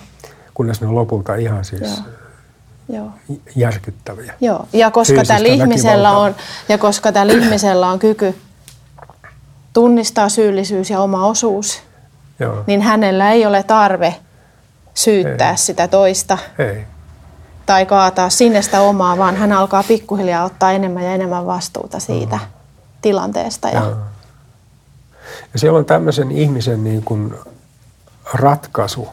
Kunnes 0.54 0.80
ne 0.80 0.86
on 0.86 0.94
lopulta 0.94 1.34
ihan 1.34 1.64
siis 1.64 1.80
Joo. 1.82 2.06
Joo. 2.88 3.10
järkyttäviä. 3.56 4.34
Joo, 4.40 4.66
ja 4.72 4.90
koska 4.90 5.22
tällä 5.24 5.48
ihmisellä 5.48 6.18
on, 6.18 6.34
ja 6.68 6.78
koska 6.78 7.12
tällä 7.12 7.32
ihmisellä 7.32 7.88
on 7.88 7.98
kyky 7.98 8.34
tunnistaa 9.72 10.28
syyllisyys 10.28 10.90
ja 10.90 11.00
oma 11.00 11.26
osuus, 11.26 11.82
Joo. 12.38 12.64
niin 12.66 12.82
hänellä 12.82 13.30
ei 13.30 13.46
ole 13.46 13.62
tarve 13.62 14.16
syyttää 14.94 15.50
ei. 15.50 15.56
sitä 15.56 15.88
toista 15.88 16.38
Ei. 16.58 16.84
tai 17.66 17.86
kaataa 17.86 18.30
sinne 18.30 18.62
sitä 18.62 18.80
omaa, 18.80 19.18
vaan 19.18 19.36
hän 19.36 19.52
alkaa 19.52 19.82
pikkuhiljaa 19.82 20.44
ottaa 20.44 20.72
enemmän 20.72 21.04
ja 21.04 21.12
enemmän 21.12 21.46
vastuuta 21.46 22.00
siitä 22.00 22.36
mm. 22.36 22.46
tilanteesta. 23.02 23.68
Ja... 23.68 23.80
Joo. 23.80 23.96
Ja 25.52 25.58
siellä 25.58 25.78
on 25.78 25.84
tämmöisen 25.84 26.32
ihmisen 26.32 26.84
niin 26.84 27.04
kuin 27.04 27.34
ratkaisu 28.34 29.08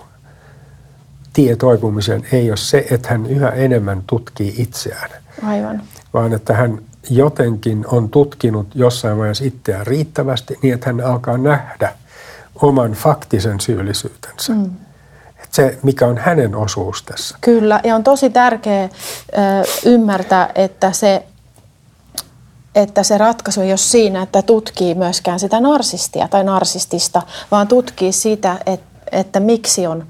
tie 1.34 1.56
toipumiseen 1.56 2.28
ei 2.32 2.50
ole 2.52 2.58
se, 2.58 2.86
että 2.92 3.10
hän 3.10 3.26
yhä 3.26 3.50
enemmän 3.50 4.04
tutkii 4.08 4.54
itseään. 4.58 5.10
Aivan. 5.44 5.82
Vaan 6.14 6.34
että 6.34 6.54
hän 6.54 6.82
jotenkin 7.10 7.86
on 7.88 8.10
tutkinut 8.10 8.68
jossain 8.76 9.18
vaiheessa 9.18 9.44
itseään 9.44 9.88
riittävästi 9.88 10.60
niin, 10.62 10.74
että 10.74 10.86
hän 10.86 11.02
alkaa 11.02 11.38
nähdä 11.38 11.96
oman 12.62 12.92
faktisen 12.92 13.60
syyllisyytensä. 13.60 14.54
Mm. 14.54 14.66
Että 15.30 15.56
se, 15.56 15.80
mikä 15.84 16.08
on 16.08 16.18
hänen 16.18 16.56
osuus 16.56 17.04
tässä. 17.04 17.38
Kyllä, 17.42 17.82
ja 17.84 17.96
on 17.96 18.04
tosi 18.04 18.30
tärkeää 18.30 18.90
ymmärtää, 19.86 20.50
että 20.56 20.92
se, 20.92 21.26
että 22.76 23.04
se 23.04 23.18
ratkaisu 23.18 23.62
ei 23.62 23.72
ole 23.72 23.78
siinä, 23.78 24.22
että 24.22 24.42
tutkii 24.42 24.96
myöskään 24.96 25.40
sitä 25.40 25.60
narsistia 25.60 26.28
tai 26.28 26.44
narsistista, 26.44 27.22
vaan 27.52 27.68
tutkii 27.68 28.12
sitä, 28.12 28.58
että, 28.66 28.86
että 29.12 29.40
miksi 29.40 29.88
on 29.88 30.08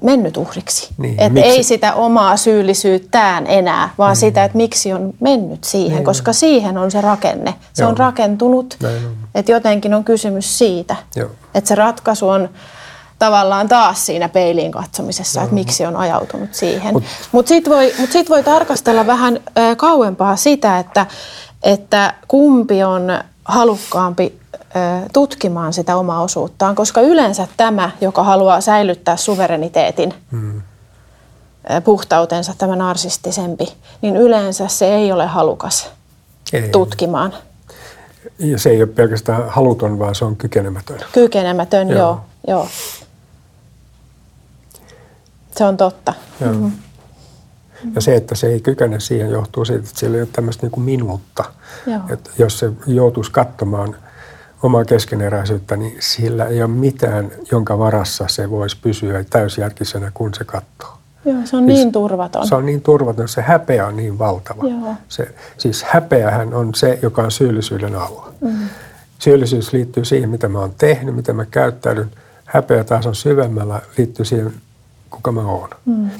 mennyt 0.00 0.36
uhriksi. 0.36 0.88
Niin, 0.98 1.12
että 1.12 1.28
miksi? 1.28 1.50
ei 1.50 1.62
sitä 1.62 1.94
omaa 1.94 2.36
syyllisyyttään 2.36 3.46
enää, 3.46 3.88
vaan 3.98 4.16
sitä, 4.16 4.44
että 4.44 4.56
miksi 4.56 4.92
on 4.92 5.14
mennyt 5.20 5.64
siihen, 5.64 5.96
Niin. 5.96 6.04
koska 6.04 6.32
siihen 6.32 6.78
on 6.78 6.90
se 6.90 7.00
rakenne. 7.00 7.54
Se 7.72 7.82
Joo. 7.82 7.90
on 7.90 7.96
rakentunut, 7.96 8.76
että 9.34 9.52
jotenkin 9.52 9.94
on 9.94 10.04
kysymys 10.04 10.58
siitä, 10.58 10.96
Joo. 11.16 11.28
että 11.54 11.68
se 11.68 11.74
ratkaisu 11.74 12.28
on 12.28 12.48
tavallaan 13.18 13.68
taas 13.68 14.06
siinä 14.06 14.28
peiliin 14.28 14.72
katsomisessa, 14.72 15.42
että 15.42 15.54
miksi 15.54 15.86
on 15.86 15.96
ajautunut 15.96 16.54
siihen. 16.54 16.94
Mut- 16.94 17.04
Mutta 17.32 17.48
sitten 17.48 17.72
voi, 17.72 17.92
mut 17.98 18.12
sit 18.12 18.30
voi 18.30 18.42
tarkastella 18.42 19.06
vähän 19.06 19.40
kauempaa 19.76 20.36
sitä, 20.36 20.78
että, 20.78 21.06
että 21.62 22.14
kumpi 22.28 22.84
on 22.84 23.02
halukkaampi 23.44 24.38
tutkimaan 25.12 25.72
sitä 25.72 25.96
omaa 25.96 26.22
osuuttaan, 26.22 26.74
koska 26.74 27.00
yleensä 27.00 27.48
tämä, 27.56 27.90
joka 28.00 28.22
haluaa 28.22 28.60
säilyttää 28.60 29.16
suvereniteetin, 29.16 30.14
Mm. 30.30 30.62
puhtautensa, 31.84 32.54
tämä 32.58 32.76
narsistisempi, 32.76 33.72
niin 34.02 34.16
yleensä 34.16 34.68
se 34.68 34.94
ei 34.94 35.12
ole 35.12 35.26
halukas 35.26 35.90
Ei. 36.52 36.68
tutkimaan. 36.68 37.34
Ja 38.38 38.58
se 38.58 38.70
ei 38.70 38.82
ole 38.82 38.86
pelkästään 38.92 39.48
haluton, 39.48 39.98
vaan 39.98 40.14
se 40.14 40.24
on 40.24 40.36
kykenemätön. 40.36 40.98
Kykenemätön, 41.12 41.88
joo. 41.88 41.98
Joo. 41.98 42.20
joo. 42.48 42.68
Se 45.56 45.64
on 45.64 45.76
totta. 45.76 46.14
Joo. 46.40 46.70
Ja 47.94 48.00
se, 48.00 48.16
että 48.16 48.34
se 48.34 48.46
ei 48.46 48.60
kykene 48.60 49.00
siihen, 49.00 49.30
johtuu 49.30 49.64
siitä, 49.64 49.84
että 49.84 50.00
sillä 50.00 50.16
ei 50.16 50.22
ole 50.22 50.28
tämmöistä 50.32 50.62
niin 50.66 50.70
kuin 50.70 50.84
minuutta. 50.84 51.44
Joo. 51.86 52.00
Että 52.10 52.30
jos 52.38 52.58
se 52.58 52.72
joutuisi 52.86 53.30
katsomaan 53.30 53.96
omaa 54.62 54.84
keskeneräisyyttä, 54.84 55.76
niin 55.76 55.96
sillä 56.00 56.44
ei 56.44 56.62
ole 56.62 56.70
mitään, 56.70 57.30
jonka 57.50 57.78
varassa 57.78 58.24
se 58.28 58.50
voisi 58.50 58.76
pysyä 58.82 59.24
täysjärkisenä, 59.30 60.10
kun 60.14 60.34
se 60.34 60.44
katsoo. 60.44 60.96
Joo, 61.24 61.36
se 61.44 61.56
on 61.56 61.66
Siis 61.66 61.78
niin 61.78 61.92
turvaton. 61.92 62.46
Se 62.46 62.54
on 62.54 62.66
niin 62.66 62.80
turvaton, 62.80 63.28
se 63.28 63.42
häpeä 63.42 63.86
on 63.86 63.96
niin 63.96 64.18
valtava. 64.18 64.68
Joo. 64.68 64.94
Se, 65.08 65.34
siis 65.58 65.82
häpeähän 65.82 66.54
on 66.54 66.74
se, 66.74 66.98
joka 67.02 67.22
on 67.22 67.30
syyllisyyden 67.30 67.94
alla. 67.94 68.32
Mm. 68.40 68.68
Syyllisyys 69.18 69.72
liittyy 69.72 70.04
siihen, 70.04 70.30
mitä 70.30 70.48
mä 70.48 70.58
oon 70.58 70.74
tehnyt, 70.78 71.14
mitä 71.14 71.32
mä 71.32 71.44
käyttäydyn. 71.44 72.10
Häpeä 72.44 72.84
taas 72.84 73.06
on 73.06 73.14
syvemmällä, 73.14 73.80
liittyy 73.98 74.24
siihen, 74.24 74.52
kuka 75.10 75.32
mä 75.32 75.40
oon. 75.40 75.68
Mm. 75.84 76.10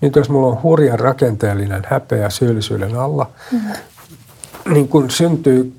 Nyt 0.00 0.16
jos 0.16 0.30
mulla 0.30 0.46
on 0.46 0.62
hurja 0.62 0.96
rakenteellinen 0.96 1.82
häpeä 1.86 2.30
syyllisyyden 2.30 2.96
alla, 2.96 3.30
mm. 3.52 3.60
niin 4.72 4.88
kun 4.88 5.10
syntyy 5.10 5.72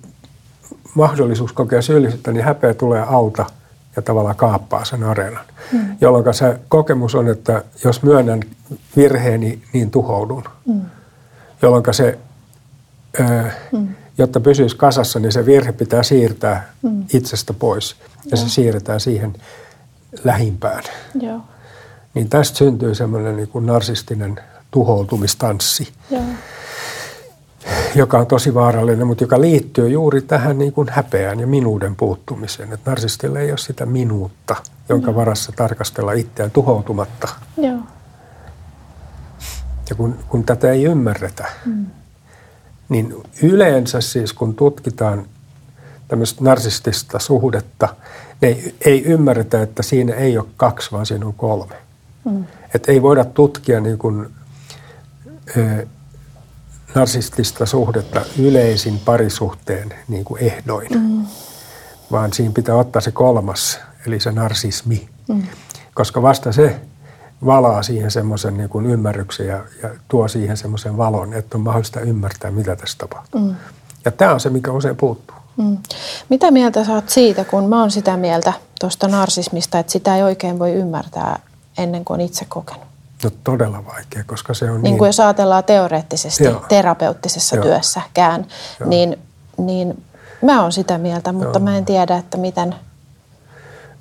mahdollisuus 0.93 1.53
kokea 1.53 1.81
syyllisyyttä, 1.81 2.31
niin 2.31 2.43
häpeä 2.43 2.73
tulee 2.73 3.01
alta 3.01 3.45
ja 3.95 4.01
tavallaan 4.01 4.35
kaappaa 4.35 4.85
sen 4.85 5.03
areenan. 5.03 5.45
Mm. 5.71 5.97
Jolloin 6.01 6.33
se 6.33 6.59
kokemus 6.67 7.15
on, 7.15 7.27
että 7.27 7.63
jos 7.83 8.03
myönnän 8.03 8.39
virheeni, 8.95 9.63
niin 9.73 9.91
tuhoudun. 9.91 10.43
Mm. 10.65 10.81
Jolloin 11.61 11.83
se, 11.91 12.17
ö, 13.19 13.23
mm. 13.71 13.87
jotta 14.17 14.39
pysyisi 14.39 14.77
kasassa, 14.77 15.19
niin 15.19 15.31
se 15.31 15.45
virhe 15.45 15.71
pitää 15.71 16.03
siirtää 16.03 16.73
mm. 16.81 17.05
itsestä 17.13 17.53
pois. 17.53 17.95
Ja 18.31 18.37
se 18.37 18.49
siirretään 18.49 18.99
siihen 18.99 19.33
lähimpään. 20.23 20.83
Joo. 21.19 21.41
Niin 22.13 22.29
tästä 22.29 22.57
syntyy 22.57 22.95
semmoinen 22.95 23.35
niin 23.35 23.47
kuin 23.47 23.65
narsistinen 23.65 24.39
tuhoutumistanssi, 24.71 25.93
Joo. 26.09 26.21
Joka 27.95 28.19
on 28.19 28.27
tosi 28.27 28.53
vaarallinen, 28.53 29.07
mutta 29.07 29.23
joka 29.23 29.41
liittyy 29.41 29.89
juuri 29.89 30.21
tähän 30.21 30.57
niin 30.57 30.73
kuin 30.73 30.87
häpeään 30.91 31.39
ja 31.39 31.47
minuuden 31.47 31.95
puuttumiseen. 31.95 32.73
Että 32.73 32.91
narsistilla 32.91 33.39
ei 33.39 33.51
ole 33.51 33.57
sitä 33.57 33.85
minuutta, 33.85 34.55
jonka 34.89 35.15
varassa 35.15 35.51
tarkastella 35.55 36.11
itseään 36.11 36.51
tuhoutumatta. 36.51 37.27
Joo. 37.57 37.77
Ja 39.89 39.95
kun, 39.95 40.15
kun 40.29 40.43
tätä 40.43 40.71
ei 40.71 40.83
ymmärretä, 40.83 41.45
mm. 41.65 41.85
niin 42.89 43.15
yleensä 43.43 44.01
siis 44.01 44.33
kun 44.33 44.55
tutkitaan 44.55 45.25
tämmöistä 46.07 46.43
narsistista 46.43 47.19
suhdetta, 47.19 47.95
niin 48.41 48.57
ei, 48.57 48.75
ei 48.85 49.03
ymmärretä, 49.03 49.61
että 49.61 49.83
siinä 49.83 50.13
ei 50.13 50.37
ole 50.37 50.47
kaksi, 50.57 50.91
vaan 50.91 51.05
siinä 51.05 51.25
on 51.25 51.33
kolme. 51.33 51.75
Mm. 52.25 52.45
Että 52.75 52.91
ei 52.91 53.01
voida 53.01 53.25
tutkia 53.25 53.79
niin 53.79 53.97
kuin, 53.97 54.27
ö, 55.57 55.87
narsistista 56.95 57.65
suhdetta 57.65 58.21
yleisin 58.39 58.99
parisuhteen 59.05 59.93
niin 60.07 60.25
kuin 60.25 60.43
ehdoin, 60.43 60.87
mm. 60.91 61.25
vaan 62.11 62.33
siinä 62.33 62.53
pitää 62.53 62.75
ottaa 62.75 63.01
se 63.01 63.11
kolmas, 63.11 63.79
eli 64.07 64.19
se 64.19 64.31
narsismi. 64.31 65.09
Mm. 65.27 65.43
Koska 65.93 66.21
vasta 66.21 66.51
se 66.51 66.79
valaa 67.45 67.83
siihen 67.83 68.11
semmoisen 68.11 68.57
niin 68.57 68.69
kuin 68.69 68.85
ymmärryksen 68.85 69.47
ja, 69.47 69.63
ja 69.83 69.89
tuo 70.07 70.27
siihen 70.27 70.57
semmoisen 70.57 70.97
valon, 70.97 71.33
että 71.33 71.57
on 71.57 71.61
mahdollista 71.61 71.99
ymmärtää, 71.99 72.51
mitä 72.51 72.75
tässä 72.75 72.97
tapahtuu. 72.97 73.41
Mm. 73.41 73.55
Ja 74.05 74.11
tämä 74.11 74.33
on 74.33 74.39
se, 74.39 74.49
mikä 74.49 74.71
usein 74.71 74.95
puuttuu. 74.95 75.35
Mm. 75.57 75.77
Mitä 76.29 76.51
mieltä 76.51 76.79
oot 76.89 77.09
siitä, 77.09 77.43
kun 77.43 77.69
mä 77.69 77.79
oon 77.79 77.91
sitä 77.91 78.17
mieltä 78.17 78.53
tuosta 78.79 79.07
narsismista, 79.07 79.79
että 79.79 79.91
sitä 79.91 80.15
ei 80.15 80.23
oikein 80.23 80.59
voi 80.59 80.73
ymmärtää 80.73 81.39
ennen 81.77 82.05
kuin 82.05 82.19
on 82.19 82.25
itse 82.25 82.45
kokenut? 82.45 82.90
No 83.23 83.29
todella 83.43 83.85
vaikea, 83.85 84.23
koska 84.27 84.53
se 84.53 84.65
on 84.65 84.71
Niin 84.71 84.83
niin... 84.83 84.97
kuin 84.97 85.07
jos 85.07 85.19
ajatellaan 85.19 85.63
teoreettisesti 85.63 86.43
Joo. 86.43 86.65
terapeuttisessa 86.69 87.55
Joo. 87.55 87.65
työssäkään, 87.65 88.45
Joo. 88.79 88.89
niin, 88.89 89.19
niin 89.57 90.03
mä 90.41 90.61
oon 90.61 90.71
sitä 90.71 90.97
mieltä, 90.97 91.31
mutta 91.31 91.59
Joo. 91.59 91.63
mä 91.63 91.77
en 91.77 91.85
tiedä, 91.85 92.17
että 92.17 92.37
miten... 92.37 92.75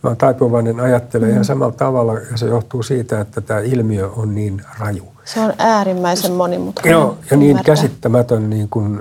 Mä 0.03 0.11
oon 0.11 0.17
taipuvainen 0.17 0.81
ajattelee 0.81 1.29
mm. 1.29 1.33
ihan 1.33 1.45
samalla 1.45 1.73
tavalla 1.73 2.13
ja 2.15 2.37
se 2.37 2.47
johtuu 2.47 2.83
siitä, 2.83 3.21
että 3.21 3.41
tämä 3.41 3.61
ilmiö 3.61 4.09
on 4.09 4.35
niin 4.35 4.63
raju. 4.79 5.13
Se 5.25 5.41
on 5.41 5.53
äärimmäisen 5.59 6.33
monimutkainen. 6.33 6.93
Joo, 6.93 7.19
ja 7.31 7.37
niin 7.37 7.51
ymmärtää. 7.51 7.75
käsittämätön, 7.75 8.51
niin 8.51 8.69
kuin, 8.69 9.01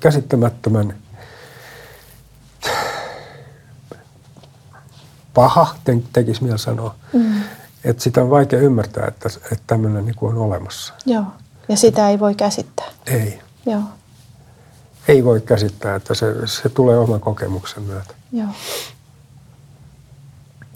käsittämättömän 0.00 0.94
paha, 5.34 5.66
te, 5.84 5.98
tekisi 6.12 6.44
mieli 6.44 6.58
sanoa. 6.58 6.94
Mm. 7.12 7.40
Että 7.86 8.02
sitä 8.02 8.22
on 8.22 8.30
vaikea 8.30 8.58
ymmärtää, 8.58 9.06
että, 9.06 9.28
että 9.52 9.64
tämmöinen 9.66 10.04
niin 10.04 10.14
on 10.20 10.36
olemassa. 10.36 10.94
Joo, 11.06 11.24
ja 11.68 11.76
sitä 11.76 12.10
ei 12.10 12.20
voi 12.20 12.34
käsittää. 12.34 12.86
Ei. 13.06 13.40
Joo. 13.66 13.82
Ei 15.08 15.24
voi 15.24 15.40
käsittää, 15.40 15.94
että 15.94 16.14
se, 16.14 16.26
se 16.46 16.68
tulee 16.68 16.98
oman 16.98 17.20
kokemuksen 17.20 17.82
myötä. 17.82 18.14
Joo. 18.32 18.48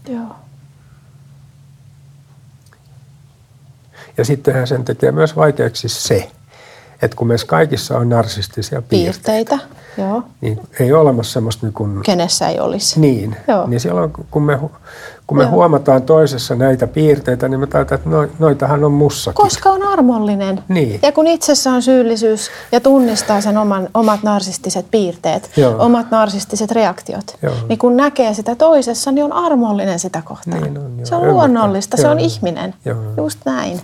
Joo. 0.08 0.36
Ja 4.18 4.24
sittenhän 4.24 4.66
sen 4.66 4.84
tekee 4.84 5.12
myös 5.12 5.36
vaikeaksi 5.36 5.88
se, 5.88 6.30
että 7.02 7.16
kun 7.16 7.26
meissä 7.28 7.46
kaikissa 7.46 7.98
on 7.98 8.08
narsistisia 8.08 8.82
piirteitä, 8.82 9.50
Piirteitä, 9.58 9.79
joo. 9.98 10.22
niin 10.40 10.60
ei 10.80 10.92
ole 10.92 11.00
olemassa 11.00 11.32
semmoista 11.32 11.66
niin 11.66 11.74
kuin, 11.74 12.02
Kenessä 12.02 12.48
ei 12.48 12.60
olisi. 12.60 13.00
niin, 13.00 13.36
Joo. 13.48 13.66
niin 13.66 13.80
silloin 13.80 14.12
kun 14.30 14.42
me, 14.42 14.58
kun 15.26 15.36
me 15.38 15.42
Joo. 15.42 15.52
huomataan 15.52 16.02
toisessa 16.02 16.54
näitä 16.54 16.86
piirteitä, 16.86 17.48
niin 17.48 17.60
me 17.60 17.66
tajutaan, 17.66 17.98
että 17.98 18.10
no, 18.10 18.26
noitahan 18.38 18.84
on 18.84 18.92
mussakin. 18.92 19.42
Koska 19.42 19.70
on 19.70 19.82
armollinen. 19.82 20.62
Niin. 20.68 21.00
Ja 21.02 21.12
kun 21.12 21.26
itsessä 21.26 21.70
on 21.70 21.82
syyllisyys 21.82 22.50
ja 22.72 22.80
tunnistaa 22.80 23.40
sen 23.40 23.58
oman, 23.58 23.88
omat 23.94 24.22
narsistiset 24.22 24.86
piirteet, 24.90 25.50
Joo. 25.56 25.74
omat 25.78 26.10
narsistiset 26.10 26.70
reaktiot, 26.70 27.38
Joo. 27.42 27.54
niin 27.68 27.78
kun 27.78 27.96
näkee 27.96 28.34
sitä 28.34 28.54
toisessa, 28.54 29.12
niin 29.12 29.24
on 29.24 29.32
armollinen 29.32 29.98
sitä 29.98 30.22
kohtaan. 30.24 30.62
Niin 30.62 30.78
on, 30.78 30.96
joo. 30.96 31.06
se 31.06 31.14
on 31.14 31.28
luonnollista, 31.28 31.96
se 31.96 32.02
Joo. 32.02 32.12
on 32.12 32.20
ihminen. 32.20 32.74
Joo. 32.84 32.98
Just 33.16 33.38
näin. 33.44 33.80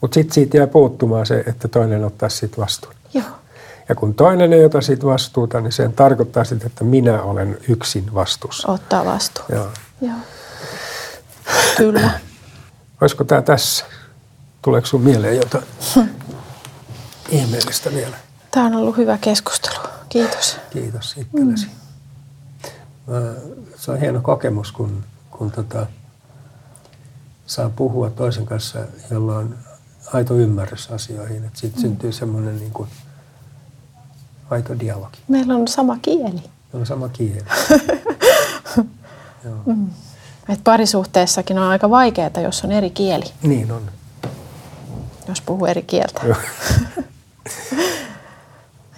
Mutta 0.00 0.14
sitten 0.14 0.34
siitä 0.34 0.56
jää 0.56 0.66
puuttumaan 0.66 1.26
se, 1.26 1.44
että 1.46 1.68
toinen 1.68 2.04
ottaa 2.04 2.28
siitä 2.28 2.56
vastuun. 2.60 2.94
Joo. 3.14 3.24
Ja 3.90 3.96
kun 3.96 4.14
toinen 4.14 4.52
ei 4.52 4.64
ota 4.64 4.80
siitä 4.80 5.06
vastuuta, 5.06 5.60
niin 5.60 5.72
se 5.72 5.88
tarkoittaa 5.88 6.44
sitä, 6.44 6.66
että 6.66 6.84
minä 6.84 7.22
olen 7.22 7.58
yksin 7.68 8.14
vastuussa. 8.14 8.72
Ottaa 8.72 9.04
vastuu. 9.04 9.44
Joo. 9.52 9.68
Joo. 10.00 10.16
Kyllä. 11.76 12.10
Olisiko 13.00 13.24
tämä 13.24 13.42
tässä? 13.42 13.84
Tuleeko 14.62 14.86
sinulle 14.86 15.10
mieleen 15.10 15.36
jotain 15.36 15.64
ihmeellistä 17.28 17.90
vielä? 17.94 18.16
Tämä 18.50 18.66
on 18.66 18.74
ollut 18.74 18.96
hyvä 18.96 19.18
keskustelu. 19.18 19.78
Kiitos. 20.08 20.56
Kiitos 20.70 21.16
itsellesi. 21.16 21.66
Mm. 21.66 23.12
Se 23.76 23.90
on 23.90 24.00
hieno 24.00 24.20
kokemus, 24.20 24.72
kun, 24.72 25.04
kun 25.30 25.50
tota, 25.50 25.86
saa 27.46 27.70
puhua 27.76 28.10
toisen 28.10 28.46
kanssa, 28.46 28.78
jolla 29.10 29.36
on 29.36 29.58
aito 30.12 30.34
ymmärrys 30.34 30.90
asioihin. 30.90 31.50
Siitä 31.54 31.76
mm. 31.76 31.80
syntyy 31.80 32.12
semmoinen 32.12 32.56
niin 32.56 32.72
kuin, 32.72 32.88
aito 34.50 34.78
dialogi. 34.80 35.18
Meillä 35.28 35.54
on 35.54 35.68
sama 35.68 35.98
kieli. 36.02 36.42
On 36.72 36.86
sama 36.86 37.08
kieli. 37.08 37.40
Joo. 39.44 39.54
Mm. 39.66 39.86
Et 40.48 40.60
parisuhteessakin 40.64 41.58
on 41.58 41.68
aika 41.68 41.90
vaikeaa, 41.90 42.30
jos 42.42 42.64
on 42.64 42.72
eri 42.72 42.90
kieli, 42.90 43.24
Niin 43.42 43.72
on. 43.72 43.82
jos 45.28 45.40
puhuu 45.40 45.66
eri 45.66 45.82
kieltä. 45.82 46.20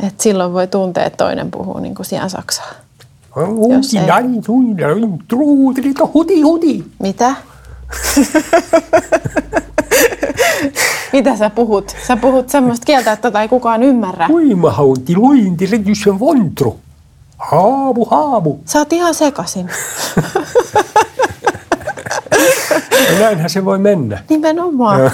Et 0.06 0.20
silloin 0.20 0.52
voi 0.52 0.66
tuntea, 0.66 1.04
että 1.04 1.24
toinen 1.24 1.50
puhuu 1.50 1.78
niin 1.78 1.94
kuin 1.94 2.06
sijaan 2.06 2.30
saksaa. 2.30 2.72
Ei- 4.02 4.08
huti. 6.42 6.84
Mitä? 6.98 7.34
Mitä 11.12 11.36
sä 11.36 11.50
puhut? 11.50 11.96
Sä 12.06 12.16
puhut 12.16 12.48
semmoista 12.48 12.86
kieltä, 12.86 13.12
että 13.12 13.22
tota 13.22 13.42
ei 13.42 13.48
kukaan 13.48 13.82
ymmärrä. 13.82 14.28
Huimahaunti, 14.28 15.16
luinti, 15.16 15.66
redyssen 15.66 16.20
vontro. 16.20 16.76
Haamu, 17.38 18.04
haamu. 18.04 18.56
Sä 18.64 18.78
oot 18.78 18.92
ihan 18.92 19.14
sekasin. 19.14 19.68
Ja 23.12 23.18
näinhän 23.24 23.50
se 23.50 23.64
voi 23.64 23.78
mennä. 23.78 24.18
Nimenomaan. 24.28 25.10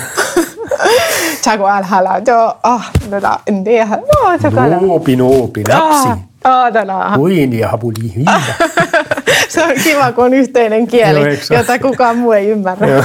Chago 1.43 1.67
alhaalla, 1.67 2.11
joo, 2.27 2.57
ah, 2.63 2.91
tätä, 3.11 3.39
en 3.47 3.65
tiedä. 3.65 3.89
Joo, 4.13 4.39
se 4.43 4.51
kala. 4.51 4.77
Noopi, 4.77 5.17
noopi, 5.17 5.63
napsi. 5.63 6.09
Ah, 6.45 6.65
ah. 6.89 7.17
Huini 7.17 7.59
ja 7.59 7.69
hapuli, 7.69 8.15
hyvä. 8.17 8.41
Se 9.49 9.65
on 9.65 9.73
kiva, 9.85 10.13
kun 10.13 10.25
on 10.25 10.35
yhteinen 10.35 10.87
kieli, 10.87 11.37
se? 11.37 11.55
jota 11.55 11.79
kukaan 11.79 12.19
muu 12.19 12.33
ei 12.33 12.49
ymmärrä. 12.49 13.05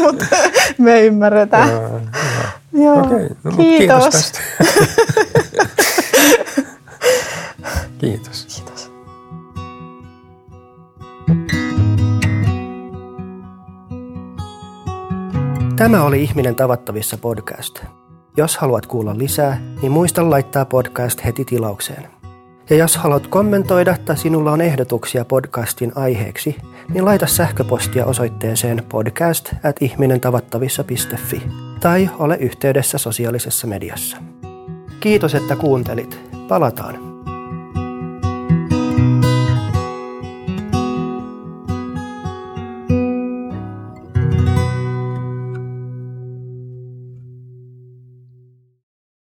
Mutta 0.00 0.26
me 0.78 1.00
ymmärretään. 1.00 1.68
Joo. 2.72 3.00
Okei, 3.00 3.28
no, 3.44 3.52
kiitos. 3.56 3.56
kiitos 3.56 4.04
tästä. 4.04 4.40
kiitos. 8.00 8.46
Kiitos. 8.46 8.92
Tämä 15.76 16.02
oli 16.02 16.22
Ihminen 16.22 16.54
tavattavissa 16.54 17.18
podcast. 17.18 17.84
Jos 18.36 18.56
haluat 18.56 18.86
kuulla 18.86 19.18
lisää, 19.18 19.60
niin 19.82 19.92
muista 19.92 20.30
laittaa 20.30 20.64
podcast 20.64 21.24
heti 21.24 21.44
tilaukseen. 21.44 22.06
Ja 22.70 22.76
jos 22.76 22.96
haluat 22.96 23.26
kommentoida 23.26 23.96
tai 24.04 24.16
sinulla 24.16 24.52
on 24.52 24.60
ehdotuksia 24.60 25.24
podcastin 25.24 25.92
aiheeksi, 25.94 26.56
niin 26.88 27.04
laita 27.04 27.26
sähköpostia 27.26 28.06
osoitteeseen 28.06 28.82
podcast 28.88 29.54
at 29.64 29.76
ihminentavattavissa.fi 29.80 31.69
tai 31.80 32.10
ole 32.18 32.36
yhteydessä 32.36 32.98
sosiaalisessa 32.98 33.66
mediassa. 33.66 34.16
Kiitos, 35.00 35.34
että 35.34 35.56
kuuntelit. 35.56 36.20
Palataan. 36.48 37.09